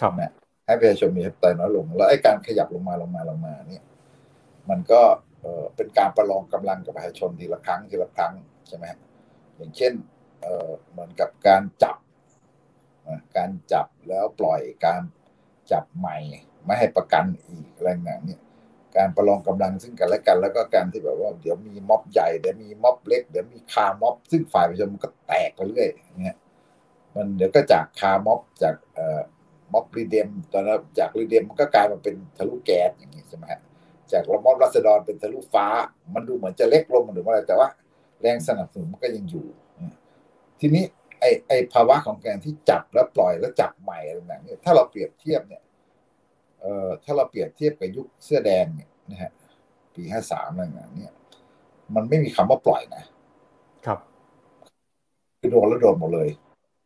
[0.00, 0.30] ครับเนี่ย
[0.66, 3.82] ให้ประชาชนมีประชาธิปไตยน้อยลง แล้วไอ้การขยับลงมาลงมาลงมา เนี่ย
[4.70, 5.02] มันก็
[5.76, 8.32] เป็นการประลองกำลังกับประชาชนทีละครั้งทีละครั้ง
[8.68, 8.84] ใช่ไหม
[9.56, 9.92] อย่างเช่น
[10.90, 11.96] เหมือนกับการจับ
[13.36, 15.02] การจับแล้วปล่อยการ
[15.72, 16.16] จับใหม่
[16.64, 18.38] ไม่ให้ประกันอีกอะไรอย่างนี้
[18.96, 25.88] การประลองกำลังซึ่งกันและกัน แล้วก็การที่แบบว่าเดี๋ยวมีม็อบใหญ่เดี๋ยวมีม็อบเล็กเดี๋ยวมีคาร์ม็อบ ซึ่งฝ่ายประชาชนมันก็แตกไปเรื่อย
[26.22, 26.36] เงี้ย
[27.14, 29.20] มันเดี๋ยวก็จากคาร์ม็อบจากเอ่อ
[29.72, 33.60] ม็อบรีเดมตอนนั้นจากรีเดมมันก็กลายมาเป็นทะลุแก๊สอย่างนี้ใช่ไหมฮะ
[34.12, 35.66] จากม็อบรัศดรเป็นทะลุฟ้า
[36.14, 37.68] มันดูเหมือนจะเล็กลงหรือว่าอะไรแต่ว่า
[38.20, 39.46] แรงสนับสนุนมันก็ยังอยู่
[40.60, 40.84] ทีนี้
[41.20, 45.62] ไอไอภาวะของการที่จับแล้วปล่อยแล้วจับใหม่อะไรแบบนี้ถ้าเราเปรียบเทียบเนี่ย
[47.04, 49.30] ถ้าเราเปรียบเทียบกับยุคเสื้อแดงเนี่ยนะฮะ
[49.94, 51.08] ปีห้าสามอะไรแบบนี้
[51.94, 53.02] มันไม่มีคำว่าปล่อยนะ
[53.86, 53.98] ครับ
[55.40, 56.28] คือโดนแล้วโดนหมดเลย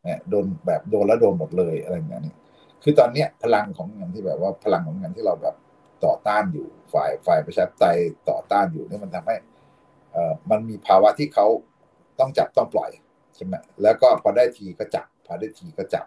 [0.03, 2.35] เนี่ยโดนแบบโดนแล้วโดนหมดเลยอะไรแบบนี้
[2.83, 5.55] คือตอนเนี้ยพลังของงานที่แบบว่าพลังของงานที่เราแบบ
[6.05, 7.97] ต่อต้านอยู่ฝ่ายฝ่ายประชาธิปไตย
[8.29, 9.35] ต่อต้านอยู่นี่มันทำให้
[10.11, 11.45] เอ่อมันมีภาวะที่เขา
[12.19, 12.91] ต้องจับต้องปล่อย
[13.35, 13.53] ใช่ไหม
[13.83, 16.05] แล้วก็พอได้ทีก็จับพอได้ทีก็จับ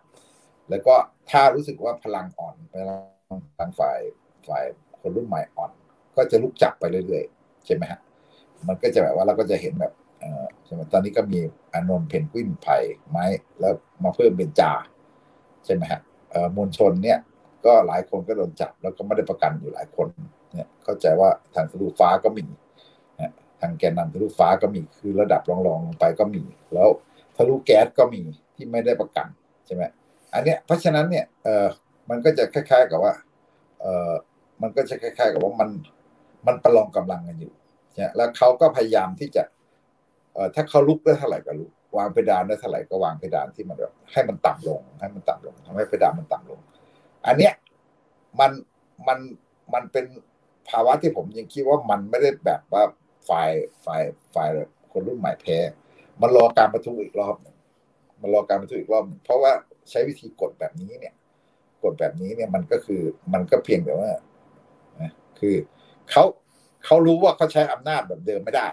[0.70, 0.94] แล้วก็
[1.30, 3.00] ถ้ารู้สึกว่าพลังอ่อนพลัง
[3.58, 3.98] ทางฝ่าย
[4.48, 4.64] ฝ่าย
[5.00, 5.70] คนรุ่นใหม่อ่อน
[6.16, 8.00] ก็จะลุกจับไปเรื่อยๆ ใช่ไหมฮะ
[8.68, 11.40] มันก็จะแบบว่าเราก็จะเห็นแบบออใช่ไหมตอนนี้ก็มี
[11.72, 12.76] อานนท์เพนกวินไผ่
[13.10, 13.24] ไม้
[13.60, 13.74] แล้ว
[14.04, 14.72] มาเพิ่มเป็นจา
[15.64, 17.18] ใช่ไหมฮะเออมวลชนเนี่ย
[17.66, 20.08] ก็หลายคนก็โดนจับแล้วก็ไม่ได้ประกันอยู่หลายคน
[20.52, 22.44] เนี่ยเข้าใจว่าทางทะลุฟ้าก็มี
[23.60, 26.42] ทางแกนนำทะลุฟ้าก็มีคือระดับรองๆลงไปก็มี
[26.74, 26.88] แล้ว
[27.36, 28.22] ทะลุแก๊สก็มี
[28.54, 29.26] ที่ไม่ได้ประกัน
[29.66, 29.82] ใช่ไหม
[30.34, 31.66] อันเนี้ยเพราะฉะนั้นเนี่ยเออ
[32.10, 33.14] มันก็จะคล้าย ๆ กับว่า
[33.80, 34.12] เออ
[34.62, 35.70] มันก็จะคล้าย ๆ กับว่ามัน
[36.46, 37.52] มันประลองกำลังกันอยู่
[37.94, 39.42] ใช่แล้วเขาก็พยายามที่จะ
[40.34, 46.60] เออถ้าเขาลุกได้เท่าไหร่ก็ลุกวางเพดานได้เท่าไหร่ก็วางเพดานที่มันแบบให้มันต่ำลงให้มันต่ำลงทำให้เพดานมันต่ำลง
[47.26, 47.54] อันเนี้ย
[48.40, 48.50] มัน
[49.08, 49.18] มัน
[49.74, 50.06] มันเป็น
[50.70, 52.82] ภาวะที่ผมยังคิดว่ามันไม่ได้แบบว่า
[53.28, 53.50] ฝ่าย
[53.84, 54.02] ฝ่าย
[54.34, 54.48] ฝ่าย
[54.92, 55.58] คนรุ่นใหม่แพ้
[56.20, 57.34] มันรอการประทุอีกรอบ
[58.20, 59.52] มันรอการประทุอีกรอบเพราะว่า
[59.90, 61.14] ใช้วิธีกดแบบนี้เนี่ย
[61.84, 63.02] กดแบบนี้เนี่ยมันก็คือ
[63.34, 64.10] มันก็เพียงแต่ว่า
[65.38, 65.56] คือ
[66.10, 66.24] เขา
[66.84, 68.68] เขารู้ว่าเขาใช้อำนาจแบบเดิมไม่ได้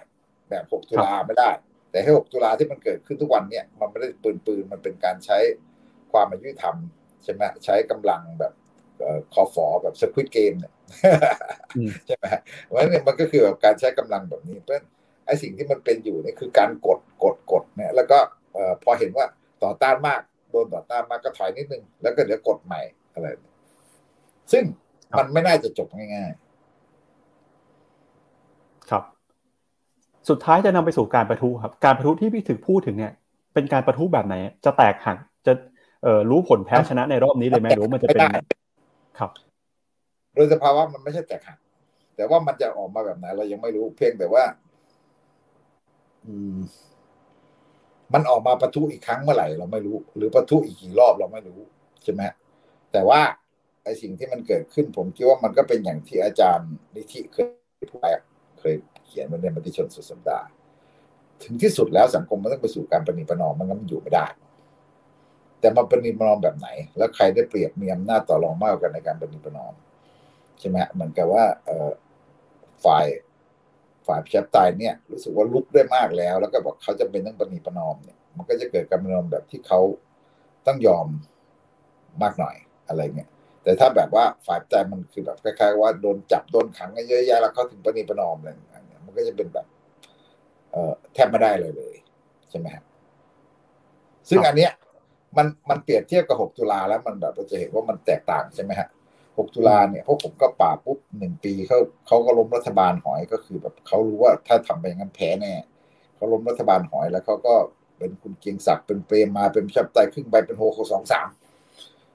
[0.50, 1.50] แบบหกตุลาไม่ได้
[1.92, 5.38] แต่ให้หกตุลาที่มันเกิดขึ้นทุกวันเนี่ยมันไม่ได้ปืนปืนมันเป็นการใช้
[6.12, 6.76] ความอายุธรรม
[7.24, 8.54] ใช่ไหมใช้กำลังแบบ
[9.34, 10.74] คอฟอแบบสควิตเกมเนี่ย
[12.08, 12.26] ใช่ไหม
[12.66, 14.84] เพราะฉะนั้นมันก็คือแบบการใช้กำลังแบบนี้เพราะ
[15.26, 18.20] ไอ้สิ่งที่มันเป็นอยู่นี่คือการกดกดกดเนี่ยแล้วก็
[18.84, 19.26] พอเห็นว่า
[19.64, 22.82] ต่อต้านมากโดนต่อต้านมากก็ถอยนิดนึง แล้วก็เดี๋ยวกดใหม่
[23.14, 23.28] อะไร
[24.52, 24.64] ซึ่ง
[25.18, 29.04] มันไม่น่าจะจบง่ายๆ ครับ
[30.30, 33.14] สุดท้ายจะนำไปสู่การประทุครับ การประทุที่พี่ถึงพูดถึงเนี่ย
[33.54, 34.36] เป็นการประทุแบบไหน
[34.66, 35.54] จะแตกหัก จะ
[36.04, 38.22] เอ่อรู้ผลแพ้ชนะในรอบนี้เลยไหมหรือมันจะเป็น
[39.20, 39.32] ครับ
[40.36, 41.58] โดยสภาวะมันไม่ใช่แตกหัก
[42.16, 44.44] แต่ว่ามันจะออกมาแบบไหนเรายังไม่รู้เพียงแต่ว่า
[46.26, 46.58] อืม
[48.14, 51.60] มันออกมาประทุอีกครั้งเมื่อไหร่เราไม่รู้ หรือประทุอีกกี่รอบเราไม่รู้
[52.04, 52.22] ใช่ไหม
[52.92, 53.22] แต่ว่า
[53.84, 57.48] ไอ้สิ่งที่มันเกิดขึ้นผมคิดว่ามันก็เป็นอย่างที่อาจารย์นิธิเคย
[57.92, 58.20] พูด
[58.60, 58.76] เคย
[59.06, 60.48] เขียนไว้ในมติชนสุดสัปดาห์
[61.44, 64.26] ถึงที่สุดแล้วสังคมมันต้องไปสู่การปฏิปนอมมันก็มันอยู่ไม่ได้
[65.60, 66.68] แต่มาปฏิปนอมแบบไหน
[66.98, 69.74] แล้วใครได้เปรียบมีอำนาจต่อรองมากกว่าในการปฏิปนอม
[70.60, 71.44] ใช่ไหมเหมือนกับว่า
[72.86, 73.06] ฝ่าย
[74.08, 79.80] ฝ่ายพิชาตายเนี่ย รู้สึกว่าลุกได้มากแล้ว แล้วก็บอกเขาจะเป็นต้องปฏิปนอมเนี่ยมันก็จะเกิดการปฏิปนอมแบบที่เขา
[80.68, 81.08] ต้องยอม
[82.24, 82.56] มากหน่อย
[82.92, 83.30] อะไรเงี้ย
[83.64, 89.66] แต่ถ้าแบบว่าฝ่ายใจมันคือแบบคล้ายๆว่าโดนจับโดนขังเยอะแยะแล้วเขาถึงปฏิปนอมอะไรอย่างเงี้ยมันก็จะเป็นแบบ
[90.72, 91.96] เอ่อแทบไม่ได้เลยเลย
[92.50, 92.84] ใช่ไหมครับ
[94.30, 94.72] ซึ่งอันเนี้ย
[95.38, 98.90] มันมันเปรียบเทียบกับ 6 ตุลาแล้วมันแบบเราจะเห็นว่ามันแตกต่างใช่ไหมฮะ
[99.20, 101.78] 6 ตุลาเนี่ยพวกผมก็ป่าปุ๊บหนึ่งปีเขา
[102.08, 105.54] เขาก็ล้มรัฐบาลหอยก็คือแบบเขารู้ว่าถ้าทำไปงั้นแพ้แน่
[106.16, 107.56] เขาล้มรัฐบาลหอยแล้วเขาก็
[107.98, 111.28] เป็นคุณเกียงศักดิ์เป็นเปรมมาเป็นชับไตครึ่งใบเป็นโฮโคสองสาม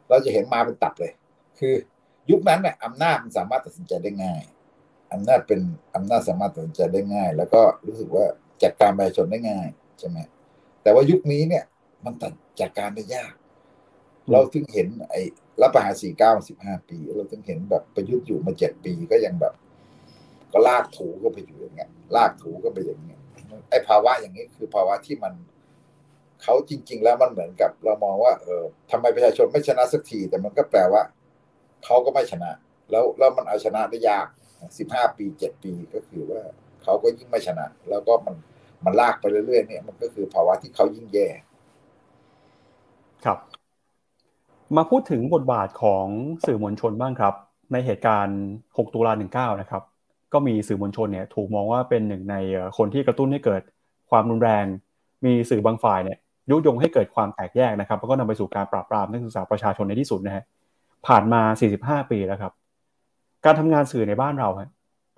[0.09, 1.13] เราจะเห็นมาเป็นตับเลย
[1.59, 1.75] คือ
[2.31, 4.43] ยุคนั้นเนี่ยอำนาจมันสามารถตัดสินใจได้ง่าย
[5.13, 5.61] อำนาจเป็น
[5.95, 8.25] อำนาจสามารถตัดสินใจได้ง่าย แล้วก็รู้สึกว่า
[8.63, 10.19] จัดการประชาชนได้ง่ายใช่ไหม
[10.83, 11.65] แต่ว่ายุคนี้เนี่ย
[12.05, 13.33] มันตัดจัดการได้ยาก
[14.33, 15.23] เราถึงเห็น ไอ้
[15.63, 19.55] รับประหารสี่เก้าสิบห้าปี เราถึงเห็นแบบประยุทธ์อยู่มาเจ็ดปีก็ยังแบบ
[20.53, 23.21] ก็ลากถูก็ไปอยู่อย่างเงี้ยลากถูก็ไปอย่างเงี้ย
[23.71, 25.33] ไอ้ภาวะอย่างนี้คือภาวะที่มัน
[26.43, 31.03] เขาจริง ๆ แล้วมันเหมือนกับเรามองว่า เออทำไมประชาชนไม่ชนะสักที แต่มันก็แปลว่า
[31.85, 32.51] เขาก็ไม่ชนะ
[32.91, 34.27] แล้วแล้วมันเอาชนะได้ยาก
[34.79, 36.43] สิบห้าปีเจ็ดปีก็คือว่า
[36.83, 38.37] เขาก็ยิ่งไม่ชนะ แล้วก็มัน
[38.85, 41.29] มันลากไปเรื่อยๆเนี่ยมันก็คือภาวะที่เขายิ่งแย่
[43.25, 43.39] ครับ
[44.77, 46.07] มาพูดถึงบทบาทของ
[46.47, 47.35] สื่อมวลชนบ้างครับ
[47.73, 49.83] ในเหตุการณ์ 6 ตุลา19 นะครับ
[50.33, 52.37] ก็มีสื่อมวลชนเนี่ย ถูกมองว่าเป็นหนึ่งใน
[52.77, 53.63] คนที่กระตุ้นให้เกิด
[54.11, 54.65] ความรุนแรง
[55.25, 56.19] มีสื่อบางฝ่ายเนี่ย
[56.51, 60.45] ยุยงให้เกิดความแตกแยกนะครับ แล้วก็นำไปสู่การปราบปรามนักศึกษาประชาชนในที่สุดนะฮะ
[61.07, 61.43] ผ่านมา
[61.77, 62.53] 45 ปีแล้วครับ
[63.45, 64.69] การทำงานสื่อในบ้านเราฮะ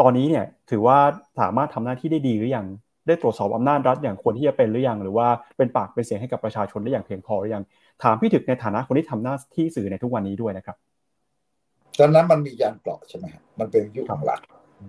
[0.01, 0.99] ตอนนี้เนี่ยถือว่า
[1.41, 2.67] สามารถทำหน้าที่ได้ดีหรือยัง
[3.07, 7.63] ได้ตรวจสอบอำนาจรัฐอย่างควรที่จะเป็นหรือยังหรือว่าเป็นปากเป็นเสียงให้กับประชาชนได้อย่างเพียงพอหรือยัง
[8.03, 10.77] ถามพี่ถึกในฐานะคนที่ทำหน้าที่สื่อในทุกวันนี้ด้วยนะครับ
[11.99, 13.27] ตอนนั้นมันมียานเกราะใช่ไหม
[13.59, 14.41] มันเป็นยุคหลัก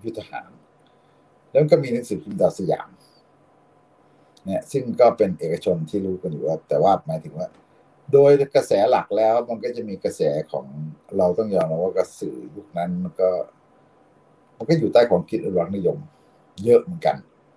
[0.04, 0.50] ยุทธหาร
[1.52, 2.88] แล้วก็มีหนังสือพิมพ์ดาวสยาม
[4.46, 7.48] เนี่ยซึ่งก็เป็นเอกชนที่รู้กันอยู่ว่า แต่ว่าหมายถึงว่า
[8.14, 10.22] โดยกระแสหลักแล้วมันก็จะมีกระแส
[10.52, 10.66] ของ
[11.18, 13.30] เราต้องยอมรับว่ากระสือยุคนั้นมันก็
[14.58, 15.98] มันก็อยู่ใต้ความคิดอุรักษ์นิยม
[16.66, 17.16] เยอะเหมือนกัน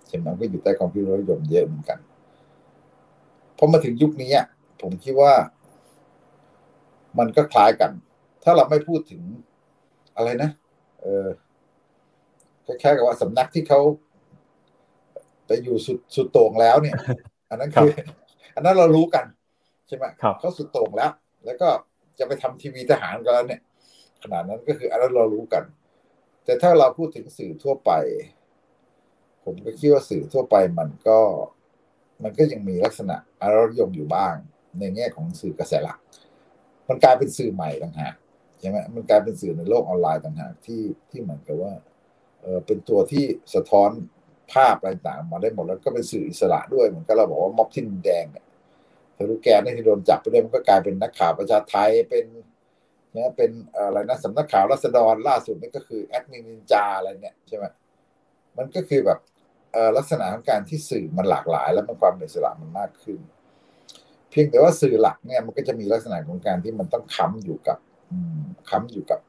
[0.08, 1.98] ใช่ไหมมันก็อยู่ใต้ความคิดอุรักษ์นิยมเยอะเหมือนกัน
[3.56, 4.30] พอมาถึงยุคนี้
[4.82, 5.32] ผมคิดว่า
[7.18, 7.90] มันก็คล้ายกัน
[8.42, 9.22] ถ้าเราไม่พูดถึง
[10.16, 10.50] อะไรนะ
[11.02, 11.26] เออ
[12.66, 13.80] คล้ายๆกับว่าสำนักที่เขา
[15.46, 16.96] ไปอยู่สุดสุดโต่งแล้วเนี่ย
[17.50, 17.90] อันนั้นคือ
[18.54, 19.24] อันนั้นเรารู้กัน
[19.88, 20.04] ใช่ไหม
[20.38, 21.10] เขาสุดโต่งแล้ว
[21.44, 21.68] แล้วก็
[22.18, 23.60] จะไปทำทีวีทหารกันแล้วเนี่ย
[24.22, 25.64] ขนาดนั้นก็คืออันนั้นเรารู้กัน
[26.44, 27.90] แต่ถ้าเราพูดถึงสื่อทั่วไป
[29.44, 31.18] ผมก็คิดว่าสื่อทั่วไปมันก็
[32.22, 34.34] มันก็ยังมีลักษณะอารยมอยู่บ้าง
[34.78, 35.98] ในแง่ของสื่อกระแสหลัก
[36.88, 38.14] มันกลายเป็นสื่อใหม่ต่างหาก
[38.60, 41.72] ใช่ไหมมันกลายเป็นสื่อในโลกออนไลน์ต่างหากที่ที่เหมือนกับว่า
[42.40, 43.24] เออเป็นตัวที่
[43.54, 43.90] สะท้อน
[44.54, 48.44] ภาพอะไรต่างมาได้หมดแล้วก็เป็นสื่ออิสระด้วยเหมือนกับเราบอกว่าม็อบที่แดงเนี่ย
[49.16, 52.24] ทะลุแกนที่โดนจับไปเลยมันก็กลายเป็นนักข่าวประชาไทยเป็น
[53.12, 57.64] เนี่ยเป็นอะไรนะสำนักข่าวรัศดรล่าสุดนี่ก็คือแอดมินนินจาอะไรเนี่ยใช่ไหม
[58.56, 59.18] มันก็คือแบบ
[59.96, 63.20] ลักษณะของการที่สื่อมันหลากหลาย แล้วมันความเป็นอิสระมันมากขึ้น
[64.30, 67.78] เพียงแต่ว่าสื่อหลักเนี่ยมันก็จะมีลักษณะของการที่มันต้องค้ำอยู่กับ
[68.70, 69.20] ค้ำอยู่กับ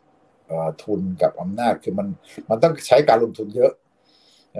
[0.83, 2.07] ทุนกับอำนาจคือมัน
[2.49, 3.71] มันต้องใช้การลงทุนเยอะ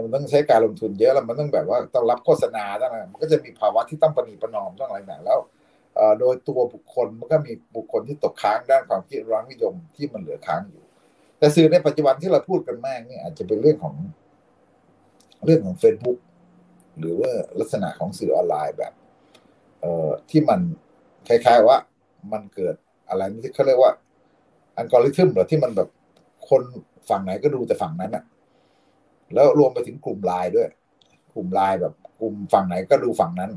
[0.04, 5.40] มันต้องใช้การลงทุนเยอะแล้วมันต้องแบบว่าต้องรับโฆษณาต้องอะไรมันก็จะมีภาวะที่ต้องประนีประนอมต้องอะไรแบบแล้ว
[6.20, 10.84] โดยตัวบุคคลมันก็มีบุคคลที่ตกค้างด้านความคิดรังนิยมที่มันเหลือค้างอยู่
[11.38, 13.96] แต่สื่อในปัจจุบันที่เราพูดกันมากนี่อาจจะเป็นเรื่องของ
[15.46, 16.18] เรื่องของ Facebook
[17.00, 18.94] หรือว่าลักษณะของสื่อออนไลน์แบบ
[19.82, 20.60] เอ่อที่มัน
[21.28, 21.78] คล้ายๆว่า
[22.34, 22.76] มันเกิด
[23.10, 23.92] อะไรที่เขาเรียกว่า
[24.78, 25.90] อัลกอริทึมหรือที่มันแบบ
[26.50, 26.62] คน
[27.10, 28.24] ฝั่งไหนก็ดูแต่ฝั่งนั้นอะ
[29.34, 30.70] แล้วรวมไปถึงกลุ่มไลน์ด้วย
[31.34, 33.52] กลุ่มไลน์แบบกลุ่มฝั่งไหนก็ดูฝั่งนั้น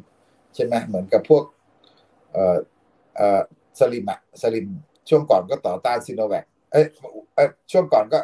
[0.55, 1.45] ใช่ไหมเหมือนกับพวก
[2.33, 2.57] เอ่อ
[3.16, 3.41] เอ่อ
[3.81, 4.66] สลิมอะสลิม
[5.09, 6.87] ช่วงก่อนก็ต่อต้านซีโนแวคเอ้ย
[7.72, 8.20] ช่วงก่อนก็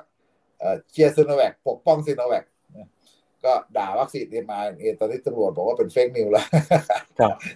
[0.59, 2.45] เอ่อเชียร์ซีโนแวคปกป้องซีโนแวค
[3.45, 6.47] ก็ด่าวัคซีนเอมาเอตอนนี้ตำรวจบอกว่าเป็น fake news แล้ว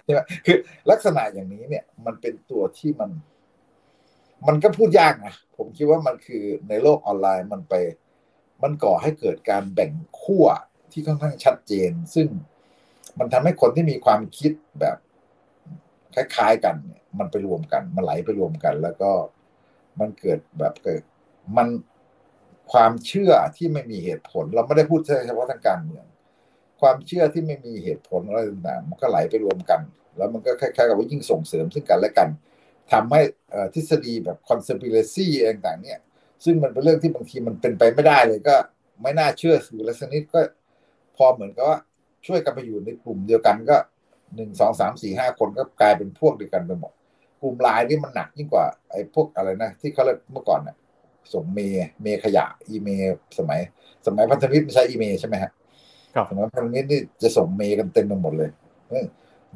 [0.03, 0.57] ใช่ไหมคือ
[0.91, 3.09] ลักษณะอย่างนี้เนี่ย มันเป็นตัวที่มัน
[4.47, 7.73] มันก็พูดยากนะผมคิดว่ามันคือในโลกออนไลน์มันไป
[8.63, 9.91] มันก่อให้เกิดการแบ่ง
[10.21, 10.45] ขั้ว
[10.91, 12.27] ที่ค่อนข้างชัดเจน ซึ่ง
[13.19, 14.97] มันทำให้คนที่มีความคิดแบบ
[16.13, 19.11] คล้ายๆกันเนี่ยมันไปรวมกัน มันไหลไปรวมกัน แล้วก็
[19.99, 21.01] มันเกิดแบบเกิด
[21.57, 21.67] มัน
[22.71, 26.05] ความเชื่อที่ไม่มีเหตุผล เราไม่ได้พูดเฉพาะทางการเมือง
[26.81, 29.81] ความเชื่อที่ไม่มีเหตุผลอะไรต่างๆมันก็ไหลไปรวมกัน
[30.17, 32.29] แล้วมันก็คล้ายๆกับว่ายิ่งส่งเสริมซึ่งกันและกัน
[32.91, 33.21] ทำให้
[33.73, 35.99] ทฤษฎีแบบ conspiracy ต่างๆเนี่ย
[36.45, 38.55] ซึ่งมันเป็นเรื่องที่บางทีมันเป็นไปไม่ได้เลยก็
[39.01, 40.39] ไม่น่าเชื่อสื่อละสนิดก็
[41.15, 41.77] พอเหมือนกับว่า
[42.27, 43.77] ช่วยกันไปอยู่ในกลุ่มเดียวกันก็
[44.35, 46.91] หนึ่งสองสามสี่ห้าคนก็กลายเป็นพวกเดียวกันไปหมด
[47.41, 50.75] กลุ่มลายนี่มันหนักยิ่งกว่าไอ้พวกอะไรนะที่เขาเรียกเมื่อก่อนเนี่ย
[51.33, 53.59] ส่งเมย์เมย์ขยะ อีเมย์สมัย
[54.05, 55.51] สมัยพันธมิตรไม่ใช่อีเมย์ใช่ไหมฮะ
[56.29, 58.49] สมัยพันธมิตรนี่จะส่งเมย์กันเต็มไปหมดเลย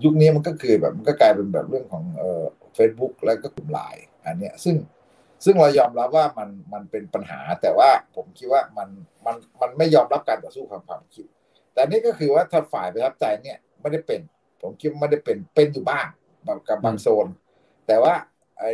[0.03, 2.43] ยุคนี้มันก็คือแบบมันก็กลายเป็นแบบเรื่องของเอ่อ
[2.77, 4.75] Facebook แล้วก็กลุ่มไลน์อันเนี้ยซึ่ง
[5.45, 8.89] ซึ่งเรายอมรับว่ามันมันเป็นปัญหา แต่ว่าผมคิดว่ามัน
[9.25, 11.25] มันมันไม่ยอมรับการต่อสู้ความความคิด
[11.73, 14.21] แต่นี่ก็คือว่าถ้าฝ่ายประทับใจเนี่ยไม่ได้เป็น
[14.61, 16.05] ผมคิดไม่ได้เป็นเป็นอยู่บ้าง
[16.45, 17.27] แบบกับบางโซน
[17.87, 18.13] แต่ว่า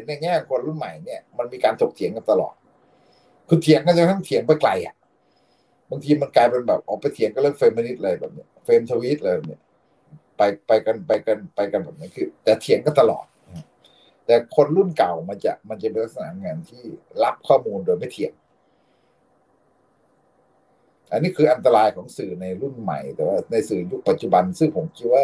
[0.07, 2.55] ในแง่คนรุ่นใหม่เนี่ยมันมีการถกเถียงกันตลอด
[3.47, 4.95] คือเถียงกันจนทั้งเถียงไปไกลอะ
[5.89, 9.61] บางทีมันกลายเป็นแบบออกไปเถียงกันเรื่องเฟมินิสต์เลยแบบเนี้ยเฟมทวีตเลยเนี่ย
[10.37, 13.25] ไปไปกันไปกันไปกันแบบนี้คือ แต่เถียงกันตลอด
[14.27, 16.83] แต่คนรุ่นเก่ามันจะมันจะเป็นลักษณะงานที่
[17.23, 18.33] รับข้อมูลโดยไม่เถียง
[21.11, 25.23] อันนี้คืออันตรายของสื่อในรุ่นใหม่ แต่ว่าในสื่อยุคปัจจุบัน ซึ่งผมคิดว่า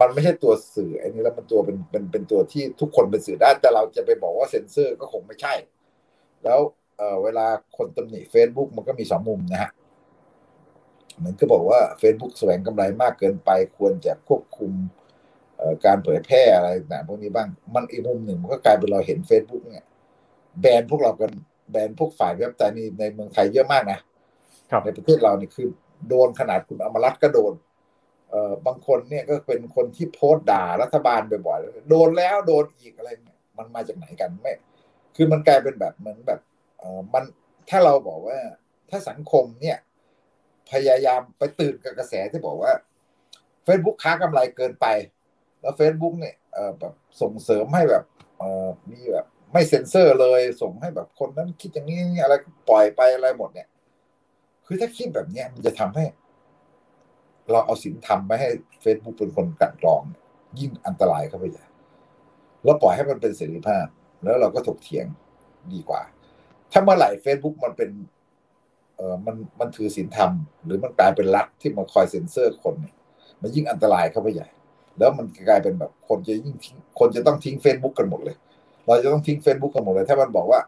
[0.00, 5.54] มันไม่ใช่ตัวสื่ออันนี้แล้วมันตัวเป็นเป็นเป็นตัวที่ทุกคนเป็นสื่อได้ แต่เราจะไปบอกว่าเซ็นเซอร์ก็คงไม่ใช่
[6.44, 6.60] แล้ว
[6.96, 9.70] เออเวลาคนตำหนิ Facebook มันก็มีสองมุมนะฮะ
[11.16, 14.72] เหมือนก็บอกว่า Facebook แสวงกำไรมากเกินไป ควรจะควบคุม
[15.84, 19.86] การเผยแพร่อะไรต่างพวกนี้บ้าง มันอีกมุมหนึ่งมันก็กลายเป็นเราเห็น Facebook เนี่ย
[20.60, 21.32] แบนพวกเรากัน
[21.70, 23.98] แบนพวกฝ่ายเว็บไซต์นี่ในเมืองไทยเยอะมากนะ
[24.84, 25.68] ในประเทศเรานี่คือ
[26.08, 27.52] โดนขนาดคุณอมรัตก็โดน
[28.30, 34.54] เอ่อบางคนเนี่ยก็เป็นคนที่โพสต์ด่ารัฐบาลบ่อยๆโดนแล้วโดนอีกอะไรเนี่ยมันมาจากไหนกันไม่
[35.16, 36.40] คือมันกลายเป็นแบบเหมือนแบบ
[36.78, 37.24] เออมัน
[37.68, 38.38] ถ้าเราบอกว่า
[38.90, 39.78] ถ้าสังคมเนี่ย
[40.70, 42.72] พยายามไปตื่นกับกระแสที่บอกว่า
[43.66, 44.86] Facebook ค้ากำไรเกินไป
[45.62, 46.36] แล้ว Facebook เนี่ย
[46.80, 48.04] แบบส่งเสริมให้แบบ
[48.90, 52.34] มีแบบไม่เซ็นเซอร์เลย ส่งให้แบบคนนั้นคิดอย่างนี้อะไร
[52.68, 53.68] ปล่อยไปอะไรหมดเนี่ย
[54.66, 56.04] คือถ้าคิดแบบเนี้ยมันจะทำให้
[57.50, 58.48] เราเอาสินธรรมไปให้
[58.84, 60.02] Facebook เป็นคนกันกรอง
[60.58, 61.64] ยิ่งอันตรายเข้าไปใหญ่
[62.64, 63.86] เราปล่อยให้มันเป็นเสรีภาพ
[64.22, 65.06] แล้วเราก็ถกเถียง
[65.72, 66.02] ดีกว่า
[66.72, 67.90] ถ้าเมื่อไหร่ Facebook มันเป็น
[68.96, 70.32] เออมันมันถือศีลธรรม
[70.64, 72.94] หรือมันกลายเป็นรัฐที่มาคอยเซ็นเซอร์คนเนี่ย
[73.40, 74.48] มันยิ่งอันตรายเข้าไปใหญ่
[74.98, 76.56] แล้วมันกลายเป็นแบบคนจะยิ่ง
[76.98, 78.36] คนจะต้องทิ้ง Facebook กันหมดเลย
[78.86, 80.60] เราจะต้องทิ้ง Facebook กันหมดเลย ถ้ามันบอกว่า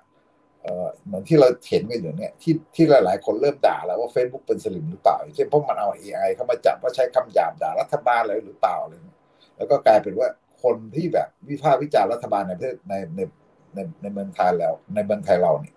[0.63, 8.95] เออเหมือนที่เราเห็นกันอยู่เนี่ยที่ที่หลาย ๆ คนเริ่มด่าแล้วว่า Facebook เป็นสลิมหรือเปล่าเช่นพวกมันเอา AI เข้ามาจับว่าใช้คำหยาบด่ารัฐบาลอะไรหรือเปล่าอะไร
[9.57, 10.29] แล้วก็กลายเป็นว่า
[10.63, 13.21] คนที่แบบวิพากษ์วิจารณ์รัฐบาลในประเทศในใน
[13.75, 15.75] ในในเมืองไทยแล้ว ในเมืองไทยเราเนี่ย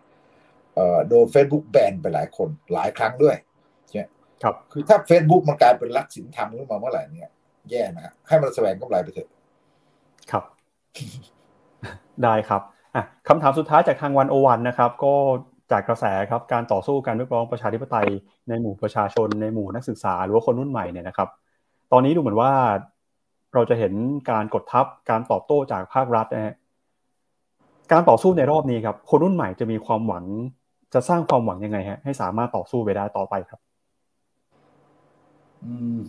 [1.08, 3.36] โดน Facebook แบนไปหลายคนหลายครั้งด้วย
[3.90, 4.06] ใช่
[4.44, 7.30] ครับคือถ้า Facebook มันกลายเป็นรักสินธรรมขึ้นมาเมื่อไหร่เนี่ย
[7.72, 9.30] แย่นะฮะให้มันแสวงกำไรไปเถอะ
[10.32, 10.44] ครับ
[12.24, 12.62] ได้ครับ
[12.96, 15.14] อะคำถามสุดท้ายจากทางวันโอวันนะครับ ก็
[15.72, 18.08] จากกระแสครับการต่อสู้การเรียกร้องประชาธิปไตย
[18.50, 21.30] ในหมู่ประชาชนในหมู่นักศึกษา หรือว่าคนรุ่นใหม่เนี่ยนะครับ
[21.92, 22.52] ตอนนี้ดูเหมือนว่า
[23.54, 23.94] เราจะเห็น
[24.32, 26.56] การกดทับการตอบโต้จากภาครัฐนะฮะ
[27.92, 30.24] การต่อสู้ในรอบนี้ครับ คนรุ่นใหม่จะมีความหวัง
[30.94, 33.60] จะสร้างความหวังยังไงฮะให้สามารถต่อสู้ไปได้ต่อไปครับ
[35.64, 36.00] อืม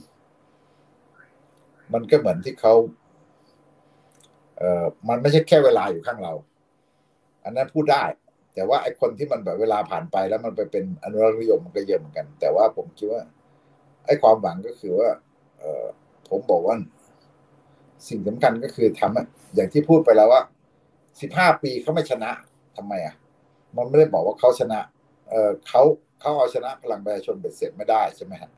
[1.92, 2.74] มันก็เหมือนที่เขา
[4.58, 6.32] เอ่อมันไม่ใช่แค่เวลาอยู่ข้างเรา
[7.44, 8.04] อันนั้นพูดได้
[8.54, 13.22] แต่ว่าไอ้คนที่มันแบบเวลาผ่านไปแล้วมันไปเป็นอนุรักษ์นิยมมันก็เยอะเหมือนกัน แต่ว่าผมคิดว่า
[14.06, 15.10] ไอ้ความหวังก็คือว่า
[15.58, 15.84] เออ
[16.28, 16.76] ผมบอกว่า
[18.08, 20.42] สิ่งสำคัญก็คือทำอย่างที่พูดไปแล้วว่า
[21.20, 22.30] สิบห้าปีเขาไม่ชนะ
[22.76, 23.14] ทำไมอะ
[23.76, 24.80] มันไม่ได้บอกว่าเขาชนะ
[25.30, 25.82] เออเขา
[26.20, 28.50] เขาเอาชนะพลังประชาชนเบ็ดเสร็จไม่ได้ใช่ไหมฮะ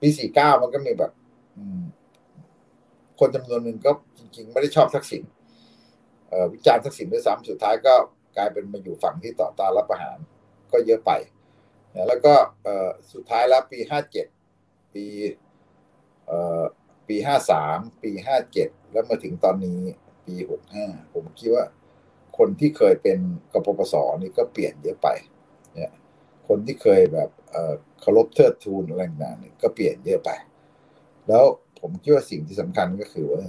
[0.00, 1.12] ปีสี่เก้ามันก็มีแบบ
[3.18, 5.22] คนจำนวนหนึ่งก็จริง ๆ ไม่ได้ชอบทักษิณ
[6.52, 7.94] วิจารณ์ทักษิณด้วยซ้ำสุดท้ายก็
[8.36, 10.18] กลายเป็นมาอยู่ฝั่งที่ต่อต้านรับประหาร
[10.72, 11.12] ก็เยอะไป
[12.08, 12.34] แล้วก็
[13.12, 14.26] สุดท้ายแล้วปีห้าเจ็ด
[14.94, 15.04] ปี
[17.08, 19.80] ปีห้าสามปีห้าเจ็ดแล้วมาถึงตอนนี้
[20.26, 21.66] ปีหกห้าผมคิดว่า
[22.38, 23.18] คนที่เคยเป็น
[23.52, 25.08] กปปสนี่ก็เปลี่ยนเยอะไป
[25.74, 25.92] เนี่ย
[26.48, 27.30] คนที่เคยแบบ
[28.00, 30.30] เคารพเทิดทูนอะไรต่างๆก็เปลี่ยนเยอะไป
[31.28, 31.44] แล้ว
[31.80, 33.42] ผมคิดว่าสิ่งที่สำคัญก็คือว่า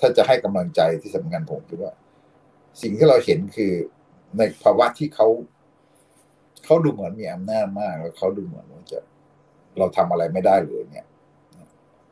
[0.00, 1.92] ถ้าจะให้กำลังใจที่สำคัญผมคิดว่า
[2.82, 3.72] สิ่งที่เราเห็นคือ
[4.38, 5.28] ในภาวะที่เขา
[6.64, 9.00] เขาดูเหมือนมีอำนาจมาก แล้วเขาดูเหมือนว่าจะ
[9.78, 11.06] เราทำอะไรไม่ได้เลยเนี่ย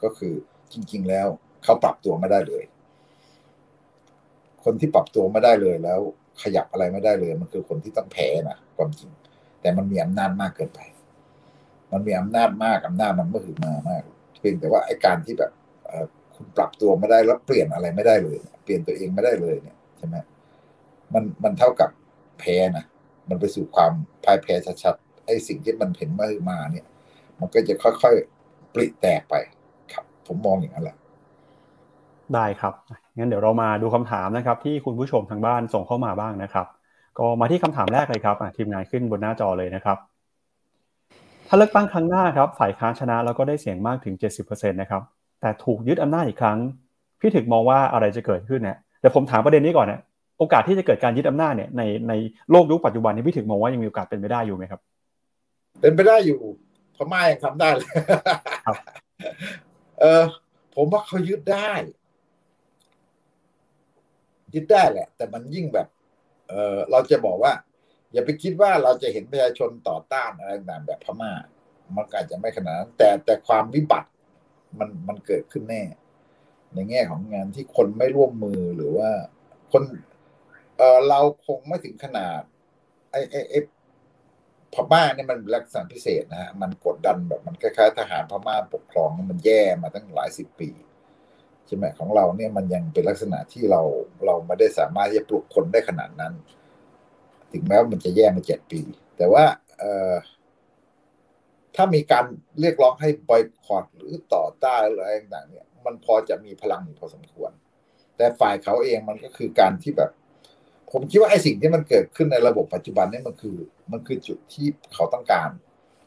[0.03, 0.35] ก็คือ
[0.73, 1.29] จริง ๆ แล้ว
[1.65, 2.65] เขาปรับตัวไม่ได้เลย
[4.65, 6.01] คนที่ปรับตัวไม่ได้เลยแล้ว
[6.43, 9.11] ขยับอะไรไม่ได้เลย มันคือคนที่ต้องแพ้นะความจริง
[9.61, 10.81] แต่มันมีอำนาจมากเกินไป
[11.93, 14.03] มันมีอำนาจมากอำนาจมันเมื่อถึงมามาก
[14.41, 15.53] เพียงแต่ว่าไอ้การที่แบบ
[16.35, 20.17] คุณปรับตัวไม่ได้แล้วเปลี่ยนอะไรไม่ได้เลย เปลี่ยนตัวเองไม่ได้เลยเนี่ยใช่ไหม
[21.15, 21.91] มันมันเท่ากับ
[22.39, 22.85] แพ้นะ
[23.29, 23.93] มันไปสู่ความ
[24.25, 26.87] พ่ายแพ้ชัดๆไอ้สิ่งที่มันเห็นมามาเนี่ย
[27.41, 29.35] มันก็จะค่อยๆปลิแตกไป
[29.93, 30.97] ครับ ผมมองอย่างนั้นแหละ
[32.33, 32.73] ได้ครับ
[33.19, 36.67] งั้นเดี๋ยวเรามาดูคำถามนะครับ ที่คุณผู้ชมทางบ้านส่งเข้ามาบ้างนะครับ
[37.17, 39.99] ก็มาที่คำถามแรกเลยครับทีมงานขึ้นบนหน้าจอเลยนะครับ
[41.53, 45.03] ถ้าเลือกตั้งครั้งหน้าครับฝ่ายค้านชนะแล้วก็ได้เสียงมากถึง 70%นะครับ
[45.41, 46.59] แต่ถูกยึดอำนาจอีกครั้ง
[47.21, 50.01] พี่ถึกมองว่าอะไรจะเกิดขึ้นเนี่ยเดี๋ยวผมถามประเด็นนี้ก่อนนะ
[50.39, 52.13] โอกาสที่จะเกิดการยึดอำนาจเนี่ยในใน
[52.51, 54.81] โลกยุคปัจจุบันนี้พี่ถึกมองว่ายังมีโอกาสเป็นไปได้อยู่ไหมครับ
[55.81, 56.41] เป็นไปได้อยู่
[56.97, 57.91] พม่ายังทำได้เลย
[60.01, 60.23] เออ
[60.75, 61.73] ผมว่าเขายึดได้
[64.55, 65.87] ยึดได้แหละ แต่มันยิ่งแบบ
[66.49, 67.53] เออเราจะบอกว่า
[68.13, 71.33] อย่าไปคิดว่าเราจะเห็นประชาชนต่อต้านอะไรต่างแบบพม่า
[71.97, 74.11] มันอาจจะไม่ขนาดนั้นแต่แต่ความวิบัติ
[74.79, 75.83] มันมันเกิดขึ้นแน่
[76.75, 79.11] ในแง่ของงานที่คนไม่ร่วมมือหรือว่า
[79.73, 79.83] คน
[80.77, 82.41] เออเราคงไม่ถึงขนาด
[83.11, 83.61] ไอ้ไอ้ไอ้
[84.75, 90.71] พม่าเนี่ยมันลักษณะพิเศษนะฮะมันกดดันแบบมันคล้ายๆทหารพม่าปกครองมันแย่มาตั้งหลายสิบปี
[91.67, 93.81] ใช่ไหมของเราเนี่ยมันยังเป็นลักษณะที่เรา
[94.27, 96.33] เราไม่ได้สามารถที่จะปลุกคนได้ขนาดนั้น
[97.53, 98.81] ถึงแม้ว่ามันจะแย่มาเจ็ดปี
[99.17, 99.45] แต่ว่า
[101.77, 102.25] ถ้ามีการ
[102.61, 107.51] เรียกร้องให้บอยคอรหรือต่อต้านอะไรต่างๆเนี่ย มันพอจะมีพลังอยู่พอสมควร
[108.17, 110.11] แต่ฝ่ายเขาเองมันก็คือการที่แบบ
[110.93, 113.57] ผมคิดว่าไอ้สิ่งที่มันเกิดขึ้นในระบบปัจจุบันนี่มันคือ
[113.93, 115.51] มันคือจุดที่เขาต้องการ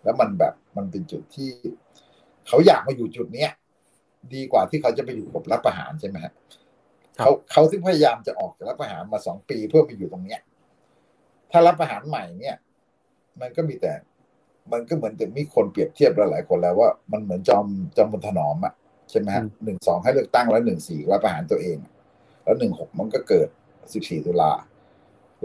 [0.04, 1.52] แล้วมันแบบมันเป็นจุดที่
[2.48, 3.52] เขาอยากมาอยู่จุดเนี้ย
[4.34, 6.34] ดีกว่าที่เขาจะไปอยู่กับรัฐประหารใช่ไหมฮะ
[7.18, 10.42] เขาเขาถึงพยายามจะออกจากรัฐประหารมาสองปีเพื่อไปอยู่ตรงเนี้ย
[11.54, 12.56] ถ้ารัฐประหารใหม่เนี่ย
[13.42, 13.94] มันก็มีแต่
[14.72, 17.66] มันก็เหมือนจะมีคนเปรียบเทียบหลายๆคนแล้วว่ามันเหมือนจอม
[17.98, 18.74] จอมพลถนอมอะ
[19.10, 21.78] ใช่ไหมฮะหนึ่งสองให้เลือกตั้งแล้วหนึ่งสี่ว่าประหารตัวเอง
[22.44, 23.48] แล้วหนึ่งหกมันก็เกิด
[23.94, 24.52] สิบสี่ตุลา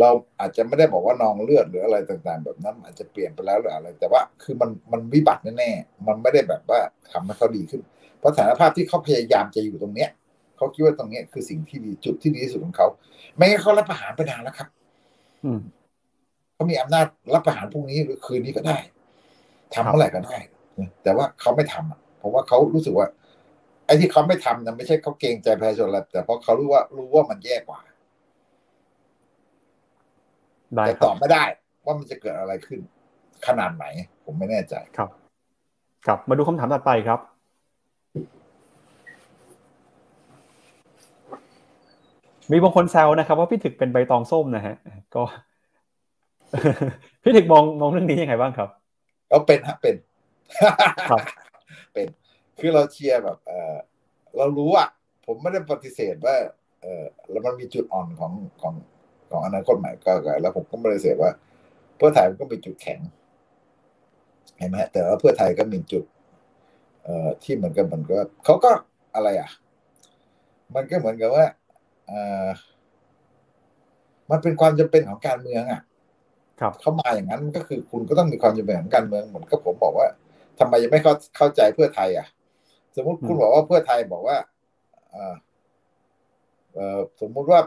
[0.01, 0.11] เรา
[0.41, 6.81] อาจจะไม่ได้บอกว่านองเลือดหรืออะไรต่างๆ แบบนั้น อาจจะเปลี่ยนไปแล้วหรืออะไร แต่ว่าคือมันมันวิบัติแน่ๆมันไม่ได้แบบว่า
[7.13, 7.83] ทำให้เขาดีขึ้น
[8.19, 10.11] เพราะสถานภาพที่เขาพยายามจะอยู่ตรงเนี้ย
[10.57, 12.87] เขาคิดว่าตรงเนี้ยคือสิ่งที่ดีจุดที่ดีที่สุดของเขา
[13.37, 14.69] ไม่งั้นเขารับประหารไปนานแล้วครับ
[15.45, 15.61] อืม
[16.59, 18.79] เขามีอำนาจรับประหารพรุ่งนี้หรือคืนนี้ก็ได้
[19.75, 20.37] ทำเมื่อไหร่ก็ได้
[21.03, 23.07] แต่ว่าเขาไม่ทำอะเพราะว่าเขารู้สึกว่า
[23.87, 27.81] ไอ้ที่เขาไม่ทำนั้นไม่ใช่เขาเกรงใจประชาชนแล้วแต่เพราะเขารู้ว่ารู้ว่ามันแย่กว่า
[30.75, 31.45] ได้แต่ครัตอบไม่ได้
[31.85, 32.81] ว่ามันจะเกิดอะไรขึ้น
[33.47, 33.85] ขนาดไหน
[34.25, 35.11] ผมไม่แน่ใจครับ
[36.07, 37.21] ครับมาดูคำถามถัดไปครับ
[42.51, 44.77] มีบางคนแซวนะครับ ว่าพี่ถึกเป็นใบตองส้มนะฮะ
[45.15, 45.23] ก็
[47.23, 48.69] พี่ถึกมองมองเรื่องนี้ยังไงบ้างครับ
[49.29, 49.97] เราเป็นฮะเป็น
[51.11, 51.21] ครับ
[51.93, 52.09] เป็น
[52.59, 53.77] คือเราเชียร์แบบเออ
[54.37, 54.89] เรารู้อะ
[55.27, 56.37] ผมไม่ได้ปฏิเสธว่า
[56.83, 58.75] เออแล้วมันมีจุดอ่อนของของ
[59.31, 60.13] ของอนาคตใหม่ก็
[60.43, 61.31] แล้วผมก็ไม่ได้ปฏิเสธว่า
[61.97, 63.01] เพื่อไทยมันก็มีจุดแข็ง
[64.59, 66.05] เห็นไหมแต่ว่าเพื่อไทยก็มีจุด
[67.05, 68.71] เอ่อที่เหมือนกับมันก็เขาก็
[69.15, 69.51] อะไรอะ
[70.75, 71.47] มันก็เหมือนกับว่า
[72.09, 72.13] เอ
[72.47, 72.49] อ
[74.31, 75.88] มันเป็นความจำเป็นของการเมืองอะครับ
[76.81, 80.09] เขามาอย่างนั้นก็คือคุณก็ต้องมีความจำเป็นของการเมืองเหมือนกับผมบอกว่า
[80.59, 82.27] ทำไมยังไม่เข้าเข้าใจเพื่อไทย อะ
[82.97, 84.37] สมมุติคุณบอกว่าเพื่อไทยบอกว่า
[85.11, 85.35] เออ
[86.75, 87.61] เออสมมุติว่า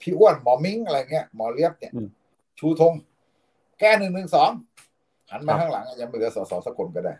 [0.00, 1.92] พี่อ้วนหมอมิ้งอะไรเงี้ยหมอเลียบเนี่ย
[2.58, 2.92] ชูธง
[3.80, 4.50] แก้หนึ่งหนึ่งสอง
[5.30, 7.14] หันมาข้างหลังยังไม่เหลือสสสกลก็ได้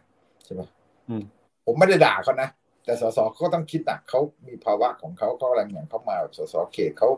[0.44, 0.62] ใช่ไหม
[1.64, 2.48] ผมไม่ได้ด่าเขานะ
[2.84, 7.09] แต่สสเขาต้องคิดหนักเขามีภาวะของเขาเขาอะไรอย่างเขามาสสเขตเขา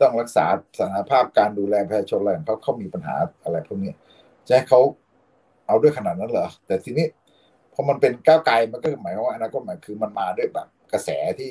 [0.00, 0.44] ต้องรักษา
[0.78, 3.14] สถานภาพการดูแลประชาชนอะไรของเขาเขามีปัญหา
[3.44, 3.92] อะไรพวกนี้
[4.46, 4.80] จะให้เขา
[5.66, 7.06] เอาด้วยขนาดนั้นเหรอ แต่ทีนี้
[7.72, 11.50] พอมันเป็นก้าวไกลมันก็หมายความว่าอนาคตหม่คือมันมาด้วยแบบกระแสที่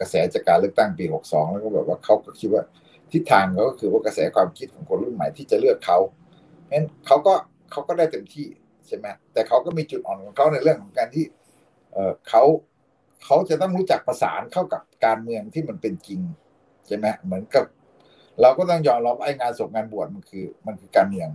[0.00, 2.62] กระแสจากการเลือกตั้งปีหกสองแล้วก็แบบว่าเขาก็คิดว่า
[3.12, 7.34] ทิศทางก็คือว่ากระแสความคิดของคนรุ่นใหม่ที่จะเลือกเขาเพราะฉะนั้นเขาก็
[7.70, 8.46] เขาก็ได้เต็มที่
[8.86, 11.24] ใช่ไหมแต่เขาก็มีจุดอ่อนของเขาในเรื่องของการที่
[12.28, 12.42] เขา
[13.24, 16.20] เขาจะต้องรู้จักประสานเข้ากับการเมืองที่มันเป็นจริง
[16.86, 17.64] ใช่ไหมเหมือนกับ
[18.40, 21.28] เราก็ต้องยอมรับไอ้งานศพงานบวชมันคือ มันคือการเมือง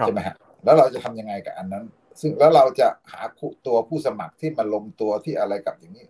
[0.00, 1.84] ใช่ไหมฮะแล้วเราจะทำยังไงกับอันนั้น
[2.20, 3.20] ซึ่งแล้วเราจะหา
[3.66, 6.06] ตัวผู้สมัครที่มาลงตัวที่อะไรกับอย่างนี้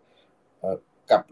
[0.61, 0.77] เออ
[1.11, 1.23] กับ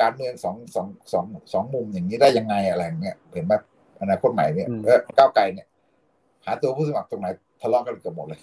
[0.00, 3.54] การเมืองสองสองสองสองมุมอย่างนี้ได้ยังไงอะไรเงี้ยเห็นไหม
[4.02, 5.66] อนาคตใหม่เนี่ยเออก้าวไกลเนี่ย
[6.46, 7.26] หาตัวผู้สมัครตรงไหน
[7.60, 8.40] ทะเลาะกันเกือบหมดเลย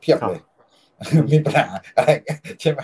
[0.00, 0.40] เพียบเลย
[1.32, 2.10] มีปัญหาอะไร
[2.60, 2.80] ใช่ไหม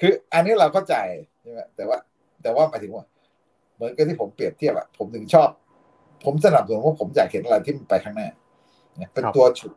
[0.00, 0.96] คือ อันนี้เราเข้าใจ
[1.42, 1.98] ใช่ไหมแต่ว่า
[2.42, 3.04] แต่ว่าหมายถึงว่า
[3.74, 5.48] เหมือนกับที่ผมเปรียบเทียบอะผมถึงชอบ
[6.24, 8.28] ผมสนับสนุนว่าผมอยากเห็นอะไรที่มันไปข้างหน้า
[9.14, 9.72] เป็นตัวฉุด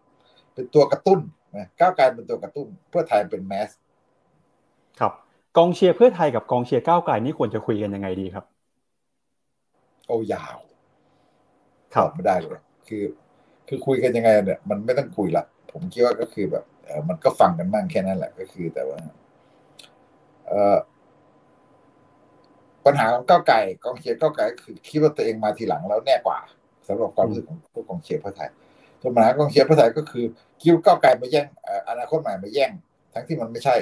[0.54, 1.20] เป็นตัวกระตุ้น
[1.58, 3.70] นะก้าวไกลเป็นตัวกระตุ้น เพื่อไทยเป็นแมส
[5.00, 5.14] ครับ
[5.58, 8.46] กองเชียร์เพื่อไทยกับกองเชียร์ก้าวไกลนี่ควรจะคุยกันยังไงดีครับ
[10.08, 10.58] โอ้ยาว
[11.96, 13.04] ครับไม่ได้เลยคือ
[13.68, 19.00] คือคุยกันยังไงเนี่ย มันไม่ต้องคุยละผมคิดว่าก็คือแบบเออมันก็ฟังกันบ้างแค่นั้นแหละก็คือแต่ว่า
[20.48, 20.78] เออ
[22.88, 26.38] ปัญหาของก้าวไก่กองเชียร์ก้าวไก่คือคิดว่าตัวเองมาทีหลังแล้วแน่กว่า
[26.88, 28.50] สำหรับความรู้สึกของพวกกองเชียร์เพื่อไทย
[29.02, 30.26] ส่วนปัญหากองเชียร์เพื่อไทยก็คือ
[30.62, 31.48] คิดว่าก้าวไก่มาแย่ง
[31.90, 32.72] อนาคตใหม่มาแย่ง
[33.14, 33.76] ทั้งที่มันไม่ใช่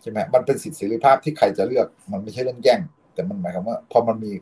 [0.00, 2.80] ใช่ไหมมันเป็นสิทธิเสรีภาพที่ใครจะเลือกมันไม่ใช่เรื่องแย่ง
[3.14, 4.32] แต่มันหมายความว่าพอมันมี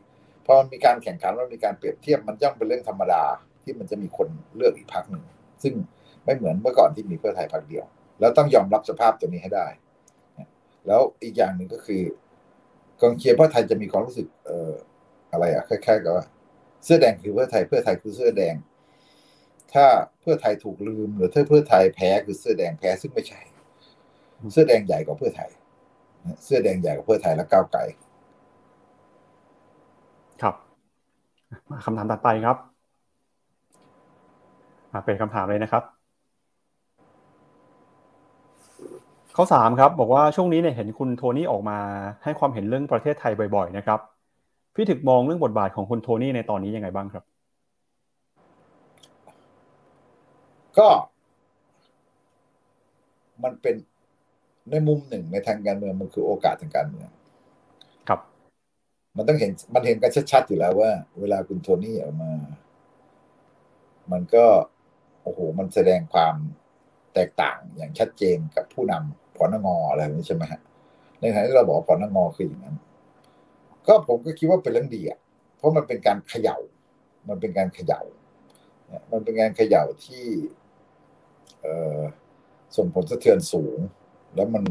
[0.46, 3.22] พอมันมีการแข่งขันมันมีการเปรียบเทียบมันย่อมเป็นเรื่องธรรมดา
[3.62, 5.24] ที่มันจะมีคนเลือกอีกพรรคหนึ่ง
[5.62, 5.74] ซึ่ง
[6.24, 7.84] ไม่เหมือนเมื่อก่อนที่มีเพื่อไทยพรรคเดียว
[8.20, 9.66] แล้วต้องยอมรับสภาพตัวนี้ให้ได้
[10.86, 12.02] แล้วอีกอย่างหนึ่งก็คือ
[13.02, 14.72] กองเชียร์เพื่อไทยจะมีความรู้สึก เอ่อ
[15.32, 16.24] อะไรอะคล้ายๆกับว่า
[16.84, 18.54] เสื้อแดงคือเพื่อไทยเพื่อไทยคือเสื้อแดง
[19.72, 19.86] ถ้า
[20.20, 23.40] เพื่อไทยถูกลืมหรือถ้าเพื่อไทยแพ้คือเสื้อแดงแพ้ซึ่งไม่ใช่
[24.52, 25.50] เสื้อแดงใหญ่กว่าเพื่อไทย
[26.44, 27.80] เสื้อแดงใหญ่กว่าเพื่อไทยและก้าวไกล
[30.42, 30.54] ครับ
[31.84, 32.56] คำถามต่อไปครับ
[34.92, 35.99] มาเป็นคำถามเลยนะครับ
[39.42, 41.78] ข้อสามครับบอกว่าช่วงนี้เนี่ยเห็นคุณโทนี่ออกมา
[42.24, 44.00] ให้ความเห็นเรื่องประเทศไทยบ่อยๆนะครับ
[44.74, 47.24] พี่ถึกมองเรื่องบทบาทของคุณโทนี่ในตอนนี้ยังไงบ้างครับ
[50.78, 50.88] ก็
[53.42, 53.76] มันเป็น
[54.70, 57.08] ในมุมหนึ่งในทางการเมืองมันคือโอกาสทางการเมือง
[58.08, 58.20] ครับ
[59.16, 60.90] มันต้องเห็นมันเห็นกันชัดๆอยู่แล้วว่า
[61.20, 62.32] เวลาคุณโทนี่ออกมา
[64.12, 64.44] มันก็
[65.22, 66.34] โอ้โหมันแสดงความ
[67.14, 70.60] แตกต่างอย่างชัดเจนกับผู้นำ พอนงอะไรนี้ใช่ไหมฮะ
[71.20, 72.76] ในขณะที่เราบอกพอนงคืออย่างนั้น
[73.86, 75.18] ก็ผมก็คิดว่าเป็นเรื่องดีอะ
[75.56, 76.56] เพราะมันเป็นการเขย่า
[77.28, 78.00] มันเป็นการเขย่า
[79.12, 80.24] มันเป็นการเขย่าที่
[82.76, 83.78] ส่งผลสะเทือนสูง
[84.34, 84.64] แล้วมัน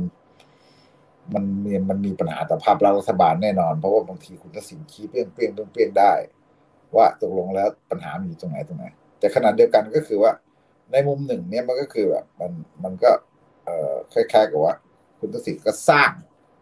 [1.33, 6.13] มันมีมันมีปัญหาต่อภาพรัฐบาลแน่นอน เพราะว่าบางทีคุณทักษิณชี้เปี้ยงเปี้ยงเปี้ยงเปี้ยงได้
[6.95, 8.85] ว่าตกลงแล้วปัญหามีตรงไหนตรงไหน
[9.19, 10.31] แต่ขณะเดียวกันก็คือว่า
[10.91, 12.51] ในมุมหนึ่งเนี่ยมันก็คือแบบมัน
[12.83, 13.11] มันก็
[14.13, 14.73] คล้ายๆกับว่า
[15.19, 16.11] คุณทักษิณก็สร้าง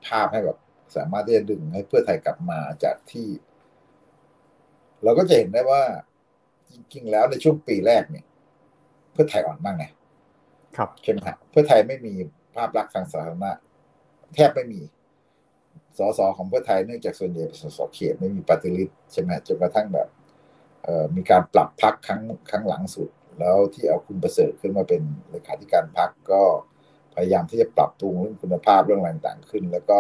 [0.08, 0.58] ภาพให้แบบ
[0.96, 3.28] สามารถที่จะดึงให้เพื่อไทยกลับมาจากที่
[5.04, 5.82] เราก็จะเห็นได้ว่า
[6.72, 8.26] จริงๆแล้วในช่วงปีแรกเนี่ย
[9.12, 9.86] เพื่อไทยอ่อนมากไง
[10.78, 12.14] ครับใช่ไหมฮะเพื่อไทยไม่มี
[12.56, 13.52] ภาพลักษณ์ทางสาธารณะ
[14.36, 14.82] แทบไม่มี
[15.98, 20.08] สสของเพื่อไทยเนื่องจากส่วนใหญ่เป็นสสเขตไม่มีปฏิริษใช่ไหมจนกระทั่งแบบ
[21.16, 23.10] มีการปรับพักครั้งครั้งหลังสุด
[23.40, 26.42] แล้วที่เอาคุณประเสริฐขึ้นมาเป็นเลขาธิการพักก็
[27.18, 29.98] พยายามที่จะปรับปรุงเรื่องคุณภาพเรื่องอะไรต่างขึ้น แล้วก็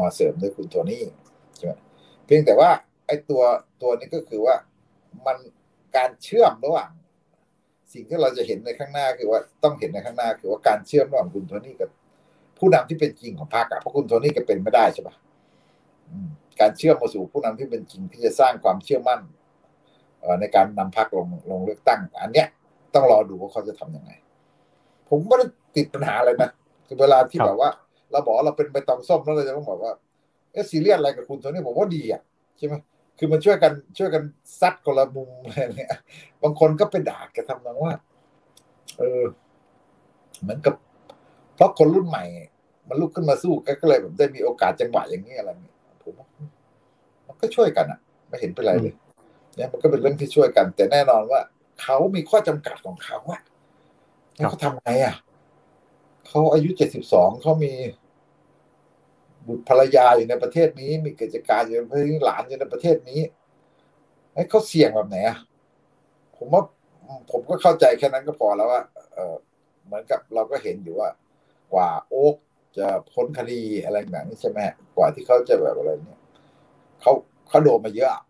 [0.00, 1.04] มาเสริมด้วยคุณโทนี่
[1.56, 1.72] ใช่ไหม
[2.24, 2.70] เพียงแต่ว่า
[3.06, 3.42] ไอ้ตัว
[3.82, 4.54] ตัวนี้ก็คือว่า
[5.26, 5.36] มัน
[5.96, 6.90] การเชื่อมระหว่าง
[7.92, 11.90] สิ่งที่เราจะเห็นในข้างหน้าคือว่าต้องเห็นในข้างหน้าคือว่าการเชื่อมระหว่างคุณโทนี่กับ
[12.58, 15.16] ผู้นำที่เป็นจริงของพรรคอะเพราะคุณโทนี่ก็เป็นไม่ได้ใช่ปะ
[16.60, 19.20] การเชื่อมมาสู่ผู้นำที่เป็นจริงที่จะสร้างความเชื่อมั่น
[20.40, 22.48] ในการนำพรรคลงลงเลือกตั้ง อันเนี้ย
[22.94, 24.10] ต้องรอดูว่าเขาจะทํำยังไง
[25.08, 26.50] ผมไม่ได้ติดปัญหาอะไรนะ
[26.90, 27.70] คือเวลาที่แบบว่า
[28.12, 29.92] เราบอกเราเป็นใบตองส้มแล้วเราจะต้องบอกว่า
[30.52, 32.22] เออซีเรียสอะไรกับคุณโทนี่ผมว่าดีอะ
[32.58, 32.74] ใช่ไหม
[33.18, 34.22] คือมันช่วยกันช่วยกัน
[34.60, 35.92] ซัดคนละมุมอะไรเนี่ย
[36.42, 37.92] บางคนก็ไปด่าแกทำนองว่า
[38.98, 39.22] เออ
[40.42, 40.74] เหมือนกับ
[41.56, 42.24] เพราะคนรุ่นใหม่
[42.88, 46.14] มันลุกขึ้นมาสู้ก็เลยแบบได้มีโอกาสจังหวะอย่างนี้อะไรเนี่ยผม
[47.26, 47.98] มันก็ช่วยกันอะ
[48.28, 48.94] ไม่เห็นเป็นไรเลย
[49.56, 51.40] เนี่ยมันก็เป็นเรื่องที่ช่วยกัน แต่แน่นอนว่า
[51.82, 53.40] เขามีข้อจำกัดของเขาว่า
[54.48, 55.14] เขาทำไงอะ
[56.30, 57.72] เขาอายุเจ็ดสิบสองเขามี
[59.46, 63.20] บุตรภรรยาอยู่ในประเทศนี้ มีกิจการอยู่ในประเทศนี้หลานอยู่ในประเทศนี้
[64.34, 65.38] ไอ้เขาเสี่ยงแบบไหนอะ
[66.36, 66.62] ผมว่า
[67.30, 68.82] ผมก็เข้าใจแค่นั้นก็พอแล้วว่า
[69.14, 69.34] เออ
[69.84, 71.10] เหมือนกับเราก็เห็นอยู่ว่า
[71.72, 72.34] กว่าโอ๊ก
[72.78, 74.58] จะพ้นคดีอะไรแบบนี้ใช่ไหม
[74.96, 76.20] กว่าที่เขาจะแบบอะไรเนี่ย
[77.00, 77.12] เขา
[77.48, 78.22] เขาโดนมาเยอะ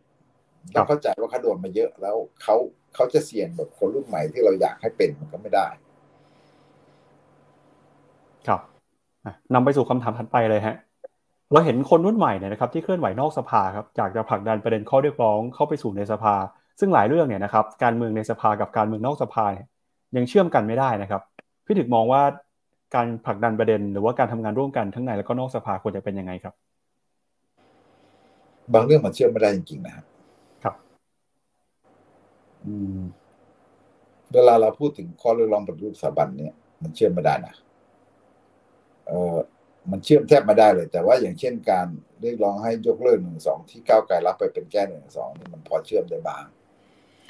[0.72, 2.56] เราเข้าใจว่าเขาโดนมาเยอะแล้วเขา
[2.94, 5.68] เขาจะเสี่ยงแบบคนรุ่นใหม่ที่เราอยากให้เป็นมันก็ไม่ได้
[8.48, 8.60] ครับ
[9.54, 10.76] นำไปสู่คำถามถัดไปเลยฮะ
[11.52, 16.34] เราเห็นคนรุ่นใหม่เนี่ยนะครับที่เคลื่อนไหวนอกสภาครับอยากจะผลักดันประเด็นข้อเรียกร้องเข้าไปสู่ในสภา
[16.80, 19.66] ซึ่งหลายเรื่องเนี่ยนะครับการเมืองในสภากับการเมืองนอกสภาเนี่ย
[20.16, 21.22] ยังเชื่อมกันไม่ได้นะครับ
[21.66, 22.22] พี่ถึกมองว่า
[22.94, 26.54] การผลักดันประเด็นหรือว่าการทำงานร่วมกันทั้งในและก็นอกสภาควรจะเป็นยังไงครับ
[28.74, 30.04] บางเรื่องมันเชื่อมไม่ได้จริงๆนะครับ
[30.64, 30.76] ครับ
[32.66, 33.00] อืม
[34.34, 37.54] เวลาเราพูดถึงข้อเรียกร้องปฏิรูปสถาบันเนี่ย มันเชื่อมไม่ได้นะ
[39.08, 39.36] เออ
[39.90, 41.86] มันเชื่อมแทบไม่ได้เลย แต่ว่าอย่างเช่นการ
[42.20, 46.44] เรียกร้องให้ยกเลิกหนึ่งสองที่ก้าวไกลรับไปเป็นแก้หนึ่งสองนี่มันพอเชื่อมได้บ้าง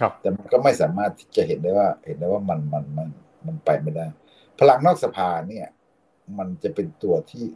[0.01, 3.09] ครับ แต่มันก็ไม่สามารถที่จะเห็นได้ว่า เห็นได้ว่ามันมันมัน
[3.47, 4.07] มันไปไม่ได้
[4.59, 5.67] พลังนอกสภาเนี่ย
[6.39, 7.47] มันจะเป็นตัวที่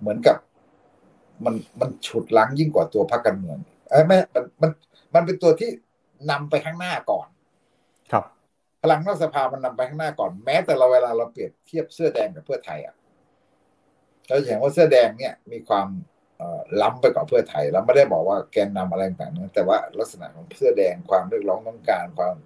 [0.00, 0.36] เหมือนกับ
[1.44, 3.58] มันมันฉุดลังยิ่งกว่าตัวพรรคการเมือง
[3.90, 4.70] ไอ้แม่มันมัน
[5.14, 5.70] มันเป็นตัวที่
[6.30, 7.28] นำไปข้างหน้าก่อน
[8.12, 8.24] ครับ
[8.82, 12.94] พลังนอกสภามันนำไปข้างหน้าก่อน แม้แต่เราเวลาเราเปรียบเทียบเสื้อแดงกับเพื่อไทยอะ
[14.30, 15.88] เราเห็นว่าเสื้อแดงเนี่ยมีความ
[16.82, 22.36] ล้ำไปกว่าเพื่อไทยเราไม่ได้บอกว่าแกนนำอะไรต่างๆแต่ว่าลักษณะของเสื้อแดงความเรียกร้องต้องการความ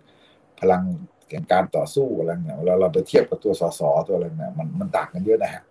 [0.60, 0.82] พลัง
[1.28, 5.62] แก่การต่อสู้อะไรเงี้ยเราเราไปเทียบกับตัวสสตัวอะไรเนี่ยมันมันต่างกันเยอะนะฮะ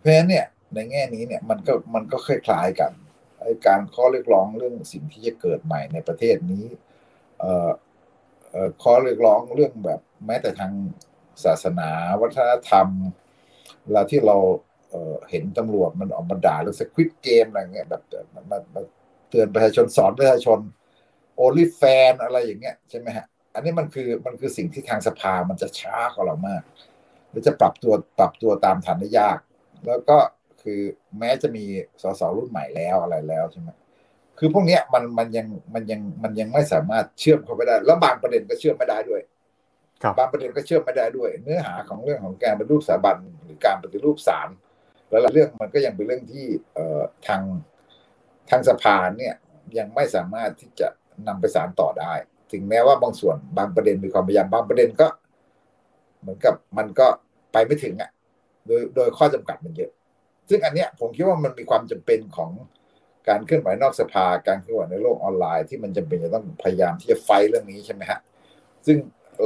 [0.00, 2.92] เพราะฉะนั้นเนี่ยในแง่นี้เนี่ยมันก็มันก็คล้ายๆกัน
[3.40, 6.64] ไอ้การข้อเรียกร้องเรื่องสิ่งที่จะเกิดใหม่ในประเทศนี้
[7.40, 7.70] เอ่อ
[8.50, 10.72] เอ่อข้อเรียกร้องเรื่องแบบแม้แต่ทาง
[11.44, 11.90] ศาสนา
[12.22, 12.88] วัฒนธรรม
[13.84, 14.36] เวลาที่เรา
[15.30, 18.02] เห็นตำรวจมันออกมาด่าเรื่องสควิตเกมอะไรเงี้ยแบบ
[18.52, 18.82] มา
[19.30, 20.58] เตือนประชาชนสอนประชาชน
[21.36, 26.62] โอลิแฟนอะไรอย่างเงี้ยใช่ไหมฮะ อันนี้มันคือมันคือสิ่งที่ทางสภามันจะช้ากว่าเรามาก
[27.30, 29.38] และจะปรับตัวปรับตัวตามทันได้ยาก
[29.86, 30.16] แล้วก็
[30.62, 30.80] คือ
[31.18, 31.64] แม้จะมี
[32.02, 33.68] สสรุ่นใหม่แล้วอะไรแล้วใช่ไหม
[34.38, 39.22] คือพวกนี้มันมันยังมันยังมันยังไม่สามารถเชื่อมเข้าไปได้ แล้วบางประเด็นก็เชื่อมไม่ได้ด้วย
[40.18, 44.48] บางประเด็นก็เชื่อมไม่ได้ด้วย เนื้อหาของเรื่องของการปฏิรูปสถาบันหรือการปฏิรูปศาล
[45.08, 46.46] แล้วเรื่องมันก็ยังเป็นเรื่องที่
[47.26, 47.42] ทาง
[48.50, 49.34] ทางสภาเนี่ย
[49.78, 50.88] ยังไม่สามารถที่จะ
[51.28, 52.12] นำไปสารต่อได้
[52.52, 55.06] ถึงแม้ว่าบางส่วนบางประเด็นมีความพยายามบางประเด็นก็
[56.20, 57.06] เหมือนกับมันก็
[57.52, 58.10] ไปไม่ถึงอะ
[58.66, 59.92] โดยโดยข้อจำกัดมันเยอะ
[60.50, 62.50] ซึ่งอันเนี้ยผมคิดว่ามันมีความจำเป็นของ
[63.28, 68.20] การเคลื่อนไหวนอกสภา การเคลื่อนไหวในโลกออนไลน์ที่มันจำเป็นจะต้องพยายามที่จะไฟเรื่องนี้ใช่ไหมฮะ
[68.86, 68.96] ซึ่ง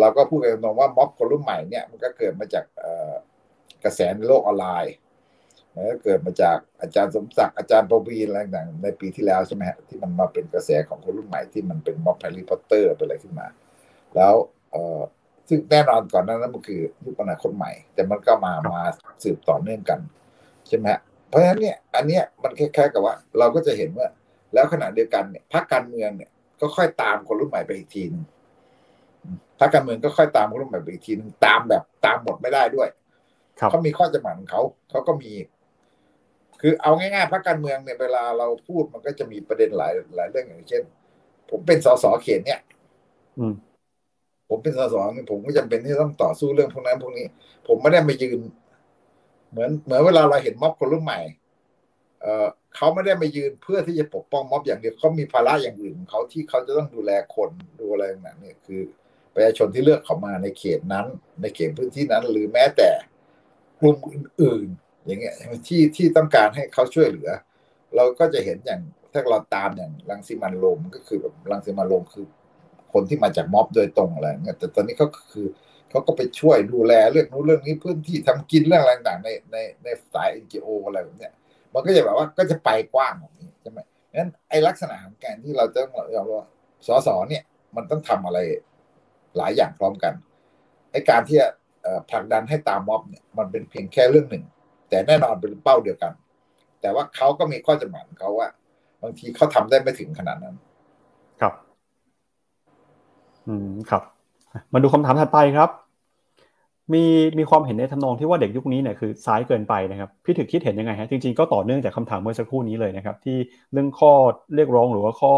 [0.00, 2.64] เราก็พูดกันตรงว่าม็อบคนรุ่นใหม่เนี่ยมันก็เกิดมาจาก
[3.84, 4.94] กระแสในโลกออนไลน์
[6.02, 13.46] เกิดมาจากอาจารย์สมศักดิ์อาจารย์ปวีอะไรต่างในปีที่แล้วใช่ไหมฮะที่มันมาเป็นกระแสของคนรุ่นใหม่ที่มันเป็นม็อบแฮร์รี่พอตเตอร์เป็นอะไรขึ้นมา
[14.16, 14.34] แล้ว
[15.48, 18.80] ซึ่งแน่นอนก่อนนั้นมันคือยุคอนาคตใหม่ แต่มันก็มามา
[19.24, 20.00] สืบต่อเนื่องกัน
[20.68, 20.86] ใช่ไหม
[21.28, 24.08] เพราะฉะนั้นเนี่ยอันเนี้ยมันคล้ายๆกับว่า เราก็จะเห็นว่า
[24.54, 26.30] แล้วขณะเดียวกันเนี่ยพรรคการเมืองเนี่ย
[26.60, 28.24] ก็ค่อยตามคนรุ่นใหม่ไปอีกทีนึง
[29.60, 32.88] พรรคการเมืองก็ค่อยตามคนรุ่นใหม่ไปอีกทีนึงตามแบบตามหมดไม่ได้ด้วย
[33.70, 35.30] เขามีข้อจำกัดของเขาเขาก็มี
[36.60, 40.82] คือเอาง่ายๆพรรคการเมืองเนี่ยเวลาเราพูดมันก็จะมีประเด็นหลายหลายเรื่องอย่างเช่น
[41.50, 42.60] ผมเป็นสสเขตเนี่ย
[43.38, 43.54] อืม
[44.48, 44.94] ผมเป็นสส
[45.30, 47.26] ผมก็จำเป็นที่ต้องต่อสู้เรื่องพวกนั้นพวกนี้
[47.66, 48.40] ผมไม่ได้มายืน
[49.50, 51.20] เหมือนเหมือนเวลาเราเห็นม็อบคนรุ่นใหม่
[52.20, 58.82] เอ่อเขาไม่ได้มายืนเพื่อที่จะปกป้องม็อบอย่างเดียวเขามีภาระอย่างอื่นของเขาที่เขาจะต้องดูแลคนดูอะไรต่างๆเนี่ยคือ
[59.34, 61.06] ประชาชนที่เลือกเขามาในเขตนั้น
[61.40, 62.90] ในเขตพื้นที่นั้น หรือแม้แต่
[63.80, 65.34] กลุ่มอื่นๆ อย่างเงี้ย
[65.68, 67.30] ที่ที่ต้องการให้เขาช่วยเหลือ
[67.96, 68.80] เราก็จะเห็นอย่าง
[69.12, 72.26] ถ้าเราตามอย่างรังสิมันโรมก็คือแบบรังสิมันโรมคือ
[72.92, 75.46] คนที่มาจากม็อบโดยตรงอะไรเงี้ยแต่ตอนนี้เขาคือ
[75.90, 81.32] เขาก็ไปช่วยดูแลเรื่องนู้นเรื่องนี้พื้นที่ทำกินเรื่องอะไรต่างๆในในในสายเอ็นจีโออะไรแบบเนี้ย
[81.72, 83.80] มันก็จะแบบว่าก็จะไปกว้างแบบนี้ใช่ไหม
[84.14, 85.80] งั้นไอลักษณะของการที่เราจะ
[86.12, 86.44] เราว่า
[86.86, 87.42] สสเนี่ย
[87.76, 88.38] มันต้องทำอะไร
[89.36, 90.14] หลายอย่างพร้อมกัน
[90.92, 91.38] ไอการที่
[92.10, 94.44] ผลักดันให้ตามม็อบเนี่ยมันเป็นเพียงแค่เรื่องหนึ่ง
[94.88, 96.12] แต่แน่นอนเป็นเป้าเดียวกัน
[96.80, 98.48] แต่ว่าเขาก็มีข้อจำกัดเขาว่า
[99.02, 100.56] บางทีเขาทำได้ไม่ถึงขนาดนั้น
[101.40, 101.54] ครับ
[103.46, 104.02] อืมครับ
[104.72, 105.70] มาดูคำถามถัดไปครับ
[106.94, 107.04] มี
[107.38, 113.36] มีความเห็นในทำนองที่ว่าเด็กยุคนี้เนี่ยคือซ้ายเกินไปนะครับพี่ถึกคิดเห็นยังไงฮะจริงๆก็ต่อเนื่องจากคาถามเมื่อสักครู่นี้เลยนะครับ ที่
[113.72, 114.12] เรื่องข้อ
[114.54, 115.32] เรียกร้องหรือว่าข้อ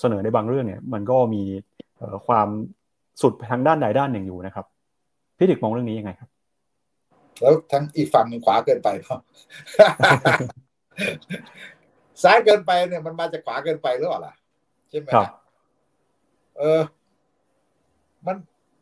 [0.00, 1.42] เสนอในบางเรื่องเนี่ย มันก็มี
[2.26, 2.48] ความ
[3.22, 4.66] สุดทางด้านใดด้านหนึ่งอยู่นะครับ
[5.38, 6.28] พี่ถึกมองเรื่องนี้ยังไงครับ
[7.42, 9.20] แล้วทั้งอีกฝั่งหนึ่งขวาเกินไปเนาะ
[12.22, 14.34] ซ้ายเกินไปเนี่ยมันมาจากขวาเกินไปหรือเปล่า
[14.90, 15.32] ใช่ไหมครับ
[16.58, 16.80] เออ
[18.26, 18.36] มัน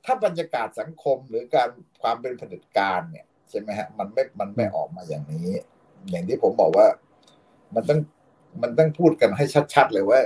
[0.04, 1.68] ถ้าบรรยากาศสังคมหรือการ
[2.02, 5.48] ความเป็นผลิตการเนี่ยใช่ไหมฮะ มันไม่มันไม่ออกมาอย่างนี้
[6.10, 6.86] อย่างที่ผมบอกว่า
[7.74, 8.00] มันต้อง
[8.62, 10.20] มันต้องพูดกันให้ชัดๆเลยว่า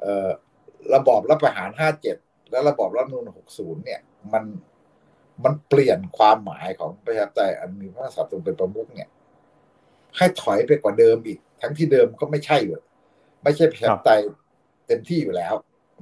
[0.00, 0.28] เอ่อ
[0.94, 2.16] ระบอบรัฐประหารห้าเจ็ด
[2.50, 4.00] และระบอบรัฐนูนหกศูนย์เนี่ย
[4.32, 4.44] มัน
[5.44, 9.08] มันเปลี่ยนความหมายของประชาธิปไตยอันมีพระมหากษัตริย์ทรงเป็นประมุขเนี่ย
[10.16, 12.74] ให้ถอยไปกว่าเดิมอีก ทั้งที่เดิมก็ไม่ใช่อยู่
[13.44, 14.20] ไม่ใช่ประชาธิปไตย
[14.86, 15.54] เต็มที่อยู่แล้ว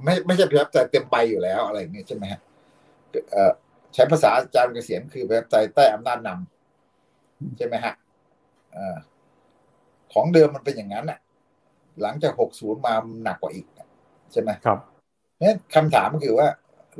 [0.03, 2.41] ไม่ไม่ใช่ประชาธิปไตยเต็มใบอยู่แล้วอะไรเงี้ยใช่ไหมฮะ
[3.93, 7.93] ใช้ภาษาอาจารย์เกษียณคือประชาธิปไตยใต้อำนาจนำใช่ไหมฮะ
[10.13, 11.19] ของเดิมมันเป็นอย่างนั้นอะ
[12.01, 12.93] หลังจากหกศูนย์มา
[13.23, 13.65] หนักกว่าอีก
[14.31, 14.79] ใช่ไหมครับ
[15.39, 16.47] เนี่ยคำถามก็คือว่า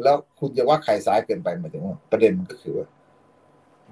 [0.03, 2.88] แล้วคุณจะว่าใครซ้ายเกินไปหมายถึงว่าประเด็นมันก็คือว่า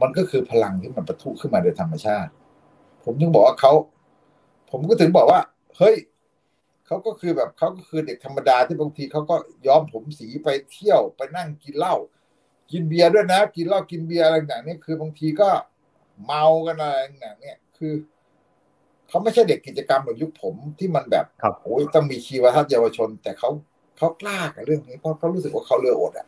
[0.02, 2.32] มันก็คือพลังที่มันประทุขึ้นมาโดยธรรมชาติ
[3.04, 3.74] ผมถึงบอกว่าเขา
[4.72, 5.42] ผมก็ถึงบอกว่า
[5.78, 5.96] เฮ้ย
[6.88, 9.36] เขาก็คือแบบเขาก็คือเด็กธรรมดาที่บางทีเขาก็
[9.68, 11.96] ย้อมผมสีไปเที่ยวไปนั่งกินเหล้า
[12.72, 15.50] กินเบียร์ด้วยนะ กินเหล้ากินเบียร์อะไรต่างๆนี่คือบางทีก็
[16.26, 17.94] เมากันอะไรต่างๆเนี่ย คือ
[19.10, 21.26] เขาไม่ใช่เด็กกิจกรรมแบบยุคผมที่มันแบบ
[21.62, 23.50] โอ้ยต้องมีชีวทัศน์เยาวชน แต่เขา
[24.02, 26.28] เขากล้ากับเรื่องนี้เพราะเขารู้สึกว่าเขาเลืออดอะ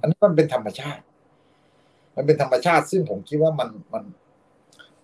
[0.00, 1.02] อันนี้มันเป็นธรรมชาติ
[2.16, 4.04] มันเป็นธรรมชาติ ซึ่งผมคิดว่ามันมัน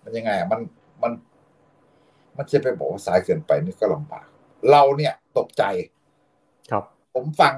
[0.03, 0.61] มันยังไงอะมัน
[1.03, 1.13] มัน
[2.37, 4.27] มันจะไปบอกว่าสายเกินไปนี่ก็ลำบาก
[4.71, 5.63] เราเนี่ยตกใจ
[6.71, 6.83] ครับ
[7.13, 7.53] ผมฟัง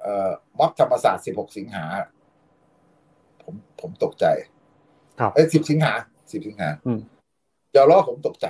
[0.00, 1.84] เอ่อม็อบธรรมศาสตร์สิบหกสิงหา
[3.42, 4.26] ผมผมตกใจ
[5.20, 5.92] ครับเอ้สิบสิงหา
[6.32, 6.68] สิบสิงหา
[7.72, 8.46] เจ้าล้อผมตกใจ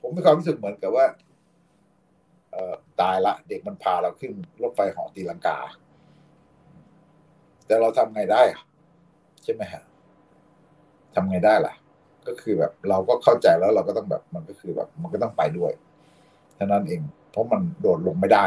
[0.00, 1.25] ผมมีความรู้สึกเหมือนกับว่าเอ่อ
[3.00, 5.58] ตายละ เด็กมันพาเราขึ้นรถไฟหอตีลังกา
[7.66, 8.42] แต่เราทำไงได้
[9.42, 9.82] ใช่ไหมฮะ
[11.14, 11.74] ทำไงได้ล่ะ
[12.26, 15.72] ก็คือแบบเราก็เข้าใจแล้วเราก็ต้องแบบมันก็คือแบบ มันก็ต้องไปด้วย
[16.54, 17.00] เท่านั้นเอง
[17.30, 18.46] เพราะมันโดดลงไม่ได้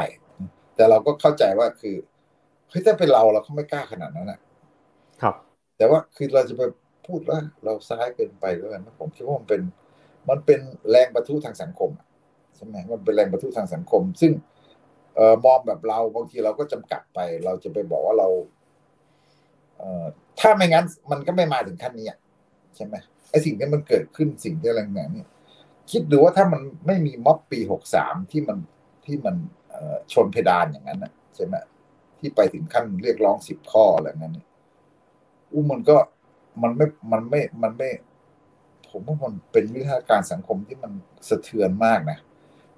[0.75, 1.95] แต่เราก็เข้าใจว่าคือ
[2.69, 4.39] เฮ้ยถ้าเป็นเราเราก็ไม่กล้าขนาดนั้นนะ
[5.21, 5.35] ครับ
[5.77, 6.61] แต่ว่าคือเราจะไป
[7.07, 9.61] พูดว่าเราซ้ายเกินไปแล้วกันผมคิดว่ามันเป็น
[10.29, 10.59] มันเป็น
[10.89, 11.89] แรงประทุทางสังคม
[12.59, 14.31] ใช่ไหมมันเป็นแรงประทุทางสังคม ซึ่ง
[15.15, 18.27] เออมองแบบเราบางทีเราก็จำกัดไป เราจะไปบอกว่าเรา
[19.77, 20.05] เออ
[20.39, 22.07] ถ้าไม่งั้น มันก็ไม่มาถึงขั้นนี้
[22.75, 22.95] ใช่ไหม
[23.29, 25.25] ไอ้สิ่งที่มันเกิดขึ้นสิ่งที่อะไรแบบนี้
[25.91, 28.57] คิดดูว่าถ้ามันไม่มีม็อบปีหกสามที่มัน
[29.05, 29.35] ที่มัน
[30.13, 31.55] ชนเพดานอย่างนั้นนะใช่ไหม
[32.19, 34.39] ที่ไปถึงขั้นเรียกร้องสิบข้ออะไรนั้น
[35.51, 35.97] อู้มันก็
[36.61, 37.89] มันไม่มันไม่มันไม่
[38.89, 40.91] ผมว่ามันเป็นวิธีการสังคมที่มัน
[41.29, 42.17] สะเทือนมากนะ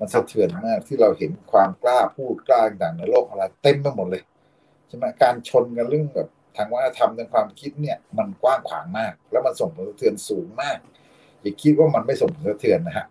[0.02, 4.24] มันสะเทือนมากที่เราเห็นความกล้าพูดกล้าต่างในโลกอะไรเต็มไปหมดเลย
[4.88, 10.78] ใช่ไหมการชนกันเรื่องแบบทางวัฒนธรรมทางความคิดเนี่ย มันกว้างขวางมาก แล้วมันส่งผลสะเทือนสูงมาก
[11.42, 13.06] อย่าคิดว่ามันไม่ส่งผลสะเทือนนะฮะ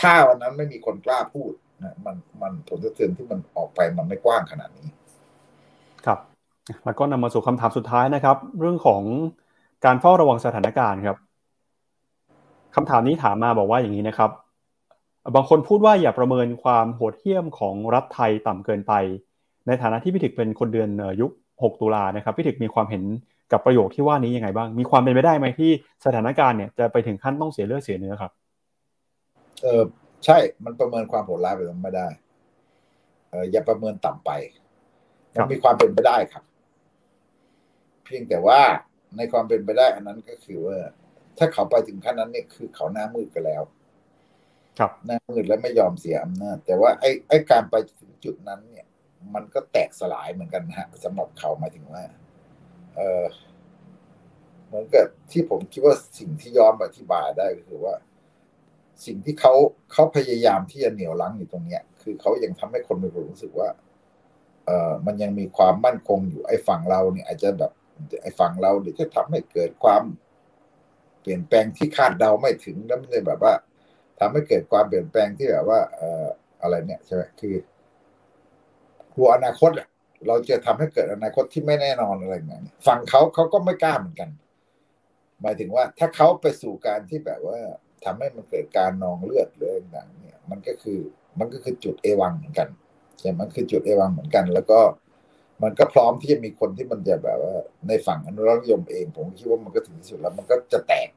[0.00, 1.52] ถ้าวันนั้นไม่มีคนกล้าพูด
[1.82, 4.88] นะมันมันผลสะเทือนที่มันออกไปมันไม่กว้างขนาดนี้
[6.06, 6.18] ครับ
[6.84, 9.02] แล้วก็นำมาสู่คำถามสุดท้ายนะครับ เรื่องของ
[9.84, 11.16] การเฝ้าระวังสถานการณ์ครับ
[12.74, 14.30] คำถามนี้ถามมาบอกว่าอย่างนี้นะครับ
[15.34, 18.92] บางคนพูดว่าอย่าประเมินความโหดเหี้ยมของรัฐไทยต่ำเกินไป
[19.66, 20.90] ในฐานะที่พิถึกเป็นคนเดือน
[21.20, 23.04] ยุค 6 ตุลานะครับพิถึกมีความเห็น
[23.52, 25.70] กับประโยคที่ว่านี้ยังไงบ้าง มีความเป็นไปได้ไหมที่
[26.04, 28.32] สถานการณ์เนี่ยจะไปถึงขั้นต้องเสียเลือดเสียเนื้อครับ
[29.62, 29.82] เออ
[30.24, 32.08] ใช่ มันประเมินความโหดร้ายไปไม่ได้
[33.30, 34.30] เอออย่าประเมินต่ำไป
[35.34, 36.44] มันมีความเป็นไปได้ครับ
[38.04, 38.60] เพียงแต่ว่า
[39.16, 40.76] ในความเป็นไปได้อันนั้นก็คือว่า
[41.38, 43.62] ถ้าเขาไปถึงขั้นนั้นเนี่ยคือเขาหน้ามืดกันแล้ว
[44.78, 48.86] ครับหน้ามืดแล้วไม่ยอมเสียอำนาจแต่ว่าไอ้ไอ้การไปถึงจุดนั้นเนี่ย
[49.34, 52.02] มันก็แตกสลายเหมือนกันนะฮะสำหรับเขาหมายถึงว่า
[52.96, 53.24] เออ
[54.66, 57.94] เหมือนกับที่ผมคิดว่าสิ่งที่ย้อนอธิบายได้ก็คือว่า
[59.06, 59.54] สิ่งที่เขา
[59.92, 63.68] เขาพยายามที่จะเหนี่ยวลังอยู่ตรงเนี้ย คือเขายังทำให้คนมีความรู้สึกว่า
[64.66, 67.72] เออมันยังมีความมั่นคงอยู่ไอ้ฝั่งเราเนี่ย อาจจะแบบ
[68.22, 70.02] ไอ้ฝั่งเราเดี๋ยวจะทำให้เกิดความ
[71.20, 73.54] เปลี่ยนแปลงที่คาดเดาไม่ถึงแล้วมันจะแบบว่า
[74.20, 76.26] ทำให้เกิดความเปลี่ยนแปลงที่แบบว่าเอ่อ
[76.62, 77.54] อะไรเนี่ยใช่ไหมคือ
[79.14, 79.88] กลัวอนาคตอะ
[80.26, 84.30] เราจะทำให้เกิดอนาคตที่ไม่แน่นอนอะไรอย่างเงี้ยฝั่งเขาเขาก็ไม่กล้าเหมือนกัน
[85.42, 87.58] หมายถึงว่าถ้าเขาไปสู่การที่แบบว่า
[88.04, 91.00] ทำให้มันเกิดการนองเลือดเรื่องต่างเนี่ย มันก็คือ
[91.38, 92.68] มันก็คือจุดเอวังเหมือนกัน
[93.18, 94.80] ใช่มันคือจุดเอวังเหมือนกัน แล้วก็
[95.62, 97.54] มันก็พร้อมที่จะมีคนที่มันจะแบบว่า
[97.88, 101.08] ในฝั่งอนุรักษ์นิยมเอง ผมคิดว่ามันก็ถึงที่สุดแล้ว มันก็จะแตก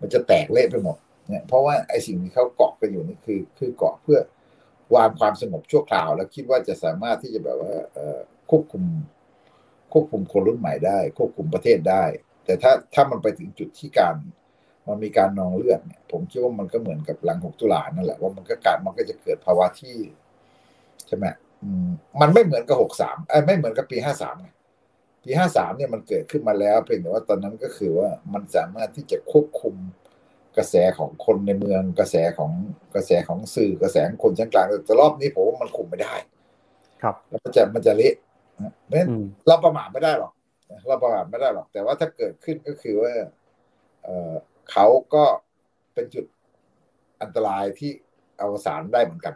[0.00, 0.96] มันจะแตกเละไปหมด
[1.28, 4.20] เนี่ยเพราะว่าไอ้สิ่งที่เขาเกาะกันอยู่นี่คือ คือเกาะเพื่อ
[4.96, 7.74] วางความสงบชั่วคราว แล้วคิดว่าจะสามารถที่จะแบบว่า
[8.50, 8.84] ควบคุม
[9.92, 12.04] ควบคุมคนรุ่นใหม่ได้ ควบคุมประเทศได้
[12.44, 14.16] แต่ถ้าถ้ามันไปถึงจุดที่การ
[14.86, 19.96] มันมีการนองเลือดเนี่ย ผมคิดว่ามันก็เหมือนกับหลังหกตุลานั่นแหละว่ามันก็การมันก็จะเกิดภาวะที่
[21.06, 21.26] ใช่ไหม
[22.20, 23.16] มันไม่เหมือนกับหกสาม
[23.46, 24.36] ไม่เหมือนกับปีห้าสาม
[25.24, 29.74] ปีห้าสามเนี่ยมันเกิดขึ้นมาแล้วเพียงแต่ว่าตอนนั้นก็คือว่ามันสามารถที่จะควบคุม
[30.58, 32.52] กระแสของคนในเมืองกระแสของ
[32.94, 36.14] กระแสของสื่อกระแสของคนชั้นกลางแต่รอบนี้ผมว่ามันคุมไม่ได้
[37.02, 38.14] ครับ แล้วมันจะมันจะเละ
[38.84, 39.08] เพราะฉะนั้น
[39.46, 40.32] เราประมาทไม่ได้หรอก
[40.88, 43.12] เราประมาทไม่ได้หรอก แต่ว่าถ้าเกิดขึ้นก็คือว่า
[44.04, 44.32] เออ
[44.70, 45.24] เขาก็
[45.94, 46.24] เป็นจุด
[47.22, 47.90] อันตรายที่
[48.40, 49.34] อวสานได้เหมือนกัน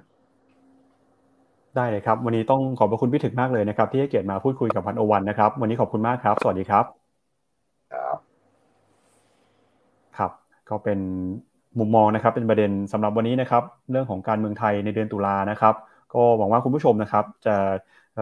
[1.76, 6.84] ได้เลยครับ วันนี้ต้องขอบพระคุณพี่ถึกมากเลยนะครับ ที่ให้เกียรติมาพูดคุยกับพันโอวันนะครับ วันนี้ขอบคุณมากครับ สวัสดีครับ
[7.92, 8.29] ครับครับ
[10.70, 10.98] ก็เป็น
[11.78, 15.74] มุมมองนะครับ เป็นประเด็นสำหรับวันนี้นะครับ เรื่องของการเมืองไทยในเดือนตุลานะครับ
[16.14, 17.56] ก็หวังว่าคุณผู้ชมนะครับ จะ
[18.16, 18.18] เ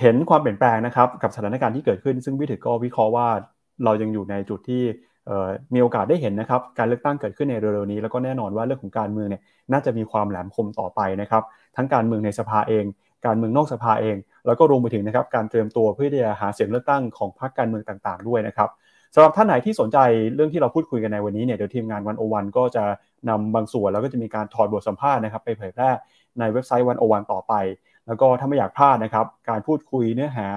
[0.00, 3.28] เห็นความเปลี่ยนแปลงนะครับ กับสถานการณ์ที่เกิดขึ้น ซึ่งพี่ถึกก็วิเคราะห์ว่า
[3.84, 4.82] เรายังอยู่ในจุดที่
[5.74, 9.42] มีโอกาสได้เห็นนะครับ การเลือกตั้งเกิดขึ้นในเร็วๆนี้ แล้วก็แน่นอนว่าเรื่องของการเมืองเนี่ย
[9.72, 11.42] น่าจะมีความแหลมคมต่อไปนะครับ
[11.76, 12.84] ทั้งการเมืองในสภาเอง
[13.26, 14.16] การเมืองนอกสภาเอง
[14.46, 18.68] แล้วก็รวมไปถึงนะครับการเตรียมตัวเพื่อที่จะหาเสียงเลือกตั้งของพรรคการเมืองต่างๆ ด้วยนะครับ
[19.18, 19.98] สำหรับท่านไหนที่สนใจ
[20.34, 22.84] เรื่องที่เราพูดคุยกันในวันนี้เนี่ยเดี๋ยวทีมงานวันโอวันก็จะ
[23.28, 25.90] นำบางส่วนแล้วก็จะมีการถอดบทสัมภาษณ์นะครับไปเผยแพร่
[26.38, 27.52] ในเว็บไซต์วันโอวันต่อไป
[28.06, 30.48] แล้วก็ถ้าไม่อยากพลาดนะครับการพูดคุยเนื้อหา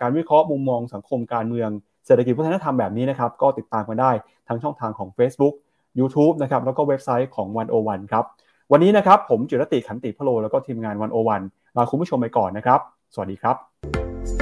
[0.00, 1.70] การวิเคราะห์มุมมองสังคมการเมือง
[2.06, 4.10] เศรษฐกิจวัฒนธรรมแบบนี้นะครับก็ติดตามกันได้
[4.48, 5.54] ทั้งช่องทางของ Facebook
[5.98, 8.24] YouTube นะครับแล้วก็เว็บไซต์ของวันโอวันครับ
[8.72, 11.42] วันนี้นะครับผมจิรติขันติพโลแล้วก็ทีมงานวันโอวัน
[11.76, 12.80] ลาคุณผู้ชมไปก่อนนะครับ
[13.14, 14.39] สวัสดีครับ